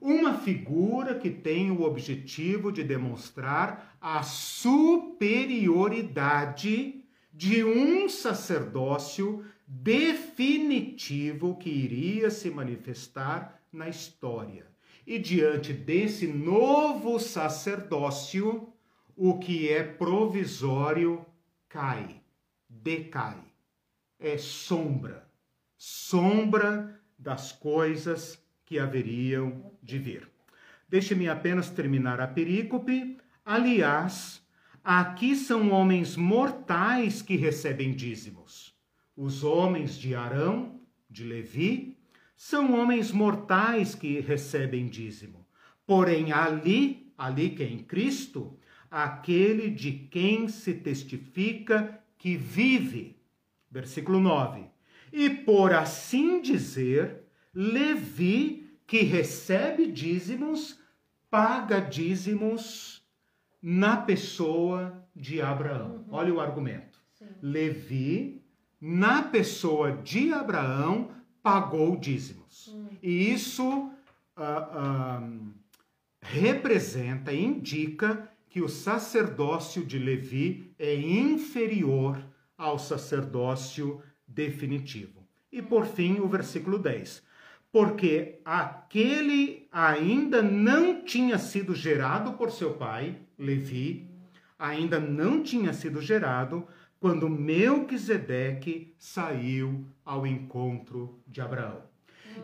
Uma 0.01 0.39
figura 0.39 1.19
que 1.19 1.29
tem 1.29 1.71
o 1.71 1.83
objetivo 1.83 2.73
de 2.73 2.83
demonstrar 2.83 3.99
a 4.01 4.23
superioridade 4.23 7.05
de 7.31 7.63
um 7.63 8.09
sacerdócio 8.09 9.45
definitivo 9.67 11.59
que 11.59 11.69
iria 11.69 12.31
se 12.31 12.51
manifestar 12.51 13.61
na 13.71 13.91
história. 13.91 14.70
E 15.11 15.19
diante 15.19 15.73
desse 15.73 16.29
novo 16.29 17.19
sacerdócio, 17.19 18.73
o 19.17 19.41
que 19.41 19.69
é 19.69 19.83
provisório 19.83 21.27
cai, 21.69 22.23
decai. 22.69 23.43
É 24.21 24.39
sombra, 24.39 25.29
sombra 25.77 26.97
das 27.19 27.51
coisas 27.51 28.41
que 28.65 28.79
haveriam 28.79 29.73
de 29.83 29.99
vir. 29.99 30.31
Deixe-me 30.89 31.29
apenas 31.29 31.71
terminar 31.71 32.21
a 32.21 32.29
perícope. 32.29 33.19
Aliás, 33.45 34.41
Aqui 34.85 35.35
são 35.35 35.73
homens 35.73 36.17
mortais 36.17 37.21
que 37.21 37.35
recebem 37.35 37.93
dízimos. 37.93 38.75
Os 39.17 39.43
homens 39.43 39.99
de 39.99 40.15
Arão, 40.15 40.81
de 41.09 41.25
Levi, 41.25 41.89
são 42.43 42.72
homens 42.72 43.12
mortais 43.12 43.95
que 43.95 44.18
recebem 44.18 44.88
dízimo. 44.88 45.47
Porém, 45.86 46.32
ali, 46.32 47.12
ali 47.18 47.51
que 47.51 47.62
é 47.62 47.66
em 47.66 47.80
Cristo, 47.80 48.59
aquele 48.91 49.68
de 49.68 49.93
quem 49.93 50.49
se 50.49 50.72
testifica 50.72 52.03
que 52.16 52.38
vive. 52.38 53.20
Versículo 53.70 54.18
9. 54.18 54.64
E 55.12 55.28
por 55.28 55.74
assim 55.74 56.41
dizer, 56.41 57.24
Levi, 57.53 58.70
que 58.86 59.03
recebe 59.03 59.93
dízimos, 59.93 60.80
paga 61.28 61.78
dízimos 61.78 63.05
na 63.61 63.99
pessoa 63.99 65.07
de 65.14 65.43
Abraão. 65.43 65.97
Uhum. 65.97 66.05
Olha 66.09 66.32
o 66.32 66.41
argumento. 66.41 66.99
Sim. 67.12 67.26
Levi, 67.43 68.43
na 68.80 69.24
pessoa 69.24 69.93
de 69.93 70.32
Abraão, 70.32 71.20
pagou 71.43 71.97
dízimos. 71.97 72.68
Uhum. 72.68 72.88
E 73.03 73.32
isso 73.32 73.68
uh, 73.68 73.91
uh, 74.36 75.53
representa, 76.20 77.32
indica 77.32 78.28
que 78.49 78.61
o 78.61 78.68
sacerdócio 78.68 79.84
de 79.84 79.99
Levi 79.99 80.74
é 80.78 80.95
inferior 80.95 82.22
ao 82.59 82.78
sacerdócio 82.78 84.03
definitivo. 84.26 85.26
E 85.53 85.62
por 85.62 85.86
fim, 85.86 86.20
o 86.20 86.28
versículo 86.28 86.78
10 86.78 87.30
porque 87.72 88.41
aquele 88.45 89.68
ainda 89.70 90.43
não 90.43 91.05
tinha 91.05 91.38
sido 91.38 91.74
gerado 91.74 92.32
por 92.32 92.51
seu 92.51 92.74
pai, 92.74 93.16
Levi, 93.38 94.11
ainda 94.59 94.99
não 94.99 95.43
tinha 95.43 95.72
sido 95.72 96.01
gerado 96.01 96.66
quando 97.01 97.31
Melquisedeque 97.31 98.95
saiu 98.99 99.87
ao 100.05 100.27
encontro 100.27 101.19
de 101.27 101.41
Abraão. 101.41 101.83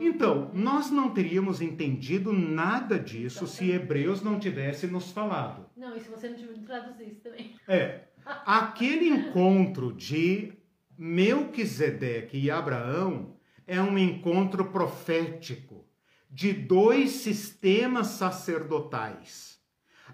Então, 0.00 0.50
nós 0.52 0.90
não 0.90 1.10
teríamos 1.10 1.60
entendido 1.60 2.32
nada 2.32 2.98
disso 2.98 3.46
se 3.46 3.70
Hebreus 3.70 4.22
não 4.22 4.40
tivesse 4.40 4.86
nos 4.86 5.12
falado. 5.12 5.66
Não, 5.76 5.94
e 5.96 6.00
se 6.00 6.08
você 6.08 6.30
não 6.30 6.36
tivesse 6.36 6.60
traduzido 6.62 7.20
também. 7.20 7.54
É. 7.68 8.00
Aquele 8.24 9.08
encontro 9.08 9.92
de 9.92 10.52
Melquisedeque 10.98 12.38
e 12.38 12.50
Abraão 12.50 13.36
é 13.66 13.80
um 13.80 13.96
encontro 13.96 14.64
profético 14.72 15.84
de 16.30 16.52
dois 16.52 17.10
sistemas 17.10 18.08
sacerdotais. 18.08 19.60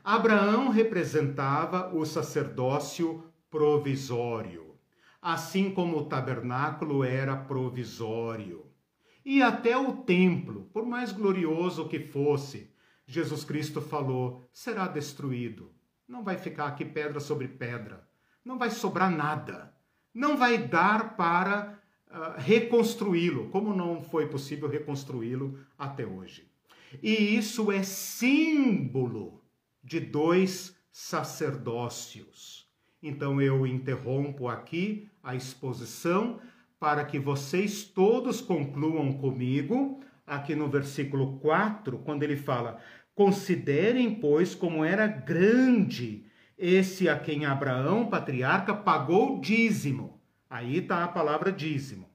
Abraão 0.04 0.68
representava 0.68 1.94
o 1.94 2.04
sacerdócio 2.04 3.31
provisório. 3.52 4.72
assim 5.20 5.70
como 5.70 5.98
o 5.98 6.06
tabernáculo 6.06 7.04
era 7.04 7.36
provisório. 7.36 8.66
E 9.24 9.40
até 9.40 9.76
o 9.76 9.98
templo, 9.98 10.68
por 10.72 10.84
mais 10.84 11.12
glorioso 11.12 11.86
que 11.88 12.00
fosse, 12.00 12.72
Jesus 13.06 13.44
Cristo 13.44 13.80
falou, 13.80 14.42
será 14.52 14.88
destruído. 14.88 15.70
Não 16.08 16.24
vai 16.24 16.36
ficar 16.36 16.66
aqui 16.66 16.84
pedra 16.84 17.20
sobre 17.20 17.46
pedra. 17.46 18.04
Não 18.44 18.58
vai 18.58 18.70
sobrar 18.70 19.10
nada. 19.10 19.72
Não 20.12 20.36
vai 20.36 20.58
dar 20.58 21.16
para 21.16 21.78
uh, 22.08 22.40
reconstruí-lo, 22.40 23.48
como 23.50 23.72
não 23.72 24.02
foi 24.02 24.26
possível 24.26 24.68
reconstruí-lo 24.68 25.56
até 25.78 26.04
hoje. 26.04 26.50
E 27.00 27.36
isso 27.36 27.70
é 27.70 27.84
símbolo 27.84 29.40
de 29.84 30.00
dois 30.00 30.76
sacerdócios. 30.90 32.61
Então 33.02 33.40
eu 33.40 33.66
interrompo 33.66 34.48
aqui 34.48 35.08
a 35.22 35.34
exposição 35.34 36.38
para 36.78 37.04
que 37.04 37.18
vocês 37.18 37.84
todos 37.84 38.40
concluam 38.40 39.12
comigo, 39.12 40.00
aqui 40.26 40.54
no 40.54 40.68
versículo 40.68 41.38
4, 41.38 41.98
quando 41.98 42.22
ele 42.22 42.36
fala: 42.36 42.78
Considerem, 43.14 44.14
pois, 44.14 44.54
como 44.54 44.84
era 44.84 45.06
grande 45.06 46.24
esse 46.58 47.08
a 47.08 47.18
quem 47.18 47.44
Abraão, 47.44 48.06
patriarca, 48.06 48.74
pagou 48.74 49.40
dízimo. 49.40 50.20
Aí 50.48 50.78
está 50.78 51.04
a 51.04 51.08
palavra 51.08 51.50
dízimo. 51.50 52.08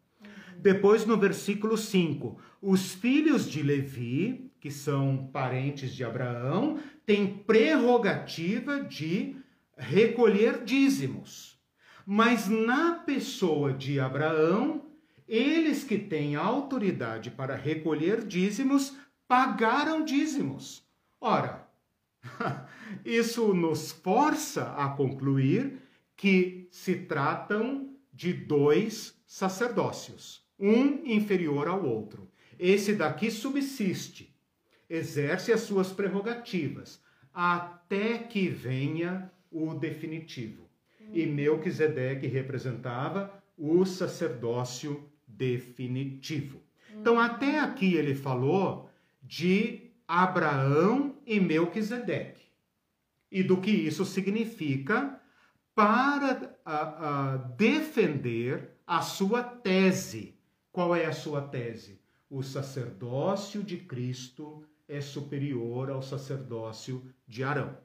Depois, 0.57 1.05
no 1.05 1.17
versículo 1.17 1.77
5, 1.77 2.37
os 2.61 2.93
filhos 2.93 3.49
de 3.49 3.61
Levi, 3.61 4.51
que 4.59 4.71
são 4.71 5.29
parentes 5.31 5.93
de 5.93 6.03
Abraão, 6.03 6.79
têm 7.05 7.25
prerrogativa 7.25 8.81
de 8.81 9.36
recolher 9.77 10.63
dízimos. 10.63 11.57
Mas 12.05 12.47
na 12.47 12.93
pessoa 12.93 13.73
de 13.73 13.99
Abraão, 13.99 14.85
eles 15.27 15.83
que 15.83 15.97
têm 15.97 16.35
autoridade 16.35 17.29
para 17.29 17.55
recolher 17.55 18.25
dízimos, 18.25 18.95
pagaram 19.27 20.03
dízimos. 20.03 20.87
Ora, 21.19 21.67
isso 23.03 23.53
nos 23.53 23.91
força 23.91 24.73
a 24.73 24.89
concluir 24.89 25.81
que 26.15 26.67
se 26.71 26.95
tratam 26.95 27.93
de 28.13 28.33
dois 28.33 29.21
sacerdócios, 29.27 30.43
um 30.57 31.05
inferior 31.05 31.67
ao 31.67 31.85
outro. 31.85 32.31
Esse 32.57 32.95
daqui 32.95 33.29
subsiste, 33.29 34.35
exerce 34.89 35.51
as 35.51 35.61
suas 35.61 35.91
prerrogativas, 35.91 37.03
até 37.33 38.17
que 38.17 38.47
venha 38.47 39.31
o 39.51 39.73
definitivo 39.73 40.67
e 41.13 41.25
Melquisedeque 41.25 42.27
representava 42.27 43.31
o 43.57 43.85
sacerdócio 43.85 45.09
definitivo. 45.27 46.61
Então, 46.93 47.19
até 47.19 47.59
aqui 47.59 47.95
ele 47.95 48.15
falou 48.15 48.89
de 49.21 49.91
Abraão 50.07 51.15
e 51.25 51.39
Melquisedeque 51.39 52.45
e 53.31 53.43
do 53.43 53.57
que 53.57 53.71
isso 53.71 54.05
significa 54.05 55.19
para 55.75 56.55
a, 56.65 57.33
a 57.33 57.37
defender 57.37 58.71
a 58.85 59.01
sua 59.01 59.43
tese. 59.43 60.35
Qual 60.71 60.95
é 60.95 61.05
a 61.05 61.11
sua 61.11 61.41
tese? 61.41 61.99
O 62.29 62.41
sacerdócio 62.41 63.63
de 63.63 63.77
Cristo 63.77 64.63
é 64.87 65.01
superior 65.01 65.89
ao 65.89 66.01
sacerdócio 66.01 67.03
de 67.27 67.43
Arão. 67.43 67.77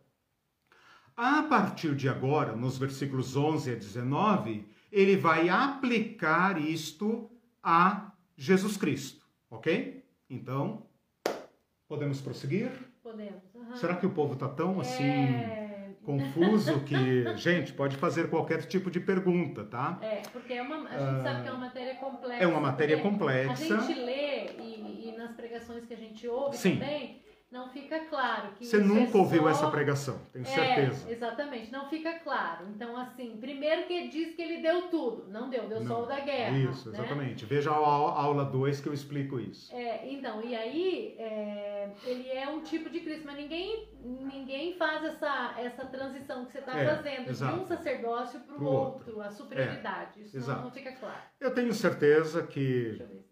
A 1.17 1.43
partir 1.43 1.95
de 1.95 2.09
agora, 2.09 2.57
nos 2.57 2.79
versículos 2.79 3.37
11 3.37 3.73
a 3.73 3.75
19, 3.75 4.65
ele 4.91 5.17
vai 5.17 5.49
aplicar 5.49 6.61
isto 6.61 7.31
a 7.63 8.13
Jesus 8.37 8.77
Cristo, 8.77 9.25
ok? 9.51 10.05
Então, 10.29 10.87
podemos 11.87 12.21
prosseguir? 12.21 12.71
Podemos. 13.03 13.43
Uhum. 13.55 13.77
Será 13.77 13.97
que 13.97 14.07
o 14.07 14.11
povo 14.11 14.35
está 14.35 14.49
tão 14.49 14.81
assim 14.81 15.05
É... 15.05 15.91
confuso 16.03 16.81
que, 16.81 17.25
gente, 17.37 17.73
pode 17.73 17.97
fazer 17.97 18.31
qualquer 18.31 18.65
tipo 18.65 18.91
de 18.91 18.99
pergunta, 19.01 19.65
tá? 19.65 19.99
É, 20.01 20.23
porque 20.33 20.55
é 20.55 20.63
uma, 20.63 20.89
a 20.89 20.99
gente 20.99 21.23
sabe 21.23 21.43
que 21.43 21.49
é 21.49 21.53
uma 21.53 21.61
matéria 21.61 21.95
complexa. 21.97 22.43
É 22.43 22.47
uma 22.47 22.61
matéria 22.61 23.01
complexa. 23.01 23.77
A 23.77 23.81
gente 23.81 24.01
lê 24.01 24.47
e, 24.59 25.09
e 25.11 25.15
nas 25.17 25.33
pregações 25.33 25.85
que 25.85 25.93
a 25.95 25.97
gente 25.97 26.27
ouve 26.27 26.57
Sim. 26.57 26.75
também, 26.79 27.22
não 27.53 27.69
fica 27.69 28.01
claro 28.07 28.53
que 28.55 28.65
Você 28.65 28.79
isso 28.79 28.87
nunca 28.87 29.17
é 29.19 29.21
ouviu 29.21 29.43
só- 29.43 29.49
essa 29.51 29.71
pregação, 29.71 30.19
tenho 30.33 30.43
É, 30.45 30.49
certeza. 30.49 31.11
exatamente, 31.13 31.71
não 31.71 31.89
fica 31.89 32.19
claro. 32.21 32.67
Então, 32.75 32.97
assim, 32.97 33.37
primeiro 33.39 33.87
que 33.87 34.09
diz 34.09 34.35
que 34.35 34.41
ele 34.41 34.63
deu 34.63 34.89
tudo. 34.89 35.27
Não 35.29 35.51
deu, 35.51 35.69
deu 35.69 35.83
só 35.83 35.95
Não. 35.99 36.03
o 36.05 36.07
da 36.07 36.21
guerra. 36.21 36.57
Isso, 36.57 36.91
né? 36.91 36.99
exatamente. 36.99 37.45
Veja 37.45 37.71
a 37.71 37.75
au- 37.75 38.09
aula 38.09 38.45
2 38.47 38.81
que 38.81 38.89
eu 38.89 38.95
explico 38.95 39.39
isso. 39.39 39.75
É, 39.75 40.11
então, 40.11 40.43
e 40.43 40.57
aí 40.57 41.15
é, 41.19 41.93
ele 42.05 42.29
é 42.31 42.49
um 42.49 42.61
tipo 42.63 42.89
de 42.89 43.01
Cristo, 43.01 43.25
mas 43.27 43.37
ninguém, 43.37 43.89
ninguém 44.03 44.75
faz 44.77 45.05
essa, 45.05 45.55
essa 45.59 45.85
transição 45.85 46.47
que 46.47 46.53
você 46.53 46.59
está 46.61 46.79
É, 46.79 46.87
fazendo 46.97 47.29
exato. 47.29 47.55
de 47.57 47.61
um 47.61 47.67
sacerdócio 47.67 48.41
para 48.41 48.55
o 48.55 48.59
Pro 48.59 48.67
outro, 48.67 49.21
a 49.21 49.31
superioridade. 49.31 50.23
Isso 50.23 50.37
não, 50.37 50.43
exato. 50.43 50.63
não 50.63 50.71
fica 50.71 50.93
claro. 50.93 51.21
Eu 51.41 51.53
tenho 51.55 51.73
certeza 51.75 52.43
que 52.47 52.83
Deixa 52.91 53.03
eu 53.03 53.09
ver. 53.09 53.32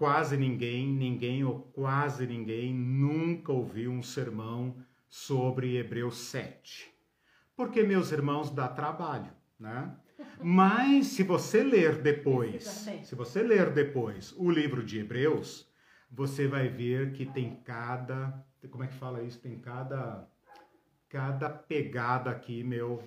Quase 0.00 0.34
ninguém, 0.34 0.90
ninguém 0.90 1.44
ou 1.44 1.60
quase 1.60 2.26
ninguém 2.26 2.72
nunca 2.72 3.52
ouviu 3.52 3.92
um 3.92 4.02
sermão 4.02 4.74
sobre 5.06 5.76
Hebreus 5.76 6.16
7. 6.16 6.90
Porque, 7.54 7.82
meus 7.82 8.10
irmãos, 8.10 8.50
dá 8.50 8.66
trabalho, 8.66 9.30
né? 9.58 9.94
Mas 10.42 11.08
se 11.08 11.22
você 11.22 11.62
ler 11.62 12.00
depois, 12.00 12.88
se 13.02 13.14
você 13.14 13.42
ler 13.42 13.68
depois 13.74 14.32
o 14.38 14.50
livro 14.50 14.82
de 14.82 15.00
Hebreus, 15.00 15.70
você 16.10 16.48
vai 16.48 16.66
ver 16.70 17.12
que 17.12 17.26
tem 17.26 17.56
cada, 17.56 18.42
como 18.70 18.84
é 18.84 18.86
que 18.86 18.94
fala 18.94 19.22
isso? 19.22 19.38
Tem 19.38 19.58
cada 19.58 20.26
cada 21.10 21.50
pegada 21.50 22.30
aqui, 22.30 22.64
meu, 22.64 23.02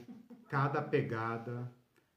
cada 0.47 0.79
pegada 0.79 1.73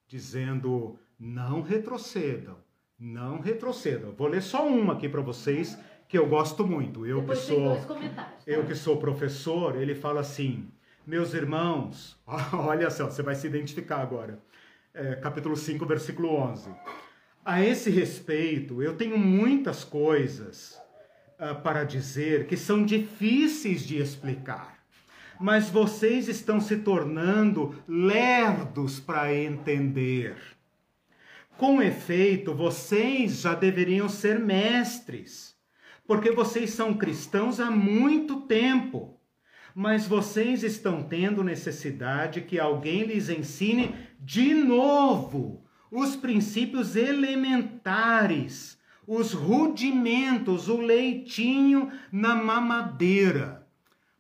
dizendo 0.07 0.99
não 1.19 1.63
retrocedam, 1.63 2.59
não 2.99 3.41
retrocedam. 3.41 4.13
Vou 4.13 4.29
ler 4.29 4.43
só 4.43 4.67
uma 4.67 4.95
aqui 4.95 5.09
para 5.09 5.21
vocês 5.21 5.79
que 6.09 6.17
eu 6.17 6.27
gosto 6.27 6.67
muito. 6.67 7.07
Eu 7.07 7.21
Depois 7.21 7.41
que 7.41 7.47
sou 7.47 7.77
tá? 8.15 8.33
eu 8.47 8.65
que 8.65 8.75
sou 8.75 8.97
professor, 8.97 9.77
ele 9.77 9.95
fala 9.95 10.21
assim: 10.21 10.69
meus 11.07 11.35
irmãos, 11.35 12.19
olha 12.53 12.91
só, 12.91 13.07
você 13.07 13.23
vai 13.23 13.35
se 13.35 13.47
identificar 13.47 13.99
agora. 13.99 14.39
É, 14.95 15.15
capítulo 15.17 15.57
5, 15.57 15.85
versículo 15.85 16.35
11. 16.35 16.71
A 17.45 17.63
esse 17.63 17.91
respeito, 17.91 18.83
eu 18.83 18.97
tenho 18.97 19.17
muitas 19.17 19.85
coisas 19.85 20.81
ah, 21.39 21.55
para 21.55 21.85
dizer 21.85 22.47
que 22.47 22.57
são 22.57 22.83
difíceis 22.85 23.87
de 23.87 23.99
explicar, 23.99 24.79
mas 25.39 25.69
vocês 25.69 26.29
estão 26.29 26.61
se 26.61 26.79
tornando 26.79 27.75
lerdos 27.87 28.99
para 28.99 29.35
entender. 29.35 30.35
Com 31.57 31.81
efeito, 31.81 32.55
vocês 32.55 33.41
já 33.41 33.55
deveriam 33.55 34.11
ser 34.11 34.39
mestres, 34.39 35.57
porque 36.07 36.31
vocês 36.31 36.71
são 36.71 36.93
cristãos 36.93 37.59
há 37.59 37.71
muito 37.71 38.43
tempo. 38.43 39.19
Mas 39.75 40.07
vocês 40.07 40.63
estão 40.63 41.03
tendo 41.03 41.43
necessidade 41.43 42.43
que 42.43 42.59
alguém 42.59 43.05
lhes 43.05 43.31
ensine 43.31 43.95
de 44.21 44.53
novo 44.53 45.65
os 45.91 46.15
princípios 46.15 46.95
elementares, 46.95 48.79
os 49.07 49.33
rudimentos, 49.33 50.69
o 50.69 50.79
leitinho 50.79 51.91
na 52.13 52.35
mamadeira. 52.35 53.67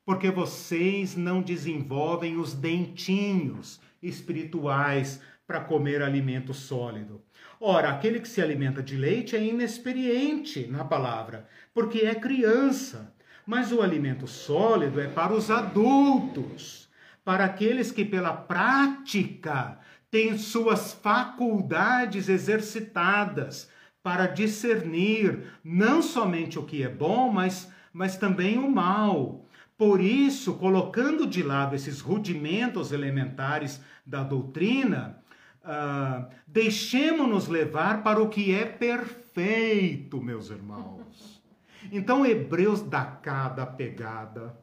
Porque 0.06 0.30
vocês 0.30 1.16
não 1.16 1.42
desenvolvem 1.42 2.36
os 2.38 2.54
dentinhos 2.54 3.80
espirituais 4.02 5.20
para 5.46 5.60
comer 5.60 6.02
alimento 6.02 6.52
sólido. 6.52 7.22
Ora, 7.60 7.90
aquele 7.90 8.20
que 8.20 8.28
se 8.28 8.42
alimenta 8.42 8.82
de 8.82 8.96
leite 8.96 9.36
é 9.36 9.42
inexperiente 9.42 10.66
na 10.66 10.84
palavra, 10.84 11.46
porque 11.72 12.00
é 12.00 12.14
criança. 12.14 13.14
Mas 13.46 13.70
o 13.70 13.80
alimento 13.80 14.26
sólido 14.26 15.00
é 15.00 15.06
para 15.06 15.32
os 15.32 15.50
adultos, 15.50 16.88
para 17.24 17.44
aqueles 17.44 17.92
que 17.92 18.04
pela 18.04 18.32
prática 18.32 19.78
têm 20.10 20.36
suas 20.36 20.92
faculdades 20.94 22.28
exercitadas 22.28 23.70
para 24.02 24.26
discernir 24.26 25.44
não 25.64 26.00
somente 26.00 26.58
o 26.58 26.64
que 26.64 26.82
é 26.82 26.88
bom, 26.88 27.30
mas, 27.30 27.72
mas 27.92 28.16
também 28.16 28.58
o 28.58 28.70
mal. 28.70 29.44
Por 29.76 30.00
isso, 30.00 30.54
colocando 30.54 31.26
de 31.26 31.42
lado 31.42 31.74
esses 31.74 32.00
rudimentos 32.00 32.92
elementares 32.92 33.80
da 34.06 34.22
doutrina, 34.22 35.18
ah, 35.66 36.28
deixemos-nos 36.46 37.48
levar 37.48 38.04
para 38.04 38.22
o 38.22 38.28
que 38.28 38.54
é 38.54 38.64
perfeito, 38.64 40.22
meus 40.22 40.48
irmãos. 40.48 41.42
Então, 41.90 42.24
Hebreus 42.24 42.82
dá 42.82 43.04
cada 43.04 43.66
pegada, 43.66 44.56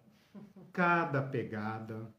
cada 0.71 1.21
pegada. 1.21 2.09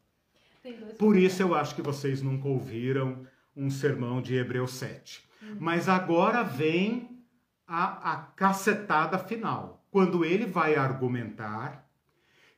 Por 0.98 1.16
isso 1.16 1.42
eu 1.42 1.54
acho 1.54 1.74
que 1.74 1.82
vocês 1.82 2.20
nunca 2.20 2.46
ouviram 2.46 3.26
um 3.56 3.70
sermão 3.70 4.20
de 4.20 4.34
Hebreus 4.34 4.72
7. 4.74 5.26
Mas 5.58 5.88
agora 5.88 6.42
vem 6.42 7.24
a, 7.66 8.12
a 8.12 8.16
cacetada 8.16 9.18
final, 9.18 9.86
quando 9.90 10.24
ele 10.24 10.44
vai 10.44 10.74
argumentar 10.74 11.88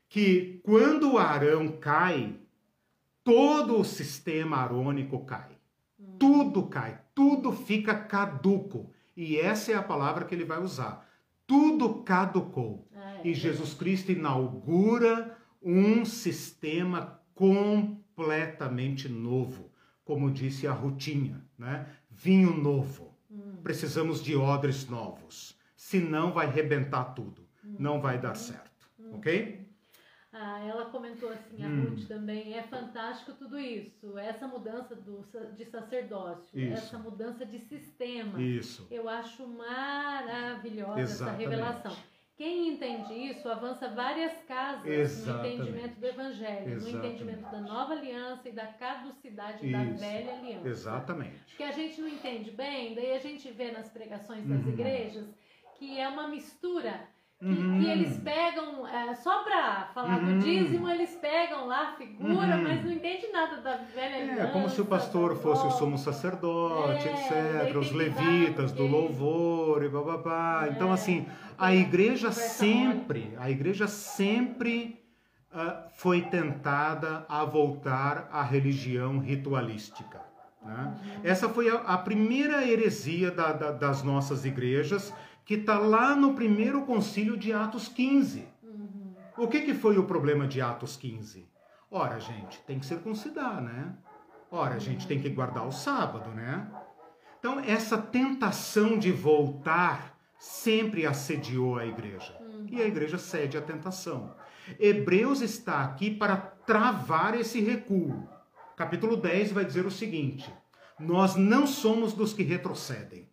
que 0.09 0.61
quando 0.65 1.19
Arão 1.19 1.69
cai, 1.69 2.37
todo 3.23 3.81
o 3.81 3.85
sistema 3.85 4.59
arônico 4.59 5.25
cai. 5.25 5.56
Tudo 6.19 6.67
cai, 6.67 7.01
tudo 7.15 7.53
fica 7.53 7.95
caduco. 7.95 8.91
E 9.17 9.39
essa 9.39 9.73
é 9.73 9.75
a 9.75 9.83
palavra 9.83 10.25
que 10.25 10.35
ele 10.35 10.45
vai 10.45 10.61
usar. 10.63 11.07
Tudo 11.47 12.03
caducou. 12.03 12.89
Ah, 12.95 13.19
é. 13.25 13.29
E 13.29 13.35
Jesus 13.35 13.73
Cristo 13.75 14.13
inaugura 14.13 15.37
um 15.63 16.05
sistema 16.05 17.21
completamente 17.35 19.09
novo, 19.09 19.71
como 20.05 20.31
disse 20.31 20.67
a 20.67 20.73
Rutinha, 20.73 21.45
né? 21.59 21.87
Vinho 22.11 22.57
novo. 22.57 23.15
Precisamos 23.63 24.23
de 24.23 24.37
odres 24.37 24.89
novos. 24.89 25.59
Senão 25.77 26.33
vai 26.33 26.49
rebentar 26.51 27.15
tudo. 27.15 27.47
Não 27.79 28.01
vai 28.01 28.19
dar 28.19 28.35
certo. 28.37 28.89
Ok? 29.13 29.66
Ah, 30.39 30.61
ela 30.69 30.85
comentou 30.87 31.31
assim, 31.31 31.65
a 31.65 31.67
Hum. 31.67 31.85
Ruth 31.89 32.07
também, 32.07 32.53
é 32.53 32.63
fantástico 32.63 33.33
tudo 33.33 33.59
isso, 33.59 34.19
essa 34.19 34.47
mudança 34.47 34.95
do, 34.95 35.25
de 35.55 35.65
sacerdócio, 35.65 36.51
Isso. 36.53 36.75
essa 36.75 36.99
mudança 36.99 37.47
de 37.47 37.59
sistema. 37.59 38.39
Isso. 38.43 38.87
Eu 38.91 39.09
acho 39.09 39.47
maravilhosa 39.49 41.01
Exatamente. 41.01 41.43
essa 41.45 41.51
revelação. 41.51 41.97
Quem 42.37 42.69
entende 42.69 43.15
isso 43.15 43.49
avança 43.49 43.89
várias 43.89 44.31
casas 44.47 44.85
Exatamente. 44.87 45.57
no 45.57 45.63
entendimento 45.65 45.99
do 46.01 46.07
Evangelho, 46.07 46.71
Exatamente. 46.75 46.93
no 46.93 46.99
entendimento 46.99 47.51
da 47.51 47.61
nova 47.63 47.93
aliança 47.95 48.49
e 48.51 48.53
da 48.53 48.67
caducidade 48.67 49.73
da 49.73 49.85
Isso. 49.85 49.99
velha 50.01 50.35
aliança. 50.35 50.69
Exatamente. 50.69 51.57
Que 51.57 51.63
a 51.63 51.73
gente 51.73 51.99
não 51.99 52.09
entende 52.09 52.51
bem, 52.51 52.95
daí 52.95 53.13
a 53.15 53.19
gente 53.21 53.51
vê 53.53 53.71
nas 53.73 53.89
pregações 53.89 54.47
das 54.47 54.61
Uhum. 54.63 54.69
igrejas 54.71 55.27
que 55.79 55.99
é 55.99 56.07
uma 56.09 56.29
mistura. 56.29 57.09
Que, 57.39 57.45
Uhum. 57.45 57.81
que 57.81 57.87
eles 57.87 58.17
pegam, 58.21 58.87
é, 58.89 59.15
só 59.17 59.43
pra 59.45 59.91
falar 59.93 60.21
Uhum. 60.21 60.39
do 60.39 60.45
dízimo, 60.45 60.89
eles 60.89 61.11
pegam 61.17 61.67
lá 61.67 61.91
a 61.91 61.97
figura, 61.97 62.57
Uhum. 62.57 62.63
mas 62.63 62.83
não 62.83 62.91
entende 62.93 63.27
nada 63.31 63.61
da 63.61 63.77
velha 63.77 64.17
aliança. 64.23 64.41
É 64.43 64.47
como 64.47 64.71
se 64.71 64.81
o 64.81 64.87
pastor 64.87 65.37
fosse 65.37 65.67
o 65.67 65.71
sumo 65.73 65.99
sacerdote, 65.99 67.07
É, 67.07 67.65
etc. 67.67 67.77
Os 67.77 67.93
levitas 67.93 68.73
do 68.73 68.87
louvor 68.87 69.85
e 69.85 69.89
bababá. 69.91 70.67
Então, 70.71 70.89
É, 70.91 70.95
assim, 70.95 71.27
a 71.59 71.75
igreja 71.75 72.33
sempre, 72.33 73.37
a 73.39 73.51
igreja 73.51 73.87
sempre 73.87 75.05
ah, 75.53 75.85
foi 75.95 76.23
tentada 76.23 77.25
a 77.29 77.43
voltar 77.45 78.29
à 78.33 78.43
religião 78.43 79.19
ritualística. 79.19 80.21
né? 80.63 80.95
Essa 81.23 81.49
foi 81.49 81.69
a, 81.71 81.77
a 81.77 81.97
primeira 81.97 82.67
heresia 82.67 83.31
da- 83.31 83.53
da- 83.53 83.71
das 83.73 84.03
nossas 84.03 84.45
igrejas, 84.45 85.15
que 85.47 85.55
está 85.55 85.79
lá 85.79 86.17
no 86.17 86.35
primeiro 86.35 86.83
concílio 86.83 87.37
de 87.37 87.53
Atos 87.53 87.87
15. 87.87 88.49
Uhum. 88.65 89.15
O 89.39 89.47
que, 89.47 89.63
que 89.63 89.75
foi 89.75 89.97
o 89.97 90.05
problema 90.05 90.45
de 90.45 90.61
Atos 90.61 90.97
15? 90.97 91.49
Ora, 91.89 92.19
gente, 92.19 92.61
tem 92.67 92.81
que 92.81 92.85
circuncidar, 92.85 93.63
né? 93.63 93.95
Ora, 94.51 94.75
a 94.75 94.79
gente 94.81 95.07
tem 95.07 95.23
que 95.23 95.31
guardar 95.31 95.65
o 95.65 95.71
sábado, 95.71 96.31
né? 96.31 96.69
Então, 97.39 97.61
essa 97.61 97.97
tentação 97.97 98.99
de 98.99 99.13
voltar 99.13 100.19
sempre 100.37 101.07
assediou 101.07 101.79
a 101.79 101.87
igreja. 101.87 102.37
E 102.69 102.83
a 102.83 102.85
igreja 102.85 103.17
cede 103.17 103.57
à 103.57 103.63
tentação. 103.63 104.35
Hebreus 104.81 105.41
está 105.41 105.83
aqui 105.83 106.11
para 106.11 106.37
travar 106.37 107.39
esse 107.39 107.61
recuo. 107.61 108.29
Capítulo 108.77 109.17
10 109.17 109.53
vai 109.53 109.65
dizer 109.65 109.87
o 109.87 109.93
seguinte: 109.93 110.53
Nós 110.99 111.37
não 111.37 111.69
somos 111.69 112.13
dos 112.13 112.33
que 112.33 112.43
retrocedem. 112.43 113.26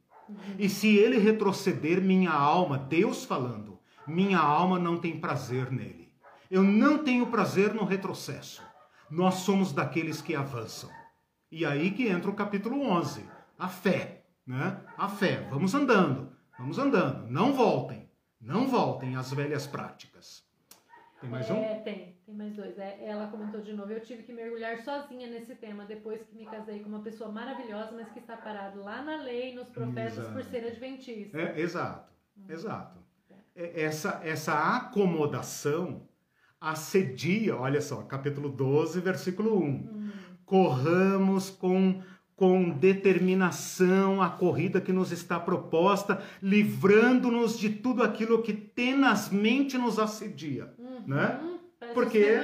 E 0.57 0.69
se 0.69 0.95
ele 0.97 1.17
retroceder, 1.17 2.01
minha 2.01 2.31
alma, 2.31 2.77
Deus 2.77 3.25
falando, 3.25 3.79
minha 4.07 4.39
alma 4.39 4.77
não 4.77 4.97
tem 4.97 5.19
prazer 5.19 5.71
nele. 5.71 6.11
Eu 6.49 6.63
não 6.63 7.03
tenho 7.03 7.27
prazer 7.27 7.73
no 7.73 7.84
retrocesso. 7.84 8.61
Nós 9.09 9.36
somos 9.36 9.71
daqueles 9.71 10.21
que 10.21 10.36
avançam. 10.36 10.89
E 11.51 11.65
aí 11.65 11.91
que 11.91 12.07
entra 12.07 12.29
o 12.29 12.36
capítulo 12.36 12.81
11, 12.81 13.23
a 13.57 13.67
fé, 13.67 14.25
né? 14.45 14.81
A 14.97 15.07
fé. 15.07 15.47
Vamos 15.49 15.73
andando, 15.73 16.31
vamos 16.57 16.77
andando. 16.77 17.29
Não 17.29 17.53
voltem, 17.53 18.09
não 18.41 18.67
voltem 18.67 19.15
às 19.15 19.31
velhas 19.31 19.65
práticas. 19.65 20.43
Tem 21.24 21.30
mais 21.30 21.49
um? 21.49 21.55
É, 21.55 21.76
tem, 21.76 22.17
tem 22.26 22.36
mais 22.36 22.53
dois. 22.53 22.78
É, 22.78 22.99
ela 23.05 23.28
comentou 23.28 23.61
de 23.61 23.71
novo, 23.71 23.89
eu 23.93 24.01
tive 24.01 24.24
que 24.24 24.34
mergulhar 24.34 24.78
sozinha 24.80 25.26
nesse 25.26 25.55
tema 25.55 25.86
depois 25.86 26.21
que 26.21 26.36
me 26.36 26.45
casei 26.45 26.80
com 26.80 26.89
uma 26.89 26.99
pessoa 26.99 27.32
maravilhosa, 27.32 27.93
mas 27.93 28.09
que 28.09 28.19
está 28.19 28.36
parado 28.36 28.84
lá 28.84 29.01
na 29.01 29.15
lei, 29.24 29.55
nos 29.55 29.69
profetas, 29.69 30.17
Exato. 30.17 30.34
por 30.34 30.43
ser 30.43 30.65
adventista. 30.65 31.39
É, 31.39 31.61
exato, 31.61 32.11
exato. 32.49 32.99
É, 33.55 33.84
Essa, 33.84 34.19
essa 34.21 34.76
acomodação 34.76 36.09
assedia, 36.59 37.55
olha 37.55 37.80
só, 37.80 38.01
capítulo 38.03 38.49
12, 38.49 38.99
versículo 38.99 39.57
1. 39.63 40.11
Corramos 40.45 41.49
com, 41.49 42.01
com 42.36 42.69
determinação 42.69 44.21
a 44.21 44.30
corrida 44.30 44.82
que 44.82 44.91
nos 44.91 45.13
está 45.13 45.39
proposta, 45.39 46.21
livrando-nos 46.41 47.57
de 47.57 47.69
tudo 47.69 48.03
aquilo 48.03 48.41
que 48.41 48.51
tenazmente 48.51 49.78
nos 49.78 49.97
assedia. 49.97 50.74
Né? 51.08 51.39
Hum, 51.41 51.58
parece 51.80 51.93
Porque- 51.93 52.20
né? 52.20 52.43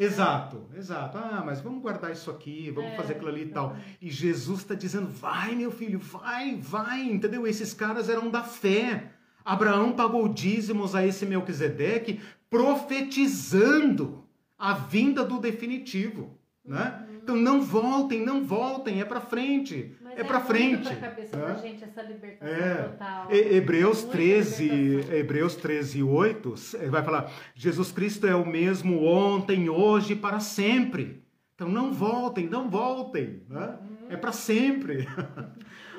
Exato, 0.00 0.66
exato. 0.76 1.18
Ah, 1.18 1.42
mas 1.44 1.60
vamos 1.60 1.82
guardar 1.82 2.10
isso 2.12 2.30
aqui, 2.30 2.70
vamos 2.70 2.92
É, 2.92 2.96
fazer 2.96 3.12
aquilo 3.14 3.28
ali 3.28 3.42
e 3.42 3.48
tal. 3.48 3.76
E 4.00 4.10
Jesus 4.10 4.60
está 4.60 4.74
dizendo: 4.74 5.08
vai, 5.08 5.54
meu 5.54 5.70
filho, 5.70 5.98
vai, 5.98 6.56
vai, 6.56 7.02
entendeu? 7.02 7.46
Esses 7.46 7.72
caras 7.74 8.08
eram 8.08 8.30
da 8.30 8.42
fé. 8.42 9.12
Abraão 9.44 9.92
pagou 9.92 10.28
dízimos 10.28 10.94
a 10.94 11.04
esse 11.04 11.26
Melquisedeque, 11.26 12.20
profetizando 12.48 14.24
a 14.58 14.72
vinda 14.74 15.24
do 15.24 15.38
definitivo, 15.40 16.38
né? 16.64 17.06
Então 17.22 17.36
não 17.36 17.60
voltem, 17.60 18.24
não 18.24 18.44
voltem, 18.44 19.00
é 19.00 19.04
para 19.04 19.20
frente, 19.20 19.96
Mas 20.12 20.18
é 20.20 20.24
para 20.24 20.38
muito 20.38 20.46
frente. 20.48 20.86
pra 20.96 20.96
cabeça 21.10 21.36
né? 21.36 21.46
da 21.46 21.54
gente 21.54 21.84
essa 21.84 22.02
libertação 22.02 22.54
É. 22.54 22.74
total. 22.88 23.32
E- 23.32 23.56
Hebreus 23.56 23.98
Muita 24.02 24.12
13, 24.12 24.68
libertação. 24.68 25.14
Hebreus 25.16 25.56
13, 25.56 26.02
8, 26.02 26.54
ele 26.74 26.90
vai 26.90 27.02
falar: 27.02 27.30
Jesus 27.54 27.90
Cristo 27.92 28.26
é 28.26 28.34
o 28.34 28.46
mesmo 28.46 29.04
ontem, 29.04 29.68
hoje, 29.68 30.14
para 30.14 30.40
sempre. 30.40 31.22
Então 31.54 31.68
não 31.68 31.92
voltem, 31.92 32.48
não 32.48 32.68
voltem. 32.68 33.42
Né? 33.48 33.78
É 34.10 34.16
para 34.16 34.32
sempre. 34.32 35.06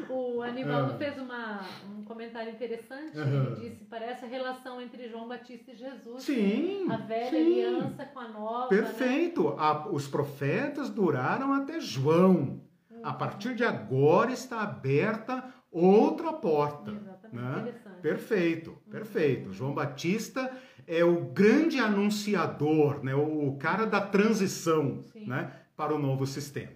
O 0.10 0.42
Anivaldo 0.42 0.94
Ah. 0.94 0.98
fez 0.98 1.18
uma, 1.18 1.62
um 1.98 2.04
comentário 2.04 2.52
interessante. 2.52 3.18
Aham. 3.18 3.56
Ele 3.58 3.70
disse: 3.70 3.84
parece 3.86 4.26
a 4.26 4.28
relação 4.28 4.82
entre 4.82 5.08
João 5.08 5.28
Batista 5.28 5.72
e 5.72 5.76
Jesus. 5.76 6.24
Sim. 6.24 6.86
A 6.92 6.98
velha 6.98 7.30
sim. 7.30 7.64
aliança 7.64 8.06
com 8.06 8.20
a 8.20 8.28
nova. 8.28 8.76
né? 8.76 8.82
Perfeito. 8.82 9.48
A- 9.58 9.88
os 9.90 10.08
profetas 10.08 10.90
duraram 10.90 11.54
até 11.54 11.80
João. 11.80 12.62
A 13.04 13.14
partir 13.14 13.56
de 13.56 13.64
agora 13.64 14.32
está 14.32 14.62
aberta 14.62 15.44
outra 15.72 16.32
porta. 16.32 16.92
Exatamente, 16.92 17.34
né? 17.34 17.74
Perfeito, 18.02 18.78
perfeito. 18.90 19.52
João 19.52 19.74
Batista 19.74 20.52
é 20.88 21.04
o 21.04 21.26
grande 21.26 21.80
anunciador, 21.80 23.04
né? 23.04 23.14
o, 23.16 23.48
o 23.48 23.58
cara 23.58 23.86
da 23.86 24.00
transição 24.00 25.02
Sim. 25.02 25.26
né? 25.28 25.52
para 25.76 25.94
o 25.94 26.00
novo 26.00 26.26
sistema. 26.26 26.72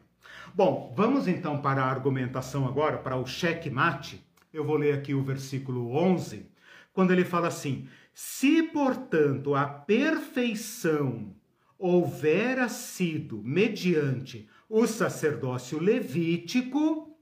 Bom, 0.54 0.94
vamos 0.96 1.28
então 1.28 1.62
para 1.62 1.84
a 1.84 1.90
argumentação 1.90 2.68
agora, 2.68 2.98
para 2.98 3.16
o 3.16 3.26
checkmate. 3.26 4.26
Eu 4.52 4.66
vou 4.66 4.78
ler 4.78 4.94
aqui 4.94 5.14
o 5.14 5.22
versículo 5.24 5.96
11, 5.96 6.50
quando 6.94 7.12
ele 7.12 7.24
fala 7.24 7.48
assim: 7.48 7.88
Se, 8.14 8.64
portanto, 8.64 9.54
a 9.54 9.66
perfeição 9.66 11.36
houvera 11.78 12.68
sido 12.70 13.42
mediante 13.44 14.50
o 14.70 14.86
sacerdócio 14.86 15.80
levítico, 15.80 17.16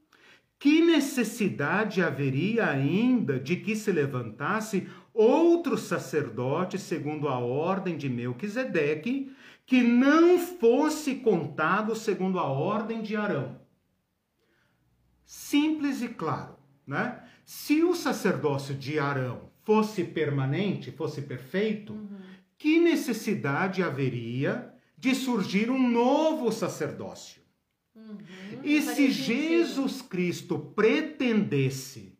que 0.57 0.81
necessidade 0.81 2.01
haveria 2.01 2.67
ainda 2.67 3.39
de 3.39 3.57
que 3.57 3.75
se 3.75 3.91
levantasse 3.91 4.87
outro 5.13 5.77
sacerdote 5.77 6.77
segundo 6.77 7.27
a 7.27 7.37
ordem 7.37 7.97
de 7.97 8.09
Melquisedeque, 8.09 9.31
que 9.65 9.81
não 9.81 10.39
fosse 10.39 11.15
contado 11.15 11.95
segundo 11.95 12.39
a 12.39 12.45
ordem 12.45 13.01
de 13.01 13.15
Arão? 13.15 13.59
Simples 15.23 16.01
e 16.01 16.07
claro, 16.07 16.55
né? 16.85 17.23
Se 17.43 17.83
o 17.83 17.93
sacerdócio 17.95 18.73
de 18.75 18.97
Arão 18.99 19.51
fosse 19.61 20.03
permanente, 20.03 20.91
fosse 20.91 21.21
perfeito, 21.21 21.97
que 22.57 22.79
necessidade 22.79 23.83
haveria 23.83 24.74
de 24.97 25.13
surgir 25.13 25.69
um 25.69 25.89
novo 25.89 26.51
sacerdócio? 26.51 27.41
Uhum, 27.95 28.17
E 28.63 28.81
se 28.81 28.95
sentido. 28.95 29.13
Jesus 29.13 30.01
Cristo 30.01 30.59
pretendesse 30.75 32.17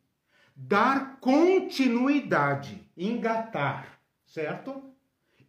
dar 0.54 1.18
continuidade, 1.20 2.88
engatar, 2.96 4.00
certo? 4.24 4.82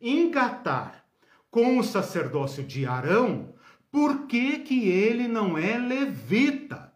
Engatar 0.01 1.05
com 1.49 1.77
o 1.77 1.83
sacerdócio 1.83 2.63
de 2.63 2.85
Arão, 2.85 3.55
por 3.89 4.27
que, 4.27 4.59
que 4.59 4.89
ele 4.89 5.27
não 5.27 5.57
é 5.57 5.77
levita? 5.77 6.93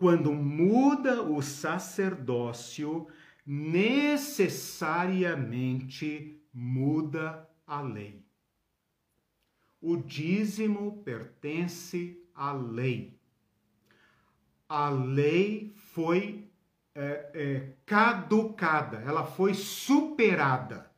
quando 0.00 0.32
muda 0.32 1.22
o 1.22 1.42
sacerdócio, 1.42 3.06
necessariamente 3.46 6.42
muda 6.52 7.48
a 7.66 7.80
lei. 7.80 8.22
O 9.80 9.96
dízimo 9.96 11.02
pertence 11.02 12.22
à 12.34 12.52
lei. 12.52 13.18
A 14.68 14.90
lei 14.90 15.72
foi 15.76 16.50
é, 16.94 17.30
é, 17.34 17.72
caducada, 17.86 18.98
ela 18.98 19.24
foi 19.24 19.54
superada, 19.54 20.90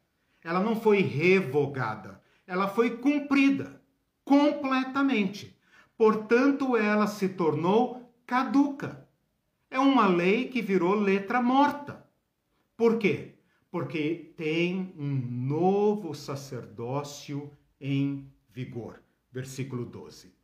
ela 0.42 0.60
não 0.60 0.74
foi 0.74 1.00
revogada, 1.00 2.20
ela 2.46 2.68
foi 2.68 2.96
cumprida 2.96 3.80
completamente. 4.24 5.56
Portanto, 5.96 6.76
ela 6.76 7.06
se 7.06 7.28
tornou 7.28 8.12
caduca. 8.26 9.06
É 9.70 9.78
uma 9.78 10.06
lei 10.06 10.48
que 10.48 10.60
virou 10.60 10.94
letra 10.94 11.40
morta. 11.40 12.01
Por 12.82 12.98
quê? 12.98 13.34
Porque 13.70 14.34
tem 14.36 14.92
um 14.98 15.14
novo 15.14 16.12
sacerdócio 16.16 17.48
em 17.80 18.26
vigor. 18.52 19.00
Versículo 19.30 19.84
12. 19.84 20.34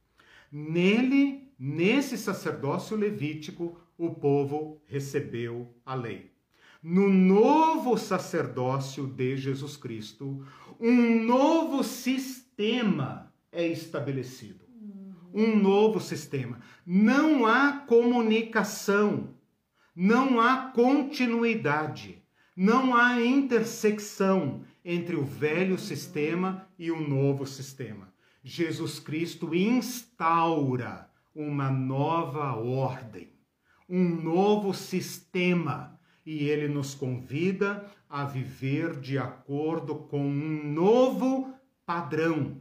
Nele, 0.52 1.52
nesse 1.58 2.16
sacerdócio 2.16 2.96
levítico, 2.96 3.76
o 3.98 4.10
povo 4.10 4.80
recebeu 4.86 5.74
a 5.84 5.96
lei. 5.96 6.30
No 6.80 7.08
novo 7.08 7.98
sacerdócio 7.98 9.04
de 9.08 9.36
Jesus 9.36 9.76
Cristo, 9.76 10.46
um 10.78 11.24
novo 11.24 11.82
sistema 11.82 13.34
é 13.50 13.66
estabelecido. 13.66 14.64
Um 15.34 15.56
novo 15.56 15.98
sistema. 15.98 16.60
Não 16.86 17.44
há 17.44 17.78
comunicação, 17.78 19.34
não 19.92 20.40
há 20.40 20.70
continuidade, 20.72 22.22
não 22.58 22.94
há 22.94 23.24
intersecção 23.24 24.64
entre 24.84 25.16
o 25.16 25.24
velho 25.24 25.78
sistema 25.78 26.68
e 26.78 26.90
o 26.90 27.00
novo 27.00 27.46
sistema. 27.46 28.12
Jesus 28.42 28.98
Cristo 28.98 29.54
instaura 29.54 31.08
uma 31.34 31.70
nova 31.70 32.54
ordem 32.54 33.38
um 33.88 34.04
novo 34.04 34.74
sistema 34.74 35.98
e 36.26 36.44
ele 36.44 36.68
nos 36.68 36.94
convida 36.94 37.90
a 38.08 38.24
viver 38.24 39.00
de 39.00 39.16
acordo 39.16 39.94
com 39.94 40.20
um 40.20 40.72
novo 40.72 41.54
padrão. 41.86 42.60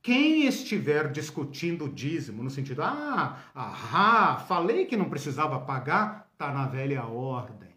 Quem 0.00 0.46
estiver 0.46 1.12
discutindo 1.12 1.84
o 1.84 1.92
dízimo 1.92 2.42
no 2.42 2.48
sentido, 2.48 2.82
ah, 2.82 3.42
ah, 3.54 4.44
falei 4.48 4.86
que 4.86 4.96
não 4.96 5.10
precisava 5.10 5.60
pagar, 5.60 6.32
tá 6.38 6.50
na 6.50 6.66
velha 6.66 7.04
ordem. 7.04 7.67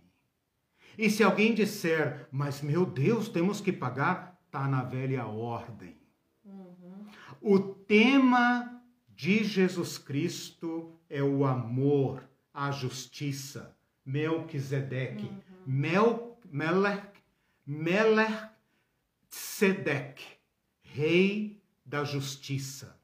E 0.98 1.10
se 1.10 1.24
alguém 1.24 1.54
disser, 1.54 2.28
mas 2.32 2.62
meu 2.62 2.86
Deus, 2.86 3.30
temos 3.30 3.62
que 3.62 3.72
pagar, 3.72 4.40
tá 4.50 4.68
na 4.68 4.84
velha 4.84 5.26
ordem. 5.26 5.96
Uhum. 6.44 7.06
O 7.42 7.60
tema 7.60 8.82
de 9.10 9.44
Jesus 9.44 9.98
Cristo 9.98 11.00
é 11.10 11.24
o 11.24 11.46
amor, 11.46 12.30
a 12.54 12.72
justiça. 12.72 13.76
Melquisedeque. 14.06 15.26
Uhum. 15.26 15.42
Mel, 15.66 16.40
Melech, 16.52 17.08
Melech 17.66 18.52
Sedek, 19.32 20.22
rei 20.82 21.64
da 21.86 22.04
justiça. 22.04 23.00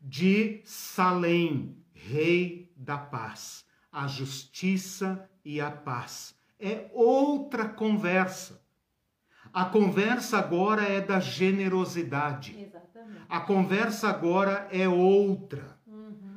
De 0.00 0.60
Salém, 0.64 1.82
rei 1.94 2.70
da 2.76 2.98
paz. 2.98 3.64
A 3.90 4.06
justiça 4.06 5.28
e 5.42 5.60
a 5.60 5.70
paz. 5.70 6.35
É 6.58 6.90
outra 6.92 7.68
conversa. 7.68 8.64
A 9.52 9.64
conversa 9.64 10.38
agora 10.38 10.82
é 10.82 11.00
da 11.00 11.18
generosidade. 11.18 12.58
Exatamente. 12.60 13.22
A 13.28 13.40
conversa 13.40 14.08
agora 14.08 14.68
é 14.70 14.88
outra. 14.88 15.76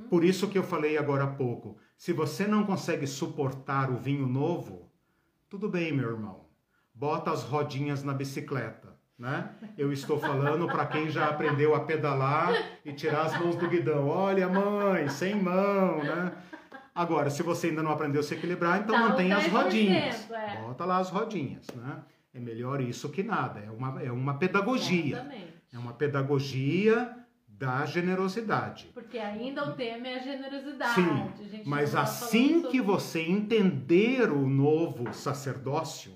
Por 0.09 0.23
isso 0.23 0.47
que 0.47 0.57
eu 0.57 0.63
falei 0.63 0.97
agora 0.97 1.25
há 1.25 1.27
pouco. 1.27 1.77
Se 1.95 2.11
você 2.13 2.47
não 2.47 2.65
consegue 2.65 3.05
suportar 3.05 3.91
o 3.91 3.97
vinho 3.97 4.25
novo, 4.25 4.89
tudo 5.49 5.69
bem, 5.69 5.91
meu 5.91 6.09
irmão. 6.09 6.45
Bota 6.93 7.31
as 7.31 7.43
rodinhas 7.43 8.03
na 8.03 8.13
bicicleta, 8.13 8.97
né? 9.17 9.51
Eu 9.77 9.91
estou 9.93 10.19
falando 10.19 10.65
para 10.67 10.85
quem 10.85 11.09
já 11.09 11.27
aprendeu 11.27 11.75
a 11.75 11.81
pedalar 11.81 12.53
e 12.83 12.91
tirar 12.93 13.23
as 13.23 13.39
mãos 13.39 13.55
do 13.55 13.67
guidão. 13.67 14.07
Olha, 14.07 14.49
mãe, 14.49 15.07
sem 15.09 15.35
mão, 15.35 16.03
né? 16.03 16.31
Agora, 16.99 17.29
se 17.29 17.41
você 17.41 17.67
ainda 17.67 17.81
não 17.81 17.91
aprendeu 17.91 18.19
a 18.19 18.23
se 18.23 18.33
equilibrar, 18.33 18.81
então 18.81 18.93
Dá 18.93 19.07
mantenha 19.07 19.37
as 19.37 19.47
rodinhas. 19.47 20.29
É. 20.29 20.57
Bota 20.57 20.83
lá 20.83 20.97
as 20.97 21.09
rodinhas, 21.09 21.65
né? 21.73 22.03
É 22.33 22.41
melhor 22.41 22.81
isso 22.81 23.07
que 23.07 23.23
nada. 23.23 23.61
É 23.61 23.71
uma, 23.71 24.03
é 24.03 24.11
uma 24.11 24.33
pedagogia. 24.33 25.15
Exatamente. 25.15 25.53
É 25.71 25.77
uma 25.77 25.93
pedagogia 25.93 27.15
da 27.47 27.85
generosidade. 27.85 28.91
Porque 28.93 29.17
ainda 29.17 29.69
o 29.69 29.75
tema 29.75 30.09
é 30.09 30.15
a 30.15 30.19
generosidade. 30.19 30.95
Sim, 30.95 31.63
mas 31.65 31.93
tá 31.93 32.01
assim 32.01 32.63
que 32.63 32.81
você 32.81 33.21
entender 33.21 34.29
o 34.29 34.45
novo 34.45 35.13
sacerdócio, 35.13 36.11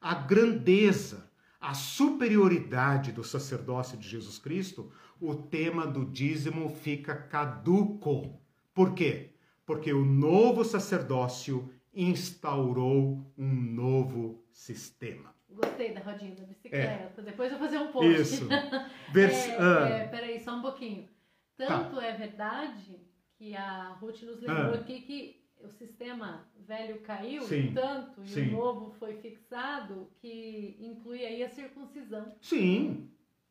a 0.00 0.14
grandeza, 0.14 1.28
a 1.60 1.74
superioridade 1.74 3.10
do 3.10 3.24
sacerdócio 3.24 3.98
de 3.98 4.08
Jesus 4.08 4.38
Cristo, 4.38 4.92
o 5.20 5.34
tema 5.34 5.84
do 5.84 6.04
dízimo 6.04 6.68
fica 6.68 7.16
caduco. 7.16 8.40
Por 8.72 8.94
quê? 8.94 9.27
Porque 9.68 9.92
o 9.92 10.02
novo 10.02 10.64
sacerdócio 10.64 11.70
instaurou 11.92 13.22
um 13.36 13.52
novo 13.52 14.42
sistema. 14.50 15.34
Gostei 15.46 15.92
da 15.92 16.00
rodinha 16.00 16.34
da 16.34 16.44
bicicleta. 16.44 17.20
É. 17.20 17.22
Depois 17.22 17.52
eu 17.52 17.58
vou 17.58 17.68
fazer 17.68 17.78
um 17.78 17.92
post. 17.92 18.18
Isso. 18.18 18.48
Vers... 19.12 19.46
é, 19.46 19.56
ah. 19.60 19.88
é, 19.90 20.08
peraí, 20.08 20.40
só 20.40 20.56
um 20.56 20.62
pouquinho. 20.62 21.06
Tanto 21.54 21.96
tá. 21.96 22.06
é 22.06 22.16
verdade 22.16 22.98
que 23.36 23.54
a 23.54 23.90
Ruth 24.00 24.22
nos 24.22 24.40
lembrou 24.40 24.72
ah. 24.72 24.76
aqui 24.76 25.02
que 25.02 25.44
o 25.62 25.68
sistema 25.68 26.48
velho 26.66 27.00
caiu 27.00 27.42
Sim. 27.42 27.74
tanto 27.74 28.22
e 28.22 28.28
Sim. 28.28 28.48
o 28.48 28.52
novo 28.52 28.90
foi 28.92 29.16
fixado 29.16 30.08
que 30.18 30.78
inclui 30.80 31.26
aí 31.26 31.44
a 31.44 31.48
circuncisão. 31.50 32.34
Sim. 32.40 33.10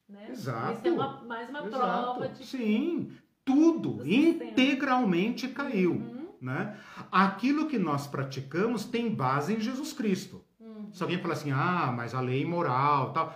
Né? 0.10 0.30
Exato. 0.32 0.80
Isso 0.80 0.88
é 0.88 0.92
uma, 0.92 1.24
mais 1.26 1.48
uma 1.48 1.68
Exato. 1.68 1.78
prova 1.78 2.30
de. 2.30 2.44
Sim, 2.44 3.12
tudo 3.48 4.06
integralmente 4.06 5.48
caiu. 5.48 5.94
Uhum. 5.94 6.28
Né? 6.42 6.78
Aquilo 7.10 7.68
que 7.68 7.80
nós 7.80 8.06
praticamos 8.06 8.84
tem 8.84 9.10
base 9.10 9.56
em 9.56 9.60
Jesus 9.60 9.94
Cristo. 9.94 10.46
Uhum. 10.60 10.90
Se 10.92 11.02
alguém 11.02 11.18
fala 11.18 11.34
assim, 11.34 11.52
ah, 11.52 11.92
mas 11.96 12.14
a 12.14 12.20
lei 12.20 12.46
moral 12.46 13.14
tal, 13.14 13.34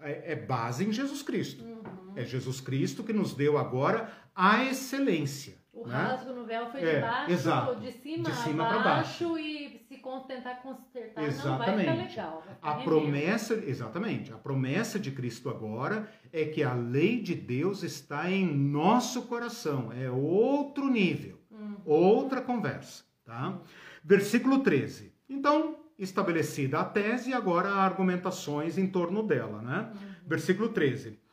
é, 0.00 0.32
é 0.32 0.36
base 0.36 0.86
em 0.86 0.92
Jesus 0.92 1.22
Cristo. 1.22 1.64
Uhum. 1.64 2.12
É 2.14 2.24
Jesus 2.24 2.60
Cristo 2.60 3.02
que 3.02 3.12
nos 3.12 3.34
deu 3.34 3.56
agora 3.56 4.12
a 4.36 4.62
excelência. 4.64 5.64
O 5.72 5.88
né? 5.88 5.96
rasgo 5.96 6.32
no 6.32 6.44
véu 6.44 6.70
foi 6.70 6.82
é, 6.82 6.94
de 6.94 7.00
baixo, 7.00 7.32
exato, 7.32 7.80
de 7.80 7.92
cima, 7.92 8.30
de 8.30 8.36
cima 8.36 8.64
para 8.64 8.78
baixo, 8.78 9.28
baixo, 9.28 9.38
e 9.38 9.53
se 9.94 10.00
contentar 10.00 10.62
consertar 10.62 11.24
exatamente. 11.24 11.46
não 11.46 11.58
vai 11.58 11.78
ficar 11.78 11.94
legal. 11.94 12.42
Vai 12.44 12.54
ficar 12.54 12.70
a 12.70 12.74
promessa, 12.82 13.54
exatamente, 13.54 14.32
a 14.32 14.36
promessa 14.36 14.98
de 14.98 15.10
Cristo 15.10 15.48
agora 15.48 16.08
é 16.32 16.44
que 16.44 16.62
a 16.62 16.74
lei 16.74 17.20
de 17.20 17.34
Deus 17.34 17.82
está 17.82 18.30
em 18.30 18.46
nosso 18.46 19.22
coração, 19.22 19.92
é 19.92 20.10
outro 20.10 20.88
nível, 20.88 21.38
uhum. 21.50 21.76
outra 21.84 22.40
conversa, 22.40 23.04
tá? 23.24 23.60
Versículo 24.02 24.60
13. 24.60 25.14
Então, 25.28 25.76
estabelecida 25.98 26.80
a 26.80 26.84
tese, 26.84 27.32
agora 27.32 27.70
argumentações 27.70 28.76
em 28.76 28.86
torno 28.86 29.22
dela, 29.22 29.62
né? 29.62 29.92
Uhum. 29.92 30.14
Versículo 30.26 30.68
13. 30.68 31.23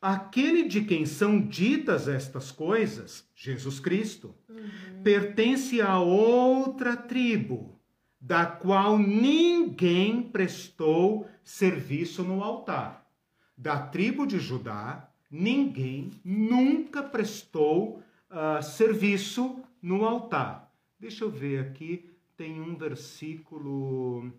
Aquele 0.00 0.68
de 0.68 0.82
quem 0.84 1.04
são 1.04 1.40
ditas 1.40 2.06
estas 2.06 2.52
coisas, 2.52 3.28
Jesus 3.34 3.80
Cristo, 3.80 4.34
uhum. 4.48 5.02
pertence 5.02 5.80
a 5.80 5.98
outra 5.98 6.96
tribo, 6.96 7.76
da 8.20 8.46
qual 8.46 8.96
ninguém 8.96 10.22
prestou 10.22 11.28
serviço 11.42 12.22
no 12.22 12.44
altar. 12.44 13.10
Da 13.56 13.78
tribo 13.88 14.24
de 14.24 14.38
Judá, 14.38 15.10
ninguém 15.30 16.12
nunca 16.24 17.02
prestou 17.02 18.00
uh, 18.30 18.62
serviço 18.62 19.60
no 19.82 20.04
altar. 20.04 20.72
Deixa 20.98 21.24
eu 21.24 21.30
ver 21.30 21.60
aqui, 21.60 22.08
tem 22.36 22.60
um 22.60 22.76
versículo. 22.76 24.32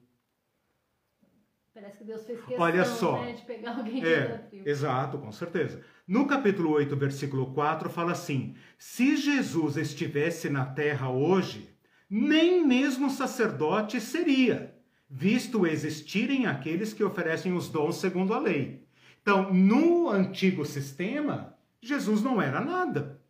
Parece 1.74 2.00
que 2.00 2.04
Deus 2.04 2.26
fez 2.26 2.40
questão 2.40 2.66
Olha 2.66 2.84
só. 2.84 3.22
Né, 3.24 3.34
de 3.34 3.42
pegar 3.44 3.78
alguém 3.78 4.04
é, 4.04 4.50
Exato, 4.66 5.18
com 5.20 5.32
certeza. 5.32 5.82
No 6.08 6.26
capítulo 6.26 6.72
8, 6.72 6.96
versículo 6.96 7.54
4, 7.54 7.90
fala 7.90 8.12
assim: 8.12 8.56
Se 8.78 9.16
Jesus 9.16 9.78
estivesse 9.78 10.50
na 10.50 10.66
terra 10.66 11.10
hoje, 11.10 11.70
nem 12.10 12.66
mesmo 12.66 13.10
sacerdote 13.10 14.02
seria, 14.02 14.76
visto 15.10 15.68
existirem 15.68 16.48
aqueles 16.48 16.92
que 16.92 17.04
oferecem 17.04 17.54
os 17.54 17.70
dons 17.70 17.98
segundo 17.98 18.34
a 18.34 18.40
lei. 18.40 18.84
Então, 19.22 19.54
no 19.54 20.10
antigo 20.10 20.66
sistema, 20.66 21.56
Jesus 21.82 22.22
não 22.24 22.42
era 22.42 22.60
nada. 22.60 23.22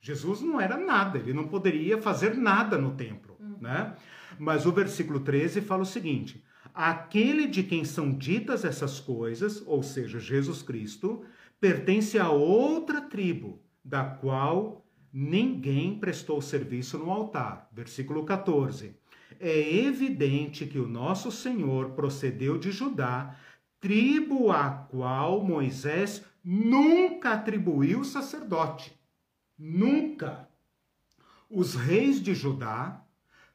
Jesus 0.00 0.40
não 0.40 0.60
era 0.60 0.76
nada, 0.76 1.18
ele 1.18 1.32
não 1.32 1.48
poderia 1.48 2.00
fazer 2.00 2.36
nada 2.36 2.78
no 2.78 2.94
templo, 2.94 3.36
uhum. 3.40 3.58
né? 3.60 3.96
Mas 4.38 4.64
o 4.64 4.72
versículo 4.72 5.18
13 5.20 5.60
fala 5.60 5.82
o 5.82 5.86
seguinte: 5.86 6.44
Aquele 6.80 7.48
de 7.48 7.64
quem 7.64 7.84
são 7.84 8.12
ditas 8.12 8.64
essas 8.64 9.00
coisas, 9.00 9.60
ou 9.66 9.82
seja, 9.82 10.20
Jesus 10.20 10.62
Cristo, 10.62 11.24
pertence 11.60 12.16
a 12.20 12.30
outra 12.30 13.00
tribo, 13.00 13.60
da 13.84 14.04
qual 14.04 14.86
ninguém 15.12 15.98
prestou 15.98 16.40
serviço 16.40 16.96
no 16.96 17.10
altar. 17.10 17.68
Versículo 17.72 18.24
14. 18.24 18.94
É 19.40 19.76
evidente 19.76 20.66
que 20.66 20.78
o 20.78 20.86
nosso 20.86 21.32
Senhor 21.32 21.94
procedeu 21.96 22.56
de 22.56 22.70
Judá, 22.70 23.36
tribo 23.80 24.52
a 24.52 24.70
qual 24.70 25.42
Moisés 25.42 26.24
nunca 26.44 27.32
atribuiu 27.32 28.04
sacerdote. 28.04 28.96
Nunca. 29.58 30.48
Os 31.50 31.74
reis 31.74 32.22
de 32.22 32.36
Judá 32.36 33.04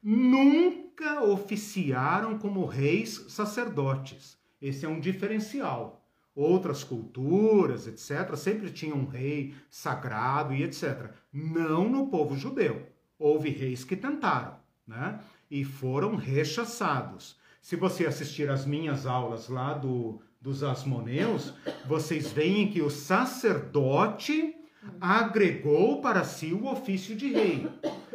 nunca 0.02 0.83
nunca 0.94 1.24
oficiaram 1.24 2.38
como 2.38 2.64
reis 2.64 3.26
sacerdotes. 3.28 4.38
Esse 4.62 4.86
é 4.86 4.88
um 4.88 5.00
diferencial. 5.00 6.00
Outras 6.34 6.82
culturas, 6.82 7.86
etc., 7.86 8.34
sempre 8.36 8.70
tinham 8.70 8.98
um 8.98 9.06
rei 9.06 9.54
sagrado 9.68 10.54
e 10.54 10.62
etc. 10.62 11.10
Não 11.32 11.88
no 11.88 12.08
povo 12.08 12.36
judeu. 12.36 12.88
Houve 13.18 13.50
reis 13.50 13.84
que 13.84 13.96
tentaram, 13.96 14.56
né? 14.86 15.20
E 15.50 15.64
foram 15.64 16.16
rechaçados. 16.16 17.36
Se 17.60 17.76
você 17.76 18.06
assistir 18.06 18.50
às 18.50 18.66
minhas 18.66 19.06
aulas 19.06 19.48
lá 19.48 19.74
do, 19.74 20.20
dos 20.40 20.62
Asmoneus, 20.62 21.54
vocês 21.86 22.32
veem 22.32 22.68
que 22.68 22.82
o 22.82 22.90
sacerdote 22.90 24.54
agregou 25.00 26.00
para 26.00 26.24
si 26.24 26.52
o 26.52 26.66
ofício 26.66 27.16
de 27.16 27.32
rei 27.32 27.68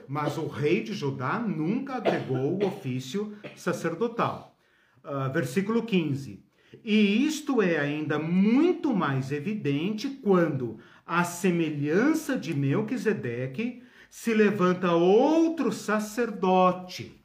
mas 0.10 0.40
o 0.40 0.48
rei 0.48 0.82
de 0.82 0.92
Judá 0.92 1.38
nunca 1.38 1.98
agregou 1.98 2.58
o 2.58 2.66
ofício 2.66 3.38
sacerdotal. 3.56 4.58
Uh, 5.06 5.32
versículo 5.32 5.84
15. 5.84 6.44
E 6.84 7.26
isto 7.28 7.62
é 7.62 7.78
ainda 7.78 8.18
muito 8.18 8.92
mais 8.92 9.32
evidente 9.32 10.10
quando, 10.10 10.80
à 11.06 11.24
semelhança 11.24 12.36
de 12.36 12.56
Melquisedeque, 12.56 13.84
se 14.10 14.34
levanta 14.34 14.94
outro 14.94 15.72
sacerdote. 15.72 17.24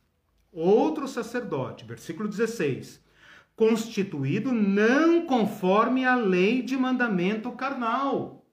Outro 0.53 1.09
sacerdote, 1.09 1.87
versículo 1.87 2.29
16. 2.29 3.03
Constituído 3.57 4.53
não 4.53 5.25
conforme 5.25 6.05
a 6.05 6.15
lei 6.15 6.61
de 6.61 6.77
mandamento 6.77 7.51
carnal 7.53 8.44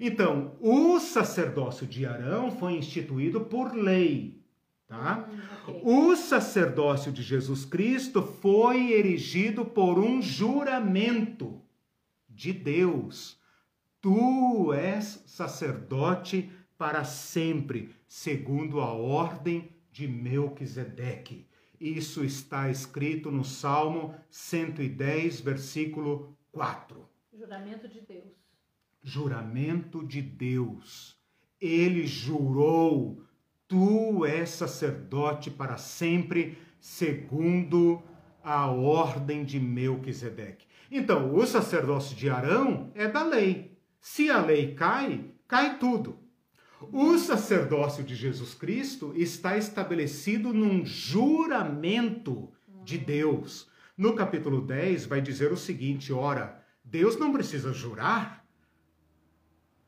então, 0.00 0.56
o 0.60 0.98
sacerdócio 1.00 1.86
de 1.86 2.06
Arão 2.06 2.50
foi 2.50 2.74
instituído 2.74 3.40
por 3.40 3.74
lei, 3.74 4.40
tá? 4.86 5.28
Hum. 5.66 6.10
O 6.10 6.16
sacerdócio 6.16 7.12
de 7.12 7.22
Jesus 7.22 7.64
Cristo 7.64 8.22
foi 8.22 8.92
erigido 8.92 9.64
por 9.64 9.98
um 9.98 10.22
juramento 10.22 11.60
de 12.28 12.52
Deus. 12.52 13.38
Tu 14.00 14.72
és 14.72 15.22
sacerdote 15.26 16.50
para 16.76 17.02
sempre, 17.04 17.94
segundo 18.06 18.80
a 18.80 18.92
ordem 18.92 19.68
de 19.90 20.06
Melquisedeque. 20.06 21.46
Isso 21.80 22.24
está 22.24 22.70
escrito 22.70 23.30
no 23.30 23.44
Salmo 23.44 24.14
110, 24.30 25.40
versículo 25.40 26.36
4. 26.52 27.08
Juramento 27.32 27.88
de 27.88 28.00
Deus 28.00 28.47
juramento 29.02 30.06
de 30.06 30.20
Deus. 30.22 31.16
Ele 31.60 32.06
jurou: 32.06 33.22
Tu 33.66 34.24
és 34.24 34.48
sacerdote 34.50 35.50
para 35.50 35.76
sempre, 35.76 36.58
segundo 36.80 38.02
a 38.42 38.70
ordem 38.70 39.44
de 39.44 39.60
Melquisedeque. 39.60 40.66
Então, 40.90 41.34
o 41.34 41.46
sacerdócio 41.46 42.16
de 42.16 42.30
Arão 42.30 42.90
é 42.94 43.06
da 43.06 43.22
lei. 43.22 43.78
Se 44.00 44.30
a 44.30 44.40
lei 44.40 44.74
cai, 44.74 45.32
cai 45.46 45.78
tudo. 45.78 46.18
O 46.92 47.18
sacerdócio 47.18 48.04
de 48.04 48.14
Jesus 48.14 48.54
Cristo 48.54 49.12
está 49.16 49.56
estabelecido 49.56 50.54
num 50.54 50.86
juramento 50.86 52.50
de 52.84 52.96
Deus. 52.96 53.68
No 53.96 54.14
capítulo 54.14 54.60
10 54.60 55.06
vai 55.06 55.20
dizer 55.20 55.52
o 55.52 55.56
seguinte: 55.56 56.12
ora, 56.12 56.64
Deus 56.84 57.18
não 57.18 57.32
precisa 57.32 57.72
jurar, 57.72 58.37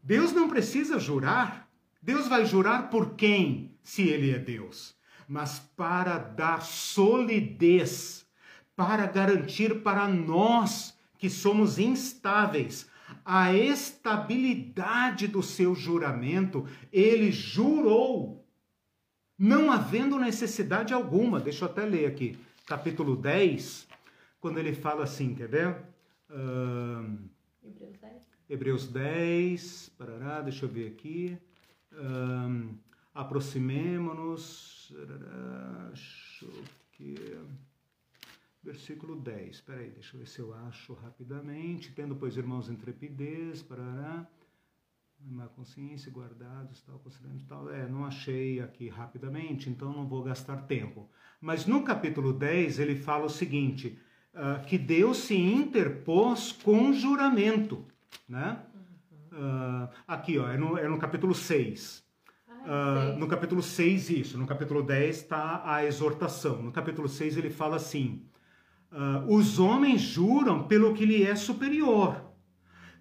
Deus 0.02 0.32
não 0.32 0.48
precisa 0.48 0.98
jurar. 0.98 1.68
Deus 2.02 2.26
vai 2.26 2.46
jurar 2.46 2.90
por 2.90 3.14
quem, 3.14 3.74
se 3.82 4.02
ele 4.08 4.30
é 4.30 4.38
Deus? 4.38 4.94
Mas 5.28 5.58
para 5.76 6.18
dar 6.18 6.62
solidez, 6.62 8.26
para 8.74 9.06
garantir 9.06 9.82
para 9.82 10.08
nós 10.08 10.98
que 11.18 11.28
somos 11.28 11.78
instáveis 11.78 12.88
a 13.24 13.52
estabilidade 13.54 15.28
do 15.28 15.42
seu 15.42 15.74
juramento, 15.74 16.66
ele 16.92 17.30
jurou, 17.30 18.46
não 19.38 19.70
havendo 19.70 20.18
necessidade 20.18 20.94
alguma. 20.94 21.38
Deixa 21.38 21.64
eu 21.64 21.68
até 21.68 21.84
ler 21.84 22.06
aqui, 22.06 22.38
capítulo 22.66 23.16
10, 23.16 23.86
quando 24.40 24.58
ele 24.58 24.72
fala 24.72 25.04
assim, 25.04 25.34
quer 25.34 25.48
ver? 25.48 25.76
Uh... 26.30 27.18
Hebreus 27.62 27.98
10. 27.98 27.99
Hebreus 28.50 28.88
10, 28.88 29.90
parará, 29.96 30.40
deixa 30.40 30.64
eu 30.64 30.68
ver 30.68 30.88
aqui. 30.88 31.38
Um, 31.92 32.74
aproximemo-nos. 33.14 34.92
Versículo 38.60 39.14
10. 39.20 39.54
Espera 39.54 39.78
aí, 39.78 39.90
deixa 39.90 40.16
eu 40.16 40.18
ver 40.18 40.26
se 40.26 40.40
eu 40.40 40.52
acho 40.66 40.94
rapidamente. 40.94 41.92
Tendo, 41.92 42.16
pois, 42.16 42.36
irmãos, 42.36 42.68
intrepidez, 42.68 43.62
parará, 43.62 44.28
má 45.20 45.46
consciência, 45.46 46.10
guardados, 46.10 46.82
tal, 46.82 46.98
considerando 46.98 47.44
tal. 47.46 47.70
É, 47.70 47.88
não 47.88 48.04
achei 48.04 48.60
aqui 48.60 48.88
rapidamente, 48.88 49.70
então 49.70 49.92
não 49.92 50.08
vou 50.08 50.24
gastar 50.24 50.62
tempo. 50.62 51.08
Mas 51.40 51.66
no 51.66 51.84
capítulo 51.84 52.32
10 52.32 52.80
ele 52.80 52.96
fala 52.96 53.26
o 53.26 53.30
seguinte: 53.30 53.96
uh, 54.34 54.66
que 54.66 54.76
Deus 54.76 55.18
se 55.18 55.36
interpôs 55.36 56.50
com 56.50 56.92
juramento, 56.92 57.86
né? 58.28 58.58
Uh, 59.32 59.88
aqui, 60.06 60.38
ó, 60.38 60.48
é 60.48 60.56
no, 60.56 60.78
é 60.78 60.88
no 60.88 60.98
capítulo 60.98 61.34
6. 61.34 62.04
Uh, 62.48 63.18
no 63.18 63.26
capítulo 63.26 63.62
6, 63.62 64.10
isso. 64.10 64.38
No 64.38 64.46
capítulo 64.46 64.82
10 64.82 65.16
está 65.16 65.62
a 65.64 65.84
exortação. 65.84 66.62
No 66.62 66.72
capítulo 66.72 67.08
6 67.08 67.36
ele 67.36 67.50
fala 67.50 67.76
assim: 67.76 68.24
uh, 68.92 69.32
Os 69.32 69.58
homens 69.58 70.00
juram 70.00 70.66
pelo 70.66 70.94
que 70.94 71.06
lhe 71.06 71.22
é 71.22 71.34
superior. 71.34 72.28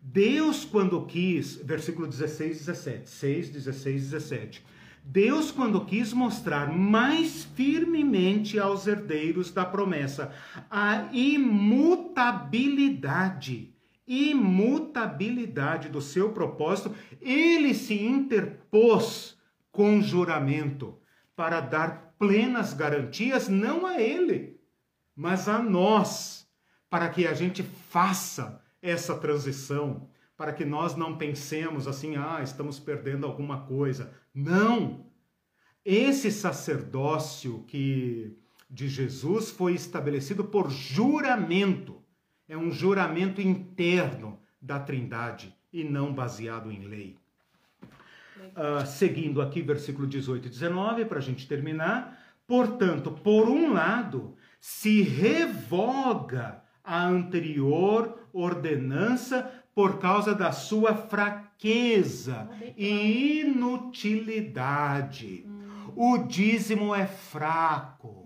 Deus, 0.02 0.64
quando 0.64 1.06
quis, 1.06 1.58
versículo 1.58 2.08
16, 2.08 2.60
17, 2.60 3.10
6, 3.10 3.50
16, 3.50 4.12
17. 4.12 4.66
Deus, 5.04 5.52
quando 5.52 5.84
quis 5.86 6.14
mostrar 6.14 6.72
mais 6.72 7.44
firmemente 7.44 8.58
aos 8.60 8.88
herdeiros 8.88 9.52
da 9.52 9.66
promessa 9.66 10.32
a 10.70 11.10
imutabilidade 11.12 13.74
imutabilidade 14.10 15.88
do 15.88 16.02
seu 16.02 16.32
propósito, 16.32 16.96
ele 17.22 17.76
se 17.76 18.04
interpôs 18.04 19.38
com 19.72 20.02
juramento 20.02 20.98
para 21.36 21.62
dar 21.62 22.16
plenas 22.18 22.74
garantias 22.74 23.48
não 23.48 23.86
a 23.86 24.02
ele, 24.02 24.60
mas 25.16 25.48
a 25.48 25.60
nós, 25.60 26.50
para 26.90 27.08
que 27.08 27.28
a 27.28 27.36
gente 27.36 27.62
faça 27.62 28.60
essa 28.82 29.16
transição, 29.16 30.10
para 30.36 30.54
que 30.54 30.66
nós 30.66 30.96
não 30.96 31.16
pensemos 31.16 31.88
assim, 31.88 32.16
ah, 32.16 32.40
estamos 32.42 32.80
perdendo 32.80 33.28
alguma 33.28 33.62
coisa. 33.62 34.12
Não! 34.34 35.06
Esse 35.86 36.32
sacerdócio 36.32 37.64
que 37.68 38.36
de 38.70 38.88
Jesus 38.88 39.50
foi 39.52 39.74
estabelecido 39.74 40.44
por 40.44 40.70
juramento 40.70 42.00
é 42.50 42.58
um 42.58 42.70
juramento 42.72 43.40
interno 43.40 44.40
da 44.60 44.80
Trindade 44.80 45.56
e 45.72 45.84
não 45.84 46.12
baseado 46.12 46.72
em 46.72 46.88
lei. 46.88 47.16
Uh, 48.38 48.84
seguindo 48.86 49.42
aqui, 49.42 49.62
versículo 49.62 50.08
18 50.08 50.48
e 50.48 50.50
19, 50.50 51.06
para 51.06 51.20
a 51.20 51.22
gente 51.22 51.48
terminar. 51.48 52.18
Portanto, 52.48 53.12
por 53.12 53.48
um 53.48 53.72
lado, 53.74 54.36
se 54.60 55.04
revoga 55.04 56.64
a 56.84 57.06
anterior 57.06 58.18
ordenança 58.34 59.64
por 59.76 60.00
causa 60.00 60.34
da 60.34 60.52
sua 60.52 60.96
fraqueza 60.96 62.50
e 62.76 63.42
inutilidade. 63.42 65.46
O 65.96 66.18
dízimo 66.20 66.94
é 66.94 67.06
fraco, 67.06 68.26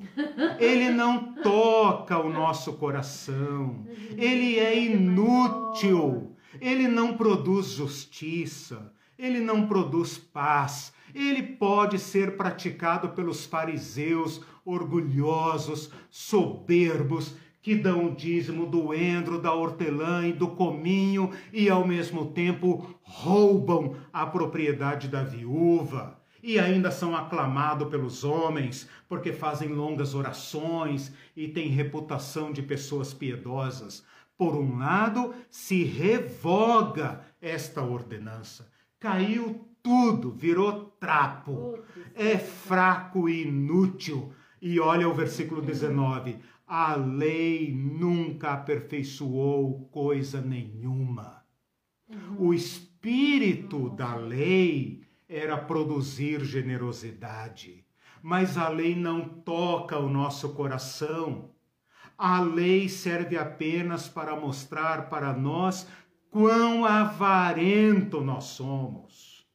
ele 0.60 0.90
não 0.90 1.34
toca 1.36 2.18
o 2.18 2.30
nosso 2.30 2.74
coração, 2.74 3.86
ele 4.18 4.60
é 4.60 4.78
inútil, 4.78 6.36
ele 6.60 6.88
não 6.88 7.16
produz 7.16 7.68
justiça, 7.68 8.92
ele 9.18 9.40
não 9.40 9.68
produz 9.68 10.18
paz, 10.18 10.94
ele 11.14 11.44
pode 11.44 12.00
ser 12.00 12.38
praticado 12.38 13.10
pelos 13.10 13.46
fariseus 13.46 14.42
orgulhosos, 14.66 15.92
soberbos, 16.10 17.36
que 17.62 17.76
dão 17.76 18.08
o 18.08 18.16
dízimo 18.16 18.66
do 18.66 18.94
endro, 18.94 19.40
da 19.40 19.54
hortelã 19.54 20.28
e 20.28 20.34
do 20.34 20.50
cominho 20.50 21.32
e 21.54 21.70
ao 21.70 21.88
mesmo 21.88 22.26
tempo 22.26 23.00
roubam 23.02 23.96
a 24.12 24.26
propriedade 24.26 25.08
da 25.08 25.24
viúva 25.24 26.23
e 26.44 26.60
ainda 26.60 26.92
são 26.92 27.16
aclamados 27.16 27.88
pelos 27.88 28.26
homens 28.26 28.90
porque 29.08 29.32
fazem 29.32 29.70
longas 29.70 30.14
orações 30.14 31.14
e 31.38 31.48
têm 31.48 31.70
reputação 31.70 32.52
de 32.52 32.62
pessoas 32.62 33.14
piedosas. 33.14 34.06
Por 34.38 34.54
um 34.56 34.78
lado, 34.78 35.34
se 35.50 35.86
revoga 35.86 37.22
esta 37.42 37.82
ordenança. 37.82 38.70
Caiu 39.00 39.70
tudo, 39.82 40.32
virou 40.32 40.86
trapo. 41.00 41.80
É 42.14 42.38
fraco 42.38 43.30
e 43.30 43.44
inútil. 43.44 44.34
E 44.62 44.80
olha 44.82 45.08
o 45.08 45.14
versículo 45.14 45.62
19: 45.62 46.40
a 46.68 46.96
lei 46.96 47.74
nunca 47.74 48.52
aperfeiçoou 48.52 49.88
coisa 49.92 50.42
nenhuma. 50.42 51.44
Uhum. 52.10 52.48
O 52.48 52.54
espírito 52.54 53.90
da 53.90 54.16
lei 54.16 55.04
era 55.34 55.58
produzir 55.58 56.46
generosidade. 56.46 57.84
Mas 58.22 58.56
a 58.58 58.70
lei 58.70 58.96
não 58.96 59.28
toca 59.28 59.98
o 59.98 60.08
nosso 60.08 60.50
coração. 60.50 61.50
A 62.16 62.40
lei 62.40 62.88
serve 62.88 63.36
apenas 63.36 64.08
para 64.08 64.36
mostrar 64.36 65.10
para 65.10 65.34
nós 65.34 65.88
quão 66.30 66.86
avarento 66.86 68.22
nós 68.22 68.46
somos. 68.46 69.46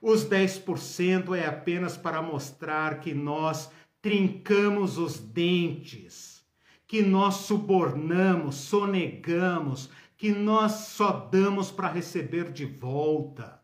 Os 0.00 0.24
10% 0.24 1.36
é 1.36 1.46
apenas 1.46 1.96
para 1.96 2.22
mostrar 2.22 3.00
que 3.00 3.12
nós 3.12 3.70
trincamos 4.00 4.98
os 4.98 5.18
dentes, 5.18 6.44
que 6.86 7.02
nós 7.02 7.34
subornamos, 7.34 8.54
sonegamos, 8.54 9.90
que 10.16 10.30
nós 10.32 10.72
só 10.72 11.10
damos 11.10 11.70
para 11.70 11.88
receber 11.88 12.52
de 12.52 12.64
volta. 12.64 13.61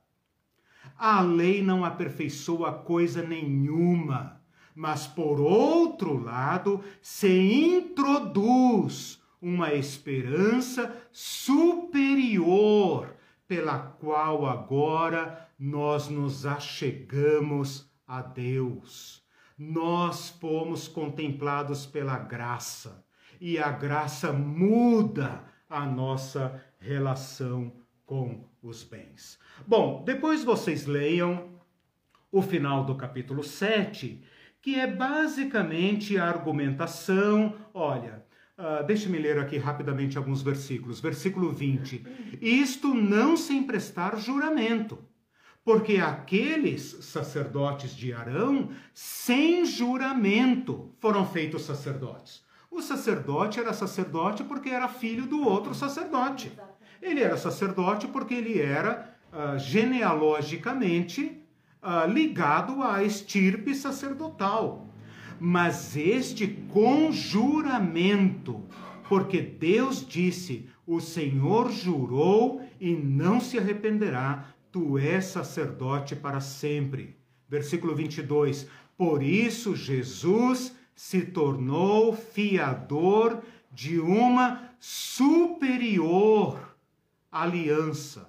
A 0.98 1.20
lei 1.20 1.62
não 1.62 1.84
aperfeiçoa 1.84 2.72
coisa 2.72 3.22
nenhuma, 3.22 4.42
mas 4.74 5.06
por 5.06 5.40
outro 5.40 6.20
lado, 6.20 6.82
se 7.00 7.28
introduz 7.28 9.22
uma 9.40 9.72
esperança 9.72 11.08
superior 11.12 13.14
pela 13.46 13.78
qual 13.78 14.44
agora 14.44 15.48
nós 15.58 16.08
nos 16.08 16.44
achegamos 16.44 17.88
a 18.06 18.20
Deus. 18.20 19.22
Nós 19.56 20.28
fomos 20.28 20.88
contemplados 20.88 21.86
pela 21.86 22.18
graça 22.18 23.04
e 23.40 23.58
a 23.58 23.70
graça 23.70 24.32
muda 24.32 25.44
a 25.68 25.86
nossa 25.86 26.62
relação 26.78 27.72
com 28.04 28.48
os 28.62 28.82
bens. 28.82 29.38
Bom, 29.66 30.02
depois 30.04 30.44
vocês 30.44 30.86
leiam 30.86 31.48
o 32.30 32.42
final 32.42 32.84
do 32.84 32.94
capítulo 32.94 33.42
7, 33.42 34.22
que 34.60 34.74
é 34.76 34.86
basicamente 34.86 36.16
a 36.18 36.26
argumentação. 36.26 37.54
Olha, 37.72 38.24
uh, 38.56 38.84
deixe-me 38.86 39.18
ler 39.18 39.38
aqui 39.38 39.58
rapidamente 39.58 40.16
alguns 40.18 40.42
versículos. 40.42 41.00
Versículo 41.00 41.52
20: 41.52 42.04
Isto 42.40 42.94
não 42.94 43.36
sem 43.36 43.62
prestar 43.62 44.16
juramento, 44.16 44.98
porque 45.64 45.96
aqueles 45.96 46.98
sacerdotes 47.00 47.94
de 47.94 48.12
Arão, 48.12 48.70
sem 48.94 49.64
juramento, 49.64 50.94
foram 51.00 51.26
feitos 51.26 51.62
sacerdotes. 51.62 52.46
O 52.70 52.82
sacerdote 52.82 53.58
era 53.58 53.72
sacerdote 53.72 54.44
porque 54.44 54.68
era 54.68 54.88
filho 54.88 55.26
do 55.26 55.42
outro 55.42 55.74
sacerdote. 55.74 56.52
Ele 57.00 57.20
era 57.20 57.36
sacerdote 57.36 58.06
porque 58.08 58.34
ele 58.34 58.60
era 58.60 59.17
uh, 59.32 59.58
genealogicamente 59.58 61.42
uh, 61.82 62.06
ligado 62.10 62.82
à 62.82 63.02
estirpe 63.02 63.74
sacerdotal. 63.74 64.86
Mas 65.40 65.96
este 65.96 66.46
conjuramento, 66.72 68.62
porque 69.08 69.40
Deus 69.40 70.06
disse: 70.06 70.68
O 70.86 71.00
Senhor 71.00 71.70
jurou 71.70 72.62
e 72.80 72.94
não 72.94 73.40
se 73.40 73.58
arrependerá, 73.58 74.46
tu 74.72 74.98
és 74.98 75.24
sacerdote 75.26 76.16
para 76.16 76.40
sempre. 76.40 77.16
Versículo 77.48 77.94
22. 77.94 78.68
Por 78.96 79.22
isso 79.22 79.76
Jesus 79.76 80.74
se 80.94 81.22
tornou 81.22 82.12
fiador 82.12 83.40
de 83.70 84.00
uma 84.00 84.72
superior 84.80 86.76
aliança. 87.30 88.27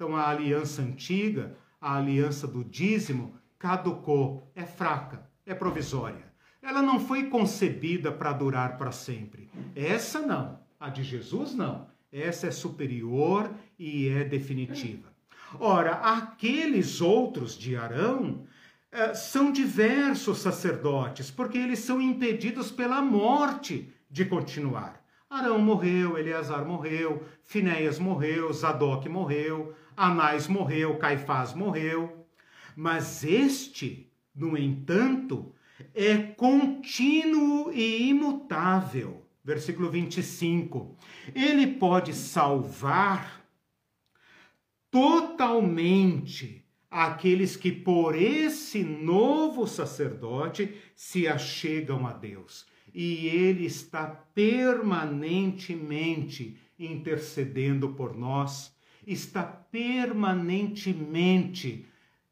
Então 0.00 0.16
a 0.16 0.30
aliança 0.30 0.80
antiga, 0.80 1.54
a 1.78 1.98
aliança 1.98 2.46
do 2.46 2.64
dízimo, 2.64 3.34
caducou, 3.58 4.50
é 4.56 4.64
fraca, 4.64 5.28
é 5.44 5.54
provisória. 5.54 6.24
Ela 6.62 6.80
não 6.80 6.98
foi 6.98 7.24
concebida 7.24 8.10
para 8.10 8.32
durar 8.32 8.78
para 8.78 8.92
sempre. 8.92 9.50
Essa 9.76 10.22
não. 10.22 10.58
A 10.80 10.88
de 10.88 11.02
Jesus 11.02 11.54
não. 11.54 11.86
Essa 12.10 12.46
é 12.46 12.50
superior 12.50 13.50
e 13.78 14.08
é 14.08 14.24
definitiva. 14.24 15.12
Ora, 15.58 15.96
aqueles 15.96 17.02
outros 17.02 17.52
de 17.54 17.76
Arão 17.76 18.46
uh, 18.90 19.14
são 19.14 19.52
diversos 19.52 20.38
sacerdotes, 20.38 21.30
porque 21.30 21.58
eles 21.58 21.80
são 21.80 22.00
impedidos 22.00 22.70
pela 22.70 23.02
morte 23.02 23.92
de 24.10 24.24
continuar. 24.24 25.04
Arão 25.28 25.58
morreu, 25.58 26.16
Eleazar 26.16 26.64
morreu, 26.64 27.22
Finéias 27.44 27.98
morreu, 27.98 28.50
Zadok 28.50 29.06
morreu, 29.06 29.74
Anás 29.96 30.48
morreu, 30.48 30.98
Caifás 30.98 31.54
morreu. 31.54 32.26
Mas 32.76 33.24
este, 33.24 34.10
no 34.34 34.56
entanto, 34.56 35.54
é 35.94 36.16
contínuo 36.16 37.72
e 37.72 38.08
imutável. 38.08 39.26
Versículo 39.44 39.90
25. 39.90 40.96
Ele 41.34 41.66
pode 41.66 42.14
salvar 42.14 43.44
totalmente 44.90 46.64
aqueles 46.90 47.56
que 47.56 47.70
por 47.70 48.16
esse 48.16 48.82
novo 48.82 49.66
sacerdote 49.66 50.74
se 50.94 51.28
achegam 51.28 52.06
a 52.06 52.12
Deus 52.12 52.66
e 52.92 53.28
ele 53.28 53.64
está 53.64 54.04
permanentemente 54.06 56.58
intercedendo 56.78 57.90
por 57.90 58.16
nós, 58.16 58.72
está 59.06 59.42
permanentemente 59.42 61.86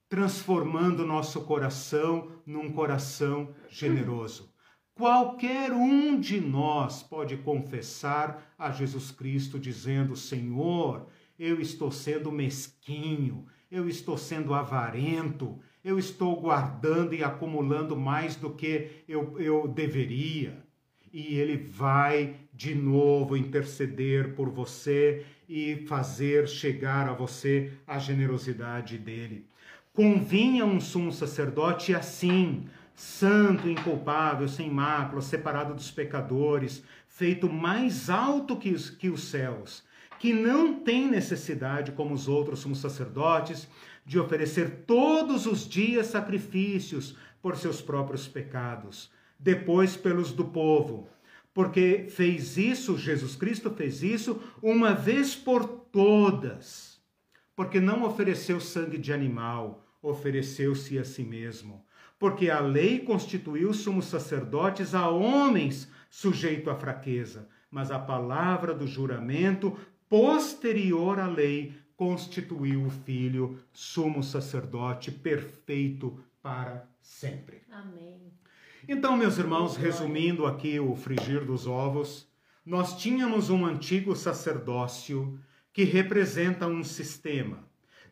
transformando 0.09 1.07
nosso 1.07 1.43
coração 1.43 2.33
num 2.47 2.73
coração 2.73 3.55
generoso. 3.69 4.51
Qualquer 4.95 5.73
um 5.73 6.19
de 6.19 6.41
nós 6.41 7.05
pode 7.05 7.37
confessar 7.37 8.55
a 8.59 8.73
Jesus 8.73 9.13
Cristo 9.13 9.59
dizendo: 9.59 10.17
Senhor, 10.17 11.07
eu 11.39 11.61
estou 11.61 11.93
sendo 11.93 12.33
mesquinho, 12.33 13.47
eu 13.71 13.89
estou 13.89 14.19
sendo 14.19 14.55
avarento, 14.55 15.61
eu 15.85 15.99
estou 15.99 16.41
guardando 16.41 17.15
e 17.15 17.23
acumulando 17.23 17.97
mais 17.97 18.35
do 18.35 18.51
que 18.51 19.05
eu, 19.07 19.39
eu 19.39 19.69
deveria. 19.69 20.67
E 21.13 21.37
ele 21.37 21.57
vai 21.57 22.35
de 22.53 22.75
novo 22.75 23.37
interceder 23.37 24.35
por 24.35 24.51
você 24.51 25.25
e 25.49 25.87
fazer 25.87 26.47
chegar 26.47 27.09
a 27.09 27.13
você 27.13 27.73
a 27.87 27.99
generosidade 27.99 28.99
dele. 28.99 29.47
Convinha 29.95 30.65
um 30.65 30.81
sumo 30.81 31.11
sacerdote 31.11 31.95
assim, 31.95 32.67
santo, 32.95 33.69
inculpável, 33.69 34.47
sem 34.49 34.71
mácula, 34.71 35.23
separado 35.23 35.75
dos 35.75 35.91
pecadores, 35.91 36.85
feito 37.07 37.49
mais 37.49 38.11
alto 38.11 38.57
que 38.57 38.71
os, 38.71 38.91
que 38.91 39.09
os 39.09 39.25
céus, 39.25 39.83
que 40.19 40.33
não 40.33 40.81
tem 40.81 41.09
necessidade, 41.09 41.93
como 41.93 42.15
os 42.15 42.29
outros 42.29 42.61
sumos 42.61 42.79
sacerdotes, 42.79 43.69
de 44.05 44.19
oferecer 44.19 44.85
todos 44.87 45.47
os 45.47 45.69
dias 45.69 46.07
sacrifícios 46.07 47.17
por 47.41 47.57
seus 47.57 47.81
próprios 47.81 48.27
pecados, 48.27 49.11
depois 49.39 49.97
pelos 49.97 50.33
do 50.33 50.45
povo. 50.45 51.09
Porque 51.59 52.07
fez 52.09 52.57
isso, 52.57 52.97
Jesus 52.97 53.35
Cristo 53.35 53.69
fez 53.69 54.01
isso 54.05 54.41
uma 54.63 54.95
vez 54.95 55.35
por 55.35 55.67
todas. 55.67 57.03
Porque 57.57 57.81
não 57.81 58.05
ofereceu 58.05 58.61
sangue 58.61 58.97
de 58.97 59.13
animal, 59.13 59.85
ofereceu-se 60.01 60.97
a 61.01 61.05
si 61.05 61.25
mesmo. 61.25 61.85
Porque 62.17 62.49
a 62.49 62.61
lei 62.61 63.01
constituiu 63.01 63.75
sumos 63.75 64.05
sacerdotes 64.05 64.95
a 64.95 65.11
homens 65.11 65.91
sujeito 66.09 66.71
à 66.71 66.77
fraqueza, 66.77 67.49
mas 67.69 67.91
a 67.91 67.99
palavra 67.99 68.73
do 68.73 68.87
juramento 68.87 69.77
posterior 70.09 71.19
à 71.19 71.27
lei 71.27 71.75
constituiu 71.97 72.85
o 72.85 72.91
Filho 72.91 73.59
sumo 73.73 74.23
sacerdote 74.23 75.11
perfeito 75.11 76.25
para 76.41 76.89
sempre. 77.01 77.63
Amém. 77.69 78.39
Então, 78.91 79.19
meus 79.19 79.37
irmãos, 79.37 79.77
resumindo 79.77 80.47
aqui 80.47 80.81
o 80.81 80.97
frigir 80.97 81.45
dos 81.45 81.67
ovos, 81.67 82.27
nós 82.65 82.97
tínhamos 82.97 83.51
um 83.51 83.67
antigo 83.67 84.17
sacerdócio 84.17 85.39
que 85.75 85.85
representa 85.85 86.67
um 86.67 86.83
sistema. 86.83 87.69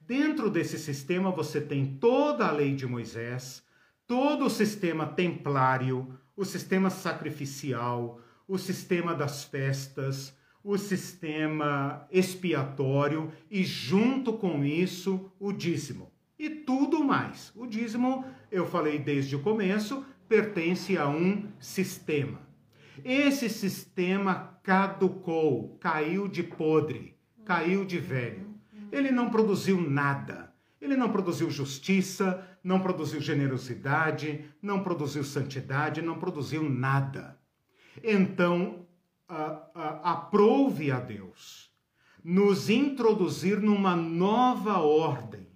Dentro 0.07 0.51
desse 0.51 0.79
sistema 0.79 1.31
você 1.31 1.63
tem 1.63 1.97
toda 1.97 2.47
a 2.47 2.53
lei 2.53 2.75
de 2.75 2.87
Moisés, 2.87 3.65
todo 4.07 4.45
o 4.45 4.51
sistema 4.51 5.07
templário, 5.07 6.15
o 6.37 6.45
sistema 6.45 6.91
sacrificial, 6.91 8.21
o 8.47 8.59
sistema 8.59 9.15
das 9.15 9.45
festas, 9.45 10.37
o 10.63 10.77
sistema 10.77 12.07
expiatório 12.13 13.33
e, 13.51 13.65
junto 13.65 14.35
com 14.35 14.63
isso, 14.63 15.33
o 15.41 15.55
dízimo. 15.55 16.13
E 16.39 16.51
tudo 16.51 17.03
mais. 17.03 17.51
O 17.57 17.67
dízimo, 17.67 18.27
eu 18.53 18.67
falei 18.67 18.99
desde 18.99 19.35
o 19.35 19.41
começo, 19.41 20.05
pertence 20.29 20.97
a 20.97 21.09
um 21.09 21.49
sistema. 21.59 22.41
Esse 23.05 23.49
sistema 23.49 24.59
caducou, 24.63 25.77
caiu 25.79 26.27
de 26.27 26.43
podre, 26.43 27.17
caiu 27.45 27.85
de 27.85 27.99
velho. 27.99 28.55
Ele 28.91 29.11
não 29.11 29.31
produziu 29.31 29.81
nada. 29.81 30.53
Ele 30.81 30.97
não 30.97 31.11
produziu 31.11 31.51
justiça, 31.51 32.47
não 32.63 32.81
produziu 32.81 33.21
generosidade, 33.21 34.45
não 34.61 34.83
produziu 34.83 35.25
santidade, 35.25 36.03
não 36.03 36.19
produziu 36.19 36.69
nada. 36.69 37.39
Então, 38.03 38.87
aprove 39.75 40.91
a 40.91 41.01
Deus 41.01 41.75
nos 42.23 42.69
introduzir 42.69 43.61
numa 43.61 43.95
nova 43.95 44.81
ordem. 44.81 45.47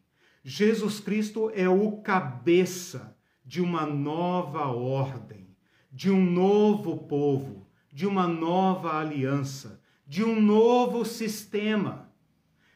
Jesus 0.44 1.00
Cristo 1.00 1.50
é 1.52 1.68
o 1.68 1.96
cabeça 1.98 3.16
de 3.50 3.60
uma 3.60 3.84
nova 3.84 4.66
ordem, 4.68 5.44
de 5.90 6.08
um 6.08 6.24
novo 6.24 6.98
povo, 7.08 7.66
de 7.92 8.06
uma 8.06 8.28
nova 8.28 8.96
aliança, 8.96 9.82
de 10.06 10.22
um 10.22 10.40
novo 10.40 11.04
sistema 11.04 12.08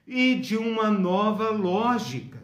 e 0.05 0.35
de 0.35 0.57
uma 0.57 0.91
nova 0.91 1.51
lógica. 1.51 2.43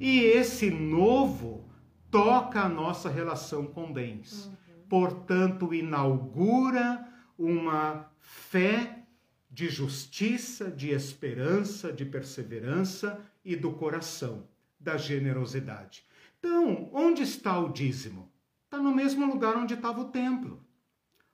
E 0.00 0.18
esse 0.18 0.68
novo 0.68 1.64
toca 2.10 2.62
a 2.62 2.68
nossa 2.68 3.08
relação 3.08 3.64
com 3.66 3.92
bens. 3.92 4.46
Uhum. 4.46 4.52
Portanto, 4.88 5.72
inaugura 5.72 7.06
uma 7.38 8.10
fé 8.18 9.04
de 9.48 9.68
justiça, 9.68 10.68
de 10.68 10.90
esperança, 10.90 11.92
de 11.92 12.04
perseverança 12.04 13.24
e 13.44 13.54
do 13.54 13.70
coração, 13.70 14.48
da 14.80 14.96
generosidade. 14.96 16.09
Então, 16.40 16.88
onde 16.94 17.22
está 17.22 17.58
o 17.58 17.68
dízimo? 17.68 18.32
Está 18.64 18.78
no 18.78 18.94
mesmo 18.94 19.26
lugar 19.26 19.56
onde 19.56 19.74
estava 19.74 20.00
o 20.00 20.08
templo. 20.08 20.64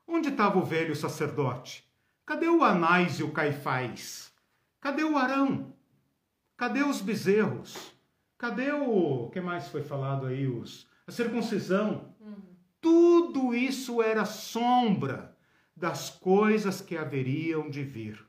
Onde 0.06 0.30
estava 0.30 0.58
o 0.58 0.64
velho 0.64 0.96
sacerdote? 0.96 1.88
Cadê 2.24 2.48
o 2.48 2.64
Anás 2.64 3.20
e 3.20 3.22
o 3.22 3.30
Caifás? 3.30 4.32
Cadê 4.80 5.04
o 5.04 5.16
Arão? 5.16 5.72
Cadê 6.56 6.82
os 6.82 7.00
bezerros? 7.00 7.92
Cadê 8.36 8.72
o. 8.72 9.30
que 9.30 9.40
mais 9.40 9.68
foi 9.68 9.82
falado 9.82 10.26
aí? 10.26 10.48
Os, 10.48 10.88
a 11.06 11.12
circuncisão. 11.12 12.14
Uhum. 12.20 12.56
Tudo 12.80 13.54
isso 13.54 14.02
era 14.02 14.24
sombra 14.24 15.36
das 15.76 16.10
coisas 16.10 16.80
que 16.80 16.96
haveriam 16.96 17.70
de 17.70 17.84
vir. 17.84 18.26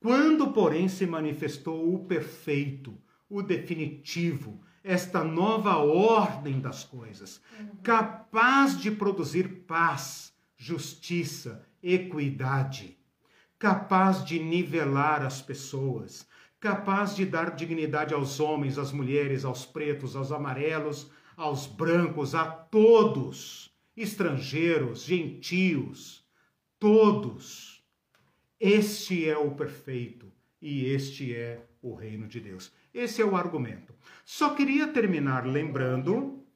Quando, 0.00 0.52
porém, 0.52 0.86
se 0.86 1.06
manifestou 1.06 1.92
o 1.92 2.04
perfeito, 2.04 2.96
o 3.28 3.42
definitivo, 3.42 4.62
esta 4.84 5.24
nova 5.24 5.78
ordem 5.78 6.60
das 6.60 6.84
coisas, 6.84 7.40
capaz 7.82 8.78
de 8.78 8.90
produzir 8.90 9.64
paz, 9.66 10.34
justiça, 10.58 11.66
equidade, 11.82 12.98
capaz 13.58 14.22
de 14.22 14.38
nivelar 14.38 15.22
as 15.22 15.40
pessoas, 15.40 16.28
capaz 16.60 17.16
de 17.16 17.24
dar 17.24 17.56
dignidade 17.56 18.12
aos 18.12 18.38
homens, 18.38 18.76
às 18.76 18.92
mulheres, 18.92 19.46
aos 19.46 19.64
pretos, 19.64 20.14
aos 20.14 20.30
amarelos, 20.30 21.10
aos 21.34 21.66
brancos, 21.66 22.34
a 22.34 22.44
todos, 22.44 23.74
estrangeiros, 23.96 25.04
gentios, 25.04 26.24
todos. 26.78 27.82
Este 28.60 29.28
é 29.28 29.36
o 29.36 29.52
perfeito 29.52 30.30
e 30.60 30.86
este 30.86 31.34
é 31.34 31.64
o 31.80 31.94
reino 31.94 32.28
de 32.28 32.40
Deus. 32.40 32.70
Esse 32.94 33.20
é 33.20 33.24
o 33.24 33.34
argumento. 33.34 33.92
Só 34.24 34.54
queria 34.54 34.86
terminar 34.86 35.44
lembrando 35.44 36.46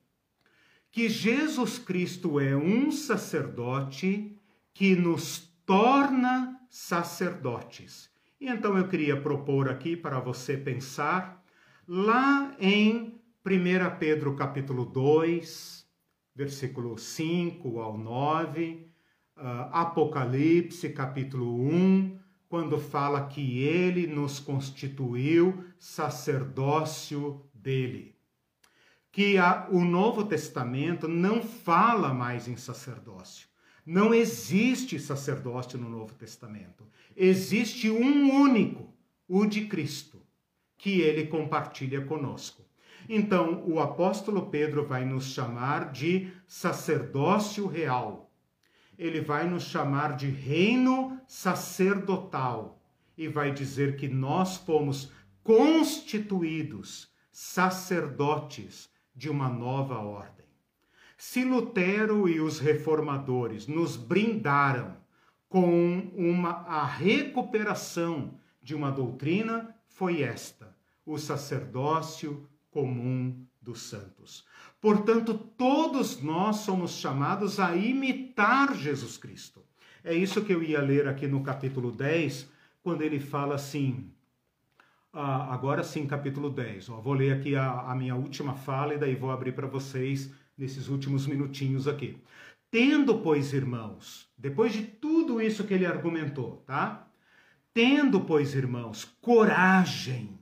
que 0.91 1.09
Jesus 1.09 1.79
Cristo 1.79 2.39
é 2.39 2.57
um 2.57 2.93
sacerdote 2.93 4.39
que 4.73 4.95
nos 4.95 5.53
torna 5.67 6.61
sacerdotes. 6.71 8.09
E 8.41 8.49
então 8.49 8.79
eu 8.79 8.87
queria 8.87 9.21
propor 9.21 9.69
aqui 9.69 9.97
para 9.97 10.21
você 10.21 10.57
pensar 10.57 11.45
lá 11.87 12.55
em 12.61 13.21
1 13.45 13.99
Pedro 13.99 14.37
capítulo 14.37 14.85
2, 14.85 15.87
versículo 16.37 16.97
5 16.97 17.81
ao 17.81 17.99
9, 17.99 18.87
uh, 19.37 19.41
Apocalipse, 19.73 20.91
capítulo 20.91 21.61
1, 21.69 22.18
quando 22.49 22.79
fala 22.79 23.27
que 23.27 23.61
ele 23.63 24.07
nos 24.07 24.41
constituiu 24.41 25.65
sacerdócio 25.79 27.45
dele. 27.53 28.17
que 29.11 29.37
a, 29.37 29.67
o 29.71 29.85
Novo 29.85 30.25
Testamento 30.25 31.09
não 31.09 31.43
fala 31.43 32.15
mais 32.15 32.47
em 32.47 32.57
sacerdócio. 32.57 33.49
Não 33.85 34.15
existe 34.15 34.99
sacerdócio 35.01 35.79
no 35.79 35.89
Novo 35.89 36.15
Testamento. 36.15 36.87
Existe 37.17 37.91
um 37.91 38.31
único, 38.33 38.95
o 39.27 39.45
de 39.47 39.67
Cristo, 39.67 40.23
que 40.77 41.01
ele 41.01 41.27
compartilha 41.27 42.05
conosco. 42.05 42.65
Então, 43.09 43.65
o 43.67 43.81
apóstolo 43.81 44.51
Pedro 44.51 44.87
vai 44.87 45.05
nos 45.05 45.33
chamar 45.33 45.91
de 45.91 46.31
sacerdócio 46.47 47.67
real. 47.67 48.28
Ele 48.99 49.21
vai 49.21 49.49
nos 49.49 49.63
chamar 49.63 50.17
de 50.17 50.27
reino 50.27 51.21
sacerdotal 51.27 52.83
e 53.17 53.29
vai 53.29 53.53
dizer 53.53 53.97
que 53.97 54.09
nós 54.09 54.57
fomos 54.57 55.13
constituídos 55.43 57.09
sacerdotes 57.31 58.91
de 59.15 59.31
uma 59.31 59.49
nova 59.49 59.99
ordem. 59.99 60.47
Se 61.17 61.45
Lutero 61.45 62.29
e 62.29 62.41
os 62.41 62.59
reformadores 62.59 63.67
nos 63.67 63.97
brindaram 63.97 64.97
com 65.49 66.11
uma 66.15 66.51
a 66.67 66.85
recuperação 66.85 68.39
de 68.63 68.75
uma 68.75 68.91
doutrina, 68.91 69.75
foi 69.89 70.23
esta: 70.23 70.77
o 71.05 71.19
sacerdócio 71.19 72.49
comum 72.71 73.45
dos 73.61 73.83
santos. 73.83 74.45
Portanto, 74.81 75.35
todos 75.35 76.23
nós 76.23 76.57
somos 76.57 76.93
chamados 76.93 77.59
a 77.59 77.75
imitar 77.75 78.77
Jesus 78.77 79.17
Cristo. 79.17 79.65
É 80.05 80.15
isso 80.15 80.45
que 80.45 80.53
eu 80.53 80.63
ia 80.63 80.81
ler 80.81 81.09
aqui 81.09 81.27
no 81.27 81.43
capítulo 81.43 81.91
10, 81.91 82.49
quando 82.83 83.03
ele 83.03 83.19
fala 83.19 83.57
assim. 83.57 84.11
Ah, 85.13 85.53
agora 85.53 85.83
sim, 85.83 86.07
capítulo 86.07 86.49
10. 86.49 86.91
Ó, 86.91 87.01
vou 87.01 87.13
ler 87.13 87.33
aqui 87.33 87.57
a, 87.57 87.81
a 87.81 87.95
minha 87.95 88.15
última 88.15 88.55
fala 88.55 88.95
e 88.95 88.99
daí 88.99 89.17
vou 89.17 89.31
abrir 89.31 89.53
para 89.53 89.67
vocês 89.67 90.33
nesses 90.57 90.89
últimos 90.89 91.27
minutinhos 91.27 91.89
aqui. 91.89 92.17
Tendo, 92.71 93.19
pois, 93.19 93.53
irmãos, 93.53 94.29
depois 94.37 94.73
de 94.73 94.83
tudo 94.83 95.41
isso 95.41 95.65
que 95.65 95.75
ele 95.75 95.87
argumentou, 95.87 96.63
tá? 96.67 97.09
Tendo, 97.75 98.21
pois, 98.21 98.55
irmãos, 98.55 99.05
coragem 99.21 100.39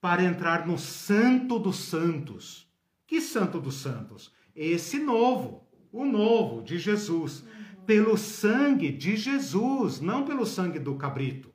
para 0.00 0.22
entrar 0.22 0.66
no 0.66 0.78
Santo 0.78 1.58
dos 1.58 1.76
Santos. 1.76 2.70
Que 3.12 3.20
Santo 3.20 3.60
dos 3.60 3.74
Santos? 3.74 4.32
Esse 4.56 4.98
novo, 4.98 5.68
o 5.92 6.02
novo 6.02 6.62
de 6.62 6.78
Jesus. 6.78 7.44
Pelo 7.84 8.16
sangue 8.16 8.90
de 8.90 9.18
Jesus, 9.18 10.00
não 10.00 10.24
pelo 10.24 10.46
sangue 10.46 10.78
do 10.78 10.94
cabrito. 10.94 11.52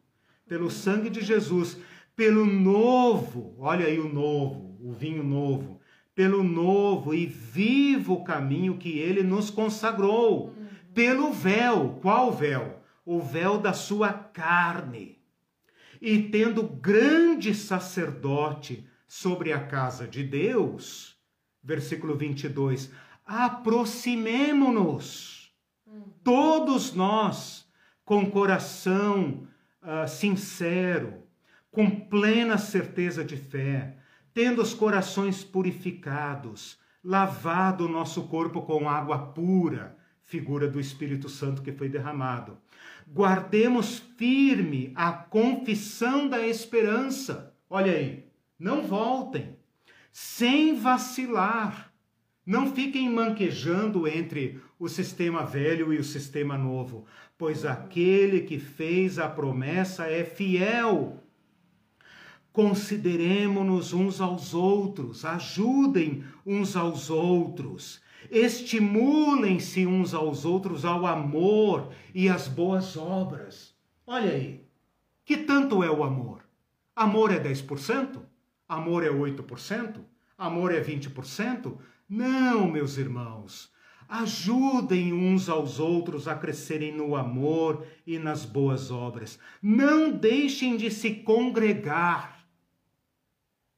Pelo 0.47 0.69
sangue 0.69 1.09
de 1.09 1.21
Jesus. 1.21 1.75
Pelo 2.15 2.45
novo, 2.45 3.55
olha 3.57 3.87
aí 3.87 3.99
o 3.99 4.07
novo, 4.07 4.77
o 4.79 4.93
vinho 4.93 5.23
novo 5.23 5.81
pelo 6.13 6.43
novo 6.43 7.13
e 7.13 7.25
vivo 7.25 8.23
caminho 8.23 8.77
que 8.77 8.99
ele 8.99 9.23
nos 9.23 9.49
consagrou, 9.49 10.55
pelo 10.93 11.31
véu. 11.31 11.97
Qual 12.03 12.31
véu? 12.31 12.83
O 13.03 13.19
véu 13.19 13.57
da 13.57 13.73
sua 13.73 14.13
carne. 14.13 15.19
E 15.99 16.21
tendo 16.21 16.61
grande 16.61 17.55
sacerdote 17.55 18.87
sobre 19.07 19.53
a 19.53 19.59
casa 19.59 20.07
de 20.07 20.23
Deus, 20.23 21.16
versículo 21.67 22.15
22, 22.15 22.89
aproximemo-nos, 23.25 25.53
todos 26.23 26.93
nós, 26.93 27.67
com 28.05 28.31
coração 28.31 29.45
uh, 29.83 30.07
sincero, 30.07 31.23
com 31.69 31.89
plena 31.89 32.57
certeza 32.57 33.21
de 33.21 33.35
fé, 33.35 33.97
tendo 34.33 34.61
os 34.61 34.73
corações 34.73 35.43
purificados, 35.43 36.79
lavado 37.03 37.85
o 37.85 37.89
nosso 37.89 38.29
corpo 38.29 38.61
com 38.61 38.89
água 38.89 39.33
pura, 39.33 39.97
figura 40.23 40.69
do 40.69 40.79
Espírito 40.79 41.27
Santo 41.27 41.61
que 41.61 41.73
foi 41.73 41.89
derramado. 41.89 42.57
Guardemos 43.05 43.99
firme 44.15 44.93
a 44.95 45.11
confissão 45.11 46.29
da 46.29 46.47
esperança. 46.47 47.53
Olha 47.69 47.91
aí, 47.91 48.25
não 48.57 48.83
voltem, 48.83 49.56
sem 50.19 50.73
vacilar. 50.73 51.93
Não 52.43 52.73
fiquem 52.73 53.07
manquejando 53.07 54.07
entre 54.07 54.59
o 54.79 54.89
sistema 54.89 55.45
velho 55.45 55.93
e 55.93 55.99
o 55.99 56.03
sistema 56.03 56.57
novo, 56.57 57.05
pois 57.37 57.63
aquele 57.63 58.41
que 58.41 58.57
fez 58.57 59.19
a 59.19 59.29
promessa 59.29 60.07
é 60.07 60.23
fiel 60.23 61.23
Consideremos-nos 62.51 63.93
uns 63.93 64.19
aos 64.19 64.55
outros, 64.55 65.23
ajudem 65.23 66.23
uns 66.43 66.75
aos 66.75 67.11
outros, 67.11 68.01
estimulem-se 68.31 69.85
uns 69.85 70.15
aos 70.15 70.45
outros 70.45 70.83
ao 70.83 71.05
amor 71.05 71.91
e 72.15 72.27
às 72.27 72.47
boas 72.47 72.97
obras. 72.97 73.75
Olha 74.07 74.31
aí, 74.31 74.65
que 75.23 75.37
tanto 75.37 75.83
é 75.83 75.91
o 75.91 76.03
amor? 76.03 76.43
Amor 76.95 77.31
é 77.31 77.39
10%? 77.39 78.21
Amor 78.67 79.03
é 79.03 79.09
8%? 79.09 80.03
Amor 80.37 80.73
é 80.73 80.81
20%? 80.81 81.77
Não, 82.07 82.69
meus 82.69 82.97
irmãos. 82.97 83.71
Ajudem 84.07 85.11
uns 85.11 85.49
aos 85.49 85.79
outros 85.79 86.27
a 86.27 86.35
crescerem 86.35 86.95
no 86.95 87.15
amor 87.15 87.85
e 88.05 88.17
nas 88.17 88.45
boas 88.45 88.89
obras. 88.89 89.37
Não 89.61 90.11
deixem 90.11 90.77
de 90.77 90.89
se 90.89 91.15
congregar 91.15 92.37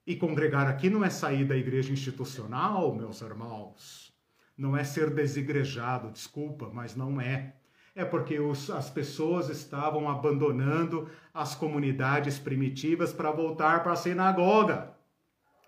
e 0.10 0.16
congregar 0.16 0.68
aqui 0.68 0.90
não 0.90 1.06
é 1.06 1.10
sair 1.11 1.45
da 1.45 1.56
igreja 1.56 1.94
institucional, 1.94 2.95
meus 2.95 3.22
irmãos. 3.22 4.11
Não 4.57 4.76
é 4.76 4.84
ser 4.84 5.14
desigrejado, 5.14 6.10
desculpa, 6.10 6.68
mas 6.74 6.95
não 6.95 7.22
é. 7.22 7.59
É 7.95 8.06
porque 8.06 8.40
os, 8.40 8.70
as 8.70 8.90
pessoas 8.90 9.49
estavam 9.49 10.10
abandonando 10.10 11.10
as 11.34 11.56
comunidades 11.56 12.40
primitivas 12.40 13.11
para 13.11 13.32
voltar 13.32 13.84
para 13.84 13.94
a 13.94 13.95
sinagoga. 13.95 14.91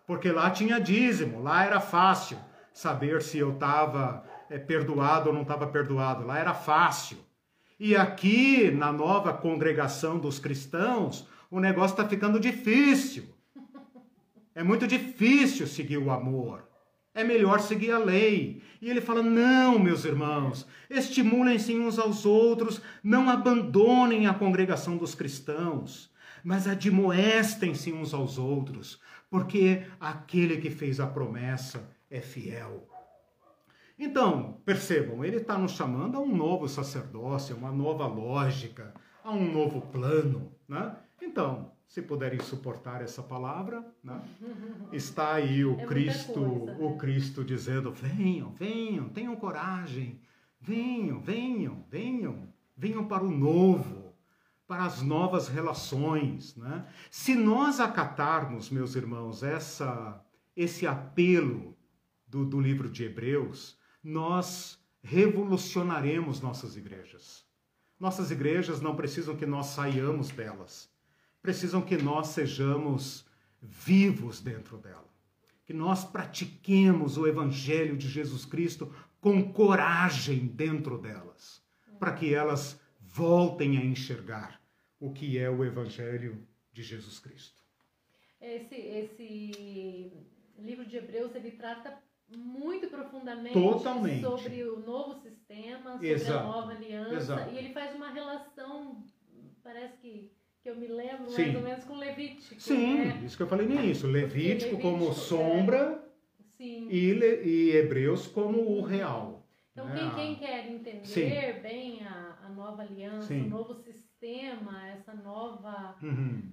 Porque 0.08 0.32
lá 0.32 0.50
tinha 0.50 0.80
dízimo, 0.80 1.42
lá 1.42 1.64
era 1.66 1.80
fácil 1.80 2.38
saber 2.74 3.22
se 3.22 3.38
eu 3.38 3.54
estava 3.54 4.24
é, 4.50 4.58
perdoado 4.58 5.30
ou 5.30 5.36
não 5.36 5.42
estava 5.42 5.68
perdoado. 5.68 6.26
Lá 6.26 6.40
era 6.40 6.54
fácil. 6.54 7.18
E 7.80 7.96
aqui, 7.96 8.70
na 8.70 8.92
nova 8.92 9.34
congregação 9.34 10.20
dos 10.20 10.38
cristãos, 10.38 11.28
o 11.50 11.60
negócio 11.60 11.94
está 11.94 12.08
ficando 12.08 12.40
difícil. 12.40 13.34
É 14.54 14.64
muito 14.64 14.86
difícil 14.86 15.66
seguir 15.66 15.98
o 15.98 16.12
amor. 16.12 16.71
É 17.14 17.24
melhor 17.24 17.60
seguir 17.60 17.92
a 17.92 17.98
lei. 17.98 18.62
E 18.82 18.90
ele 18.90 19.02
fala: 19.02 19.22
não, 19.22 19.78
meus 19.78 20.06
irmãos, 20.06 20.66
estimulem-se 20.90 21.78
uns 21.78 22.00
aos 22.00 22.26
outros, 22.26 22.82
não 23.04 23.30
abandonem 23.30 24.28
a 24.28 24.34
congregação 24.34 24.98
dos 24.98 25.14
cristãos, 25.14 26.12
mas 26.44 26.68
admoestem-se 26.68 27.92
uns 27.92 28.14
aos 28.14 28.38
outros, 28.38 29.00
porque 29.30 29.86
aquele 30.00 30.58
que 30.58 30.70
fez 30.70 31.00
a 31.00 31.08
promessa 31.08 31.90
é 32.10 32.22
fiel. 32.22 32.88
Então, 34.00 34.60
percebam, 34.66 35.24
ele 35.24 35.38
está 35.38 35.58
nos 35.58 35.74
chamando 35.74 36.18
a 36.18 36.20
um 36.20 36.36
novo 36.36 36.68
sacerdócio, 36.68 37.56
a 37.56 37.58
uma 37.60 37.72
nova 37.72 38.08
lógica, 38.08 38.96
a 39.24 39.32
um 39.32 39.52
novo 39.52 39.82
plano. 39.82 40.52
Né? 40.68 40.96
Então, 41.22 41.72
se 41.92 42.02
puderem 42.02 42.40
suportar 42.40 43.02
essa 43.02 43.22
palavra, 43.22 43.86
né? 44.02 44.24
está 44.94 45.34
aí 45.34 45.66
o 45.66 45.78
é 45.78 45.86
Cristo, 45.86 46.40
coisa, 46.40 46.66
né? 46.66 46.78
o 46.80 46.98
Cristo 46.98 47.44
dizendo: 47.44 47.92
venham, 47.92 48.54
venham, 48.54 49.10
tenham 49.10 49.36
coragem, 49.36 50.22
venham, 50.62 51.20
venham, 51.20 51.86
venham, 51.90 52.48
venham 52.78 53.06
para 53.06 53.26
o 53.26 53.30
novo, 53.30 54.16
para 54.66 54.86
as 54.86 55.02
novas 55.02 55.50
relações, 55.50 56.56
né? 56.56 56.88
Se 57.10 57.36
nós 57.36 57.82
acatarmos, 57.82 58.70
meus 58.70 58.96
irmãos, 58.96 59.44
essa, 59.44 60.24
esse 60.56 60.88
apelo 60.88 61.78
do, 62.26 62.46
do 62.46 62.62
livro 62.62 62.90
de 62.90 63.04
Hebreus, 63.04 63.78
nós 64.02 64.82
revolucionaremos 65.04 66.40
nossas 66.40 66.78
igrejas. 66.78 67.46
Nossas 68.00 68.32
igrejas 68.32 68.80
não 68.80 68.96
precisam 68.96 69.36
que 69.36 69.46
nós 69.46 69.66
saiamos 69.68 70.30
delas 70.30 70.91
precisam 71.42 71.82
que 71.82 71.98
nós 71.98 72.28
sejamos 72.28 73.26
vivos 73.62 74.42
dentro 74.42 74.78
dela. 74.78 75.10
Que 75.66 75.74
nós 75.74 76.04
pratiquemos 76.04 77.18
o 77.18 77.28
Evangelho 77.28 77.98
de 77.98 78.08
Jesus 78.10 78.46
Cristo 78.46 78.94
com 79.20 79.54
coragem 79.54 80.48
dentro 80.48 80.98
delas, 80.98 81.64
para 82.00 82.14
que 82.14 82.34
elas 82.34 82.82
voltem 83.00 83.78
a 83.78 83.86
enxergar 83.86 84.62
o 85.00 85.12
que 85.12 85.38
é 85.38 85.50
o 85.50 85.64
Evangelho 85.64 86.48
de 86.74 86.82
Jesus 86.82 87.20
Cristo. 87.20 87.62
Esse, 88.40 88.76
esse 88.76 90.12
livro 90.58 90.86
de 90.86 90.98
Hebreus 90.98 91.36
ele 91.36 91.52
trata 91.52 92.02
muito 92.28 92.88
profundamente 92.88 93.54
Totalmente. 93.54 94.22
sobre 94.22 94.64
o 94.64 94.80
novo 94.80 95.22
sistema, 95.22 95.94
sobre 95.94 96.10
Exato. 96.10 96.40
a 96.40 96.44
nova 96.44 96.72
aliança, 96.72 97.16
Exato. 97.16 97.54
e 97.54 97.58
ele 97.58 97.74
faz 97.74 97.96
uma 97.96 98.10
relação, 98.10 99.04
parece 99.62 99.98
que 99.98 100.32
que 100.62 100.70
eu 100.70 100.76
me 100.76 100.88
lembro 100.88 101.30
Sim. 101.30 101.44
mais 101.44 101.56
ou 101.56 101.62
menos 101.62 101.84
com 101.86 101.96
Levítico. 101.96 102.62
Sim, 102.62 103.06
né? 103.06 103.22
isso 103.26 103.36
que 103.36 103.44
eu 103.44 103.48
falei 103.48 103.68
no 103.68 103.74
início. 103.74 104.08
Levítico, 104.08 104.72
Levítico 104.76 104.82
como 104.82 105.10
é. 105.10 105.14
sombra 105.14 106.04
Sim. 106.58 106.88
E, 106.90 107.14
e 107.44 107.76
Hebreus 107.76 108.28
como 108.28 108.62
o 108.62 108.82
real. 108.82 109.48
Então, 109.72 109.86
né? 109.86 109.96
quem, 109.96 110.12
quem, 110.12 110.36
quer 110.36 110.70
entender 110.70 111.06
Sim. 111.06 111.62
bem 111.62 112.06
a, 112.06 112.38
a, 112.46 112.50
nova 112.50 112.84
aliança, 112.84 113.28
Sim. 113.28 113.46
o 113.46 113.50
novo 113.50 113.74
sistema, 113.74 114.88
essa 114.90 115.14
nova 115.14 115.96
uhum. 116.04 116.52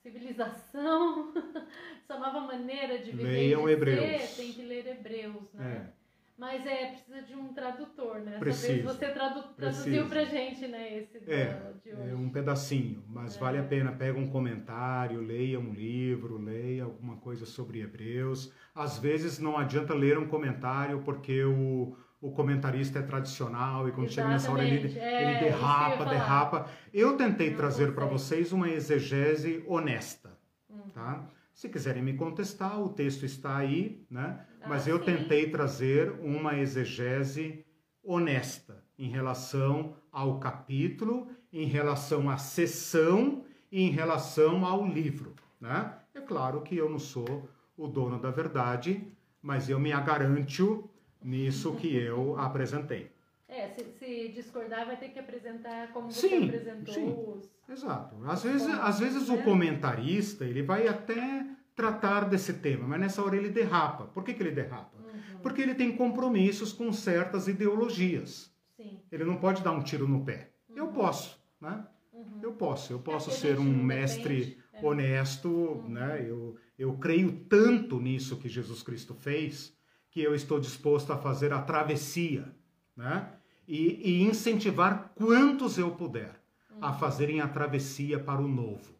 civilização, 0.00 1.34
essa 2.02 2.18
nova 2.18 2.40
maneira 2.40 2.98
de 3.00 3.10
viver, 3.10 3.24
Leiam 3.24 3.66
de 3.66 3.72
Hebreus. 3.72 4.22
Ser, 4.22 4.42
tem 4.42 4.52
que 4.52 4.62
ler 4.62 4.86
Hebreus, 4.86 5.52
né? 5.52 5.92
É. 5.92 5.95
Mas 6.38 6.66
é, 6.66 6.88
precisa 6.88 7.22
de 7.22 7.34
um 7.34 7.54
tradutor, 7.54 8.20
né? 8.20 8.38
Precisa. 8.38 8.72
vez 8.74 8.84
você 8.84 9.08
tradu 9.08 9.42
traduziu 9.54 10.06
pra 10.06 10.24
gente, 10.24 10.66
né? 10.66 10.98
Esse 10.98 11.16
é, 11.30 11.72
de 11.82 11.94
hoje. 11.94 12.10
É 12.10 12.14
um 12.14 12.28
pedacinho, 12.28 13.02
mas 13.08 13.36
é. 13.36 13.40
vale 13.40 13.58
a 13.58 13.62
pena. 13.62 13.90
Pega 13.92 14.18
um 14.18 14.28
comentário, 14.28 15.20
leia 15.22 15.58
um 15.58 15.72
livro, 15.72 16.36
leia 16.36 16.84
alguma 16.84 17.16
coisa 17.16 17.46
sobre 17.46 17.80
Hebreus. 17.80 18.52
Às 18.74 18.98
vezes 18.98 19.38
não 19.38 19.56
adianta 19.56 19.94
ler 19.94 20.18
um 20.18 20.28
comentário 20.28 21.00
porque 21.02 21.42
o, 21.42 21.96
o 22.20 22.30
comentarista 22.30 22.98
é 22.98 23.02
tradicional 23.02 23.88
e 23.88 23.92
quando 23.92 24.08
Exatamente. 24.08 24.14
chega 24.14 24.28
nessa 24.28 24.52
hora 24.52 24.64
ele, 24.64 24.98
é, 24.98 25.22
ele 25.22 25.44
derrapa, 25.44 26.04
derrapa. 26.04 26.70
Eu 26.92 27.16
tentei 27.16 27.50
não 27.50 27.56
trazer 27.56 27.94
para 27.94 28.04
vocês 28.04 28.52
uma 28.52 28.68
exegese 28.68 29.64
honesta, 29.66 30.38
uhum. 30.68 30.90
tá? 30.90 31.26
Se 31.54 31.70
quiserem 31.70 32.02
me 32.02 32.12
contestar, 32.12 32.78
o 32.78 32.90
texto 32.90 33.24
está 33.24 33.56
aí, 33.56 34.04
né? 34.10 34.44
Mas 34.68 34.86
eu 34.86 34.98
tentei 34.98 35.50
trazer 35.50 36.10
uma 36.20 36.58
exegese 36.58 37.64
honesta 38.02 38.84
em 38.98 39.08
relação 39.08 39.96
ao 40.10 40.40
capítulo, 40.40 41.28
em 41.52 41.66
relação 41.66 42.28
à 42.30 42.36
sessão 42.36 43.44
e 43.70 43.82
em 43.82 43.90
relação 43.90 44.64
ao 44.64 44.86
livro, 44.86 45.34
né? 45.60 45.94
É 46.14 46.20
claro 46.20 46.62
que 46.62 46.76
eu 46.76 46.88
não 46.88 46.98
sou 46.98 47.48
o 47.76 47.86
dono 47.86 48.18
da 48.18 48.30
verdade, 48.30 49.06
mas 49.42 49.68
eu 49.68 49.78
me 49.78 49.92
agaranto 49.92 50.88
nisso 51.22 51.76
que 51.76 51.94
eu 51.94 52.38
apresentei. 52.38 53.10
É, 53.48 53.68
se, 53.68 53.84
se, 53.98 54.28
discordar 54.30 54.86
vai 54.86 54.96
ter 54.96 55.10
que 55.10 55.18
apresentar 55.18 55.92
como 55.92 56.10
você 56.10 56.28
sim, 56.28 56.44
apresentou 56.44 56.94
sim. 56.94 57.38
os 57.38 57.56
Exato. 57.68 58.16
Às 58.24 58.42
vezes, 58.42 58.68
às 58.68 58.98
vezes 58.98 59.28
o 59.28 59.42
comentarista 59.42 60.44
ele 60.44 60.62
vai 60.62 60.86
até 60.86 61.46
tratar 61.76 62.24
desse 62.24 62.54
tema, 62.54 62.88
mas 62.88 62.98
nessa 62.98 63.22
hora 63.22 63.36
ele 63.36 63.50
derrapa. 63.50 64.04
Por 64.06 64.24
que, 64.24 64.32
que 64.32 64.42
ele 64.42 64.50
derrapa? 64.50 64.96
Uhum. 64.96 65.38
Porque 65.42 65.60
ele 65.60 65.74
tem 65.74 65.94
compromissos 65.94 66.72
com 66.72 66.90
certas 66.90 67.46
ideologias. 67.46 68.50
Sim. 68.76 68.98
Ele 69.12 69.24
não 69.24 69.36
pode 69.36 69.62
dar 69.62 69.72
um 69.72 69.82
tiro 69.82 70.08
no 70.08 70.24
pé. 70.24 70.52
Uhum. 70.70 70.78
Eu 70.78 70.88
posso, 70.88 71.38
né? 71.60 71.86
Uhum. 72.12 72.40
Eu 72.42 72.52
posso. 72.52 72.94
Eu 72.94 72.98
posso 72.98 73.28
é 73.28 73.34
ser 73.34 73.58
um 73.58 73.84
mestre 73.84 74.58
é. 74.72 74.84
honesto, 74.84 75.48
uhum. 75.48 75.88
né? 75.90 76.24
Eu, 76.26 76.56
eu 76.78 76.96
creio 76.96 77.44
tanto 77.48 78.00
nisso 78.00 78.38
que 78.38 78.48
Jesus 78.48 78.82
Cristo 78.82 79.14
fez 79.14 79.76
que 80.10 80.22
eu 80.22 80.34
estou 80.34 80.58
disposto 80.58 81.12
a 81.12 81.18
fazer 81.18 81.52
a 81.52 81.60
travessia, 81.60 82.50
né? 82.96 83.32
E, 83.68 84.00
e 84.12 84.22
incentivar 84.22 85.12
quantos 85.14 85.76
eu 85.76 85.90
puder 85.90 86.40
a 86.80 86.94
fazerem 86.94 87.42
a 87.42 87.48
travessia 87.48 88.18
para 88.18 88.40
o 88.40 88.48
novo. 88.48 88.95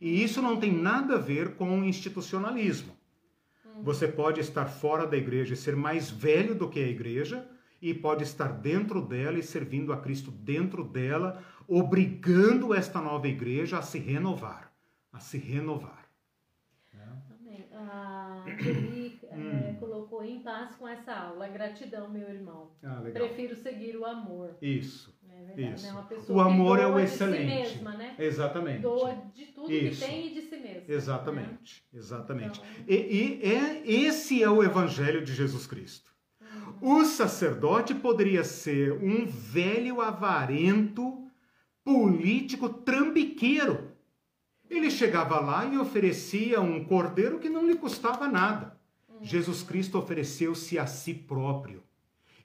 E 0.00 0.22
isso 0.22 0.40
não 0.40 0.58
tem 0.58 0.72
nada 0.72 1.16
a 1.16 1.18
ver 1.18 1.56
com 1.56 1.84
institucionalismo. 1.84 2.96
Você 3.82 4.08
pode 4.08 4.40
estar 4.40 4.66
fora 4.66 5.06
da 5.06 5.16
igreja 5.16 5.54
e 5.54 5.56
ser 5.56 5.76
mais 5.76 6.10
velho 6.10 6.54
do 6.54 6.68
que 6.68 6.80
a 6.80 6.88
igreja, 6.88 7.46
e 7.80 7.94
pode 7.94 8.24
estar 8.24 8.48
dentro 8.48 9.00
dela 9.00 9.38
e 9.38 9.42
servindo 9.42 9.92
a 9.92 9.96
Cristo 9.96 10.30
dentro 10.30 10.84
dela, 10.84 11.42
obrigando 11.66 12.74
esta 12.74 13.00
nova 13.00 13.26
igreja 13.26 13.78
a 13.78 13.82
se 13.82 13.98
renovar. 13.98 14.70
A 15.12 15.18
se 15.18 15.38
renovar. 15.38 16.06
Amém. 17.40 17.66
A 17.72 18.44
Eli 18.46 19.18
é, 19.22 19.76
colocou 19.80 20.22
em 20.22 20.42
paz 20.42 20.74
com 20.76 20.86
essa 20.86 21.14
aula. 21.14 21.48
Gratidão, 21.48 22.10
meu 22.10 22.28
irmão. 22.28 22.70
Ah, 22.82 23.00
Prefiro 23.12 23.56
seguir 23.56 23.96
o 23.96 24.04
amor. 24.04 24.56
Isso. 24.60 25.18
Né? 25.40 25.72
Isso. 25.74 25.86
Né? 25.86 26.06
o 26.28 26.40
amor 26.40 26.78
é 26.78 26.86
o 26.86 26.98
excelente. 26.98 27.68
Si 27.68 27.74
mesma, 27.74 27.92
né? 27.94 28.14
Exatamente. 28.18 28.82
Doa 28.82 29.14
de 29.34 29.46
tudo 29.46 29.72
Isso. 29.72 30.00
que 30.00 30.06
tem 30.06 30.26
e 30.26 30.34
de 30.34 30.42
si 30.42 30.56
mesma. 30.56 30.82
Exatamente, 30.88 31.84
né? 31.92 31.98
exatamente. 31.98 32.60
Então... 32.60 32.84
E, 32.88 32.94
e 32.94 33.40
é, 33.42 33.82
esse 33.90 34.42
é 34.42 34.48
o 34.48 34.62
evangelho 34.62 35.24
de 35.24 35.34
Jesus 35.34 35.66
Cristo. 35.66 36.10
Uhum. 36.40 37.00
O 37.00 37.04
sacerdote 37.04 37.94
poderia 37.94 38.44
ser 38.44 38.92
um 38.92 39.26
velho 39.26 40.00
avarento, 40.00 41.26
político, 41.84 42.68
trambiqueiro. 42.68 43.90
Ele 44.68 44.90
chegava 44.90 45.40
lá 45.40 45.66
e 45.66 45.76
oferecia 45.78 46.60
um 46.60 46.84
cordeiro 46.84 47.38
que 47.38 47.48
não 47.48 47.66
lhe 47.66 47.74
custava 47.74 48.28
nada. 48.28 48.78
Uhum. 49.08 49.22
Jesus 49.22 49.62
Cristo 49.62 49.98
ofereceu-se 49.98 50.78
a 50.78 50.86
si 50.86 51.12
próprio 51.12 51.82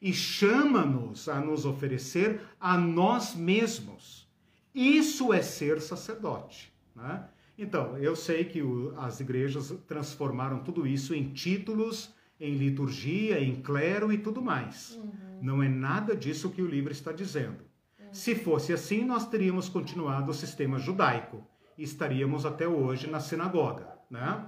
e 0.06 0.14
chama-nos 0.14 1.28
a 1.28 1.42
nos 1.42 1.66
oferecer 1.66 2.40
a 2.60 2.78
nós 2.78 3.34
mesmos. 3.34 4.30
Isso 4.72 5.34
é 5.34 5.42
ser 5.42 5.82
sacerdote. 5.82 6.72
Né? 6.96 7.24
Então, 7.58 7.98
eu 7.98 8.16
sei 8.16 8.44
que 8.46 8.62
o, 8.62 8.94
as 9.00 9.20
igrejas 9.20 9.74
transformaram 9.88 10.60
tudo 10.60 10.86
isso 10.86 11.16
em 11.16 11.34
títulos, 11.34 12.14
em 12.40 12.54
liturgia, 12.54 13.40
em 13.40 13.56
clero 13.56 14.14
e 14.14 14.20
tudo 14.20 14.44
mais. 14.44 14.92
Uhum. 14.96 15.40
Não 15.42 15.64
é 15.64 15.68
nada 15.68 16.16
disso 16.16 16.52
que 16.52 16.62
o 16.62 16.68
livro 16.68 16.92
está 16.92 17.12
dizendo. 17.12 17.66
Uhum. 18.00 18.14
Se 18.14 18.36
fosse 18.36 18.74
assim, 18.74 19.04
nós 19.04 19.28
teríamos 19.28 19.68
continuado 19.68 20.30
o 20.30 20.36
sistema 20.36 20.78
judaico 20.78 21.44
e 21.76 21.82
estaríamos 21.82 22.46
até 22.46 22.68
hoje 22.68 23.10
na 23.10 23.20
sinagoga. 23.20 23.88
Né? 24.12 24.46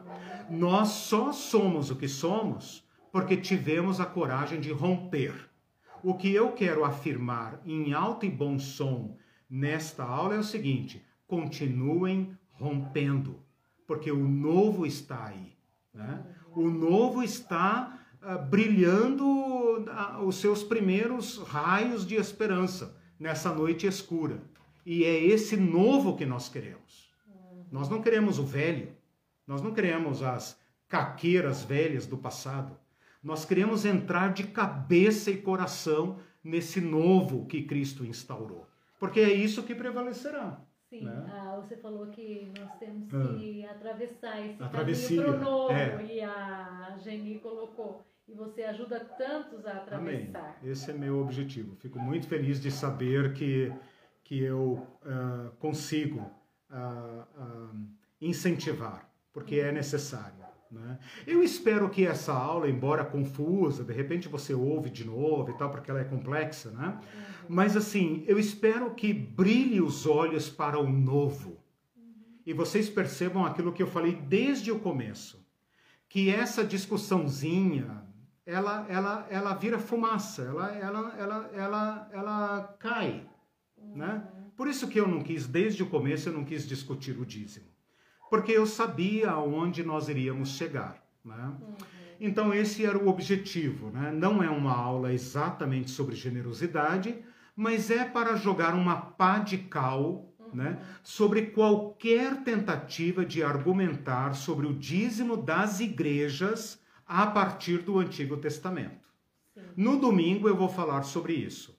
Uhum. 0.52 0.60
Nós 0.60 0.90
só 0.90 1.34
somos 1.34 1.90
o 1.90 1.96
que 1.96 2.08
somos 2.08 2.87
porque 3.12 3.38
tivemos 3.38 4.00
a 4.00 4.06
coragem 4.06 4.60
de 4.60 4.72
romper. 4.72 5.34
O 6.04 6.14
que 6.14 6.34
eu 6.34 6.52
quero 6.52 6.84
afirmar 6.84 7.62
em 7.66 7.94
alto 7.94 8.26
e 8.26 8.30
bom 8.30 8.60
som 8.60 9.18
nesta 9.50 10.04
aula 10.04 10.36
é 10.36 10.40
o 10.40 10.44
seguinte: 10.44 11.04
continuem 11.26 12.38
rompendo, 12.52 13.40
porque 13.86 14.12
o 14.12 14.28
novo 14.28 14.86
está 14.86 15.26
aí. 15.26 15.56
Né? 15.94 16.24
O 16.56 16.70
novo 16.70 17.24
está 17.24 18.00
uh, 18.22 18.44
brilhando 18.46 19.26
uh, 19.26 20.24
os 20.26 20.38
seus 20.38 20.64
primeiros 20.64 21.38
raios 21.38 22.06
de 22.06 22.16
esperança 22.16 22.96
nessa 23.20 23.54
noite 23.54 23.88
escura. 23.88 24.42
E 24.86 25.04
é 25.04 25.24
esse 25.26 25.58
novo 25.58 26.16
que 26.16 26.26
nós 26.26 26.48
queremos. 26.48 27.12
Nós 27.72 27.90
não 27.90 28.02
queremos 28.02 28.40
o 28.40 28.46
velho, 28.46 28.96
nós 29.46 29.62
não 29.62 29.74
queremos 29.74 30.24
as 30.24 30.58
caqueiras 30.88 31.64
velhas 31.64 32.06
do 32.06 32.18
passado. 32.18 32.78
Nós 33.28 33.44
queremos 33.44 33.84
entrar 33.84 34.32
de 34.32 34.48
cabeça 34.48 35.30
e 35.30 35.36
coração 35.36 36.18
nesse 36.42 36.80
novo 36.80 37.46
que 37.46 37.64
Cristo 37.64 38.06
instaurou. 38.06 38.66
Porque 38.98 39.20
é 39.20 39.34
isso 39.34 39.64
que 39.64 39.76
prevalecerá. 39.76 40.62
Sim, 40.90 41.04
né? 41.04 41.26
ah, 41.30 41.60
você 41.62 41.76
falou 41.76 42.08
que 42.08 42.50
nós 42.58 42.74
temos 42.80 43.10
que 43.10 43.66
ah. 43.66 43.72
atravessar 43.72 44.40
esse 44.40 44.58
caminho 44.58 45.24
para 45.24 45.32
o 45.32 45.40
novo, 45.42 45.74
é. 45.74 46.06
e 46.06 46.22
a 46.22 46.98
Geni 47.04 47.40
colocou. 47.40 48.02
E 48.30 48.34
você 48.34 48.64
ajuda 48.64 49.02
tantos 49.02 49.66
a 49.66 49.74
atravessar. 49.74 50.40
Amém. 50.40 50.72
Esse 50.72 50.92
é 50.92 50.94
meu 50.94 51.20
objetivo. 51.20 51.76
Fico 51.76 52.00
muito 52.00 52.28
feliz 52.28 52.62
de 52.62 52.72
saber 52.72 53.34
que, 53.34 53.74
que 54.24 54.42
eu 54.42 54.88
uh, 55.04 55.52
consigo 55.60 56.32
uh, 56.72 57.24
uh, 57.44 57.88
incentivar, 58.22 59.06
porque 59.34 59.60
é 59.60 59.74
necessário. 59.74 60.47
Né? 60.72 61.00
Eu 61.26 61.42
espero 61.42 61.90
que 61.90 62.06
essa 62.06 62.34
aula, 62.34 62.70
embora 62.70 63.06
confusa, 63.06 63.84
de 63.84 63.94
repente 63.94 64.28
você 64.28 64.54
ouve 64.54 64.90
de 64.90 65.06
novo 65.06 65.52
e 65.52 65.58
tal, 65.58 65.70
porque 65.70 65.90
ela 65.90 66.02
é 66.02 66.04
complexa, 66.04 66.72
né? 66.72 66.88
Uhum. 66.88 67.22
Mas 67.50 67.78
assim, 67.78 68.24
eu 68.28 68.38
espero 68.38 68.94
que 68.94 69.14
brilhe 69.14 69.82
os 69.82 70.06
olhos 70.06 70.50
para 70.50 70.78
o 70.78 70.90
novo. 70.90 71.58
Uhum. 71.96 72.40
E 72.46 72.54
vocês 72.54 72.90
percebam 72.90 73.46
aquilo 73.46 73.72
que 73.72 73.82
eu 73.82 73.88
falei 73.88 74.14
desde 74.14 74.72
o 74.72 74.80
começo, 74.80 75.46
que 76.10 76.30
essa 76.30 76.64
discussãozinha, 76.64 78.04
ela, 78.46 78.86
ela, 78.90 79.28
ela 79.30 79.54
vira 79.54 79.80
fumaça, 79.80 80.42
ela, 80.42 80.72
ela, 80.76 81.16
ela, 81.18 81.50
ela, 81.54 82.10
ela 82.12 82.76
cai, 82.80 83.26
uhum. 83.78 83.98
né? 83.98 84.28
Por 84.58 84.68
isso 84.68 84.88
que 84.88 85.00
eu 85.00 85.08
não 85.08 85.22
quis, 85.22 85.48
desde 85.48 85.84
o 85.84 85.90
começo, 85.90 86.28
eu 86.28 86.34
não 86.34 86.44
quis 86.44 86.68
discutir 86.68 87.18
o 87.18 87.26
dízimo 87.26 87.77
porque 88.30 88.52
eu 88.52 88.66
sabia 88.66 89.32
aonde 89.32 89.84
nós 89.84 90.10
iríamos 90.10 90.50
chegar. 90.50 91.02
Né? 91.24 91.54
Uhum. 91.62 91.76
Então, 92.20 92.54
esse 92.54 92.86
era 92.86 92.98
o 92.98 93.08
objetivo. 93.08 93.90
Né? 93.92 94.12
Não 94.12 94.42
é 94.42 94.50
uma 94.50 94.76
aula 94.76 95.14
exatamente 95.14 95.92
sobre 95.92 96.16
generosidade, 96.16 97.16
mas 97.56 97.90
é 97.90 98.06
para 98.06 98.36
jogar 98.36 98.74
uma 98.74 98.96
pá 98.98 99.40
de 99.40 99.58
cal 99.58 100.32
uhum. 100.40 100.50
né, 100.54 100.80
sobre 101.04 101.48
qualquer 101.48 102.44
tentativa 102.44 103.26
de 103.26 103.44
argumentar 103.44 104.34
sobre 104.36 104.68
o 104.68 104.74
dízimo 104.74 105.38
das 105.38 105.80
igrejas 105.80 106.80
a 107.08 107.26
partir 107.26 107.80
do 107.80 108.00
Antigo 108.00 108.38
Testamento. 108.38 109.08
Sim. 109.54 109.62
No 109.76 110.00
domingo 110.00 110.48
eu 110.48 110.56
vou 110.56 110.70
falar 110.70 111.04
sobre 111.04 111.34
isso. 111.34 111.76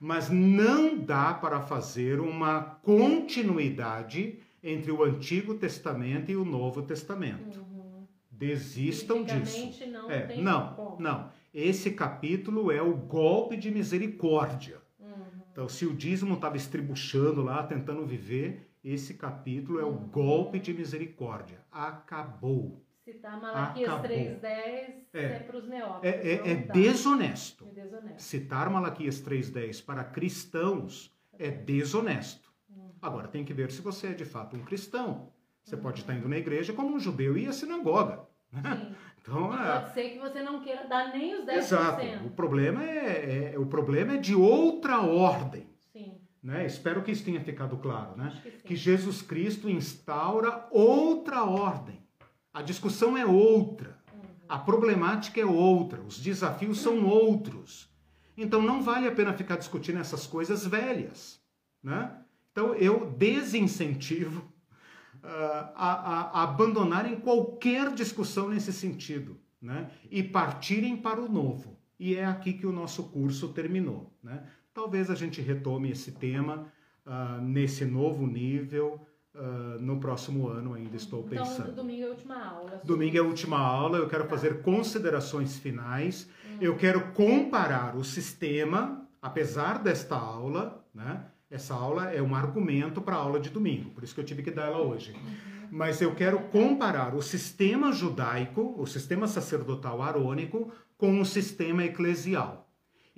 Mas 0.00 0.30
não 0.30 0.96
dá 0.96 1.34
para 1.34 1.60
fazer 1.60 2.20
uma 2.20 2.60
continuidade 2.60 4.38
entre 4.62 4.90
o 4.90 5.02
Antigo 5.02 5.54
Testamento 5.54 6.30
e 6.30 6.36
o 6.36 6.44
Novo 6.44 6.82
Testamento. 6.82 7.60
Uhum. 7.60 8.06
Desistam 8.30 9.24
disso. 9.24 9.86
Não, 9.86 10.10
é, 10.10 10.36
não, 10.36 10.74
como. 10.74 11.00
não. 11.00 11.30
Esse 11.52 11.90
capítulo 11.90 12.70
é 12.70 12.80
o 12.80 12.94
golpe 12.94 13.56
de 13.56 13.70
misericórdia. 13.70 14.78
Uhum. 14.98 15.26
Então, 15.50 15.68
se 15.68 15.84
o 15.86 15.94
dízimo 15.94 16.34
estava 16.34 16.56
estribuchando 16.56 17.42
lá, 17.42 17.62
tentando 17.64 18.06
viver, 18.06 18.70
esse 18.84 19.14
capítulo 19.14 19.80
é 19.80 19.84
o 19.84 19.88
uhum. 19.88 20.08
golpe 20.08 20.58
de 20.58 20.72
misericórdia. 20.72 21.60
Acabou. 21.70 22.84
Citar 23.04 23.40
Malaquias 23.40 23.90
3.10 24.02 24.44
é, 24.44 25.02
é 25.14 25.38
para 25.40 25.56
os 25.56 25.66
neófitos. 25.66 26.04
É, 26.04 26.32
é, 26.34 26.50
é 26.50 26.54
desonesto. 26.54 27.66
é, 27.66 27.82
desonesto. 27.82 28.22
Citar 28.22 28.70
Malaquias 28.70 29.22
3.10 29.22 29.84
para 29.84 30.04
cristãos 30.04 31.16
é 31.38 31.50
desonesto. 31.50 32.47
Agora, 33.00 33.28
tem 33.28 33.44
que 33.44 33.54
ver 33.54 33.70
se 33.70 33.80
você 33.80 34.08
é 34.08 34.12
de 34.12 34.24
fato 34.24 34.56
um 34.56 34.64
cristão. 34.64 35.32
Você 35.62 35.76
uhum. 35.76 35.82
pode 35.82 36.00
estar 36.00 36.14
indo 36.14 36.28
na 36.28 36.38
igreja 36.38 36.72
como 36.72 36.94
um 36.94 36.98
judeu 36.98 37.36
e 37.36 37.44
ir 37.44 37.48
à 37.48 37.52
sinagoga. 37.52 38.26
Sim. 38.50 38.94
Então, 39.20 39.52
é... 39.52 39.80
Pode 39.80 39.92
ser 39.92 40.10
que 40.10 40.18
você 40.18 40.42
não 40.42 40.62
queira 40.62 40.86
dar 40.86 41.12
nem 41.12 41.38
os 41.38 41.44
10%. 41.44 41.52
Exato. 41.56 42.02
O 42.24 42.30
problema 42.30 42.82
é, 42.82 43.52
é, 43.52 43.58
o 43.58 43.66
problema 43.66 44.14
é 44.14 44.16
de 44.16 44.34
outra 44.34 45.02
ordem. 45.02 45.66
Sim. 45.92 46.18
Né? 46.42 46.64
Espero 46.64 47.02
que 47.02 47.10
isso 47.10 47.26
tenha 47.26 47.40
ficado 47.42 47.76
claro. 47.76 48.16
Né? 48.16 48.40
Que, 48.42 48.50
que 48.50 48.76
Jesus 48.76 49.20
Cristo 49.20 49.68
instaura 49.68 50.66
outra 50.70 51.44
ordem. 51.44 52.02
A 52.54 52.62
discussão 52.62 53.18
é 53.18 53.26
outra. 53.26 53.98
Uhum. 54.14 54.20
A 54.48 54.58
problemática 54.58 55.38
é 55.38 55.44
outra. 55.44 56.00
Os 56.00 56.18
desafios 56.18 56.80
são 56.80 57.04
outros. 57.04 57.92
Então 58.34 58.62
não 58.62 58.80
vale 58.80 59.06
a 59.06 59.12
pena 59.12 59.34
ficar 59.34 59.56
discutindo 59.56 59.98
essas 59.98 60.26
coisas 60.26 60.66
velhas. 60.66 61.38
Né? 61.82 62.16
Então 62.58 62.74
eu 62.74 63.08
desincentivo 63.16 64.40
uh, 65.22 65.70
a, 65.76 66.32
a, 66.32 66.42
abandonarem 66.42 67.20
qualquer 67.20 67.94
discussão 67.94 68.48
nesse 68.48 68.72
sentido 68.72 69.38
né? 69.62 69.88
e 70.10 70.24
partirem 70.24 70.96
para 70.96 71.20
o 71.20 71.28
novo. 71.28 71.78
E 72.00 72.16
é 72.16 72.24
aqui 72.24 72.52
que 72.52 72.66
o 72.66 72.72
nosso 72.72 73.04
curso 73.10 73.50
terminou. 73.50 74.12
Né? 74.20 74.42
Talvez 74.74 75.08
a 75.08 75.14
gente 75.14 75.40
retome 75.40 75.92
esse 75.92 76.10
tema 76.10 76.66
uh, 77.06 77.40
nesse 77.40 77.84
novo 77.84 78.26
nível. 78.26 79.00
Uh, 79.32 79.80
no 79.80 80.00
próximo 80.00 80.48
ano 80.48 80.74
ainda 80.74 80.96
estou 80.96 81.20
então, 81.20 81.44
pensando. 81.44 81.70
Então, 81.70 81.84
domingo 81.84 82.02
é 82.02 82.06
a 82.06 82.10
última 82.10 82.44
aula. 82.44 82.80
Domingo 82.82 83.16
é 83.16 83.20
a 83.20 83.22
última 83.22 83.58
aula, 83.58 83.98
eu 83.98 84.08
quero 84.08 84.24
tá. 84.24 84.30
fazer 84.30 84.62
considerações 84.62 85.56
finais. 85.56 86.28
Hum. 86.44 86.58
Eu 86.60 86.76
quero 86.76 87.12
comparar 87.12 87.94
o 87.94 88.02
sistema, 88.02 89.06
apesar 89.22 89.80
desta 89.80 90.16
aula, 90.16 90.84
né? 90.92 91.24
Essa 91.50 91.74
aula 91.74 92.10
é 92.10 92.20
um 92.20 92.34
argumento 92.34 93.00
para 93.00 93.16
a 93.16 93.18
aula 93.18 93.40
de 93.40 93.48
domingo, 93.48 93.90
por 93.90 94.04
isso 94.04 94.14
que 94.14 94.20
eu 94.20 94.24
tive 94.24 94.42
que 94.42 94.50
dar 94.50 94.66
ela 94.66 94.82
hoje. 94.82 95.14
Mas 95.70 96.00
eu 96.00 96.14
quero 96.14 96.40
comparar 96.48 97.14
o 97.14 97.22
sistema 97.22 97.90
judaico, 97.92 98.74
o 98.76 98.86
sistema 98.86 99.26
sacerdotal 99.26 100.02
arônico, 100.02 100.70
com 100.96 101.20
o 101.20 101.24
sistema 101.24 101.84
eclesial 101.84 102.68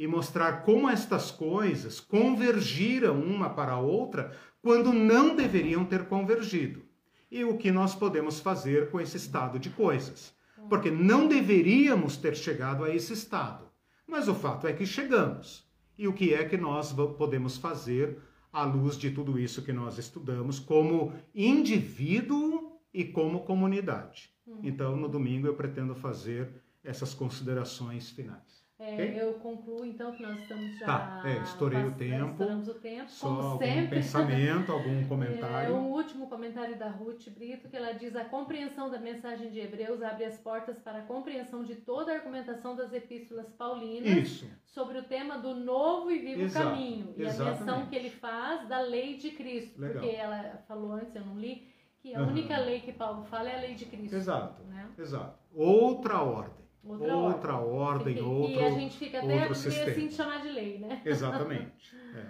e 0.01 0.07
mostrar 0.07 0.63
como 0.63 0.89
estas 0.89 1.31
coisas 1.31 2.01
convergiram 2.01 3.21
uma 3.21 3.51
para 3.51 3.73
a 3.73 3.81
outra 3.81 4.35
quando 4.63 4.95
não 4.95 5.37
deveriam 5.37 5.85
ter 5.85 6.07
convergido. 6.07 6.83
E 7.31 7.45
o 7.45 7.59
que 7.59 7.71
nós 7.71 7.95
podemos 7.95 8.41
fazer 8.41 8.91
com 8.91 8.99
esse 8.99 9.19
estado 9.19 9.59
de 9.59 9.69
coisas. 9.69 10.33
Porque 10.71 10.91
não 10.91 11.29
deveríamos 11.29 12.17
ter 12.17 12.35
chegado 12.35 12.83
a 12.83 12.95
esse 12.95 13.13
estado. 13.13 13.67
Mas 14.07 14.27
o 14.27 14.35
fato 14.35 14.67
é 14.67 14.73
que 14.73 14.87
chegamos 14.87 15.70
e 16.01 16.09
o 16.09 16.15
que 16.15 16.33
é 16.33 16.49
que 16.49 16.57
nós 16.57 16.95
podemos 17.19 17.59
fazer 17.59 18.17
à 18.51 18.65
luz 18.65 18.97
de 18.97 19.11
tudo 19.11 19.39
isso 19.39 19.63
que 19.63 19.71
nós 19.71 19.99
estudamos 19.99 20.59
como 20.59 21.13
indivíduo 21.35 22.81
e 22.93 23.05
como 23.05 23.45
comunidade. 23.45 24.31
Uhum. 24.47 24.61
Então, 24.63 24.97
no 24.97 25.11
domingo 25.11 25.47
eu 25.47 25.55
pretendo 25.55 25.95
fazer 25.95 26.49
essas 26.83 27.13
considerações 27.13 28.09
finais. 28.09 28.60
É? 28.81 29.23
Eu 29.23 29.35
concluo 29.35 29.85
então 29.85 30.11
que 30.13 30.23
nós 30.23 30.41
estamos 30.41 30.79
já. 30.79 30.87
Tá, 30.87 31.23
é, 31.27 31.43
estourei 31.43 31.85
o 31.85 31.93
tempo. 31.93 32.31
Estouramos 32.31 32.69
o 32.69 32.75
tempo. 32.75 33.11
Só 33.11 33.29
algum 33.29 33.59
sempre. 33.59 33.97
pensamento, 33.97 34.73
algum 34.73 35.05
comentário. 35.07 35.75
É, 35.75 35.79
um 35.79 35.91
último 35.91 36.27
comentário 36.29 36.79
da 36.79 36.89
Ruth 36.89 37.29
Brito, 37.29 37.69
que 37.69 37.77
ela 37.77 37.93
diz: 37.93 38.17
a 38.17 38.25
compreensão 38.25 38.91
da 38.91 38.99
mensagem 38.99 39.51
de 39.51 39.61
Hebreus 39.61 40.03
abre 40.03 40.25
as 40.25 40.39
portas 40.39 40.79
para 40.79 41.01
a 41.01 41.03
compreensão 41.03 41.63
de 41.63 41.75
toda 41.75 42.11
a 42.11 42.15
argumentação 42.15 42.75
das 42.75 42.91
epístolas 42.95 43.53
paulinas 43.53 44.17
Isso. 44.17 44.47
sobre 44.65 44.99
o 44.99 45.03
tema 45.03 45.37
do 45.37 45.55
novo 45.55 46.11
e 46.11 46.19
vivo 46.19 46.43
Exato. 46.43 46.71
caminho 46.71 47.13
e 47.19 47.23
Exatamente. 47.23 47.63
a 47.63 47.67
menção 47.67 47.87
que 47.87 47.97
ele 47.97 48.11
faz 48.11 48.67
da 48.67 48.81
lei 48.81 49.19
de 49.19 49.31
Cristo. 49.33 49.79
Legal. 49.79 50.03
Porque 50.03 50.17
ela 50.17 50.65
falou 50.67 50.93
antes, 50.93 51.15
eu 51.15 51.27
não 51.27 51.39
li, 51.39 51.69
que 51.99 52.15
a 52.15 52.23
uhum. 52.23 52.29
única 52.29 52.57
lei 52.59 52.81
que 52.81 52.95
Paulo 52.95 53.25
fala 53.25 53.51
é 53.51 53.57
a 53.57 53.61
lei 53.61 53.75
de 53.75 53.85
Cristo. 53.85 54.17
Exato. 54.17 54.63
Né? 54.63 54.89
Exato. 54.99 55.39
Outra 55.55 56.23
ordem. 56.23 56.60
Outra, 56.83 57.17
outra 57.17 57.57
ordem, 57.57 58.21
ordem 58.21 58.23
outro 58.23 58.61
E 58.61 58.65
a 58.65 58.71
gente 58.71 58.99
fica 58.99 59.19
até 59.19 59.45
assim 59.45 60.09
de 60.09 60.15
chamar 60.15 60.41
de 60.41 60.49
lei, 60.49 60.79
né? 60.79 61.03
Exatamente. 61.05 61.95
É. 62.15 62.25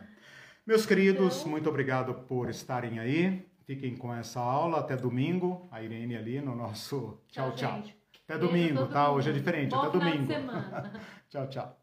Meus 0.67 0.85
queridos, 0.85 1.39
então... 1.39 1.51
muito 1.51 1.69
obrigado 1.69 2.15
por 2.27 2.51
estarem 2.51 2.99
aí. 2.99 3.47
Fiquem 3.65 3.97
com 3.97 4.13
essa 4.13 4.41
aula 4.41 4.81
até 4.81 4.97
domingo. 4.97 5.69
A 5.71 5.83
Irene 5.83 6.17
ali 6.17 6.41
no 6.41 6.57
nosso 6.57 7.23
tchau, 7.29 7.53
tchau. 7.53 7.83
tchau. 7.83 7.95
Até 8.29 8.39
domingo, 8.39 8.87
tá? 8.87 9.11
Hoje 9.11 9.31
é 9.31 9.33
diferente. 9.33 9.71
Bom 9.71 9.83
até 9.83 9.99
domingo. 9.99 10.33
tchau, 11.31 11.49
tchau. 11.49 11.80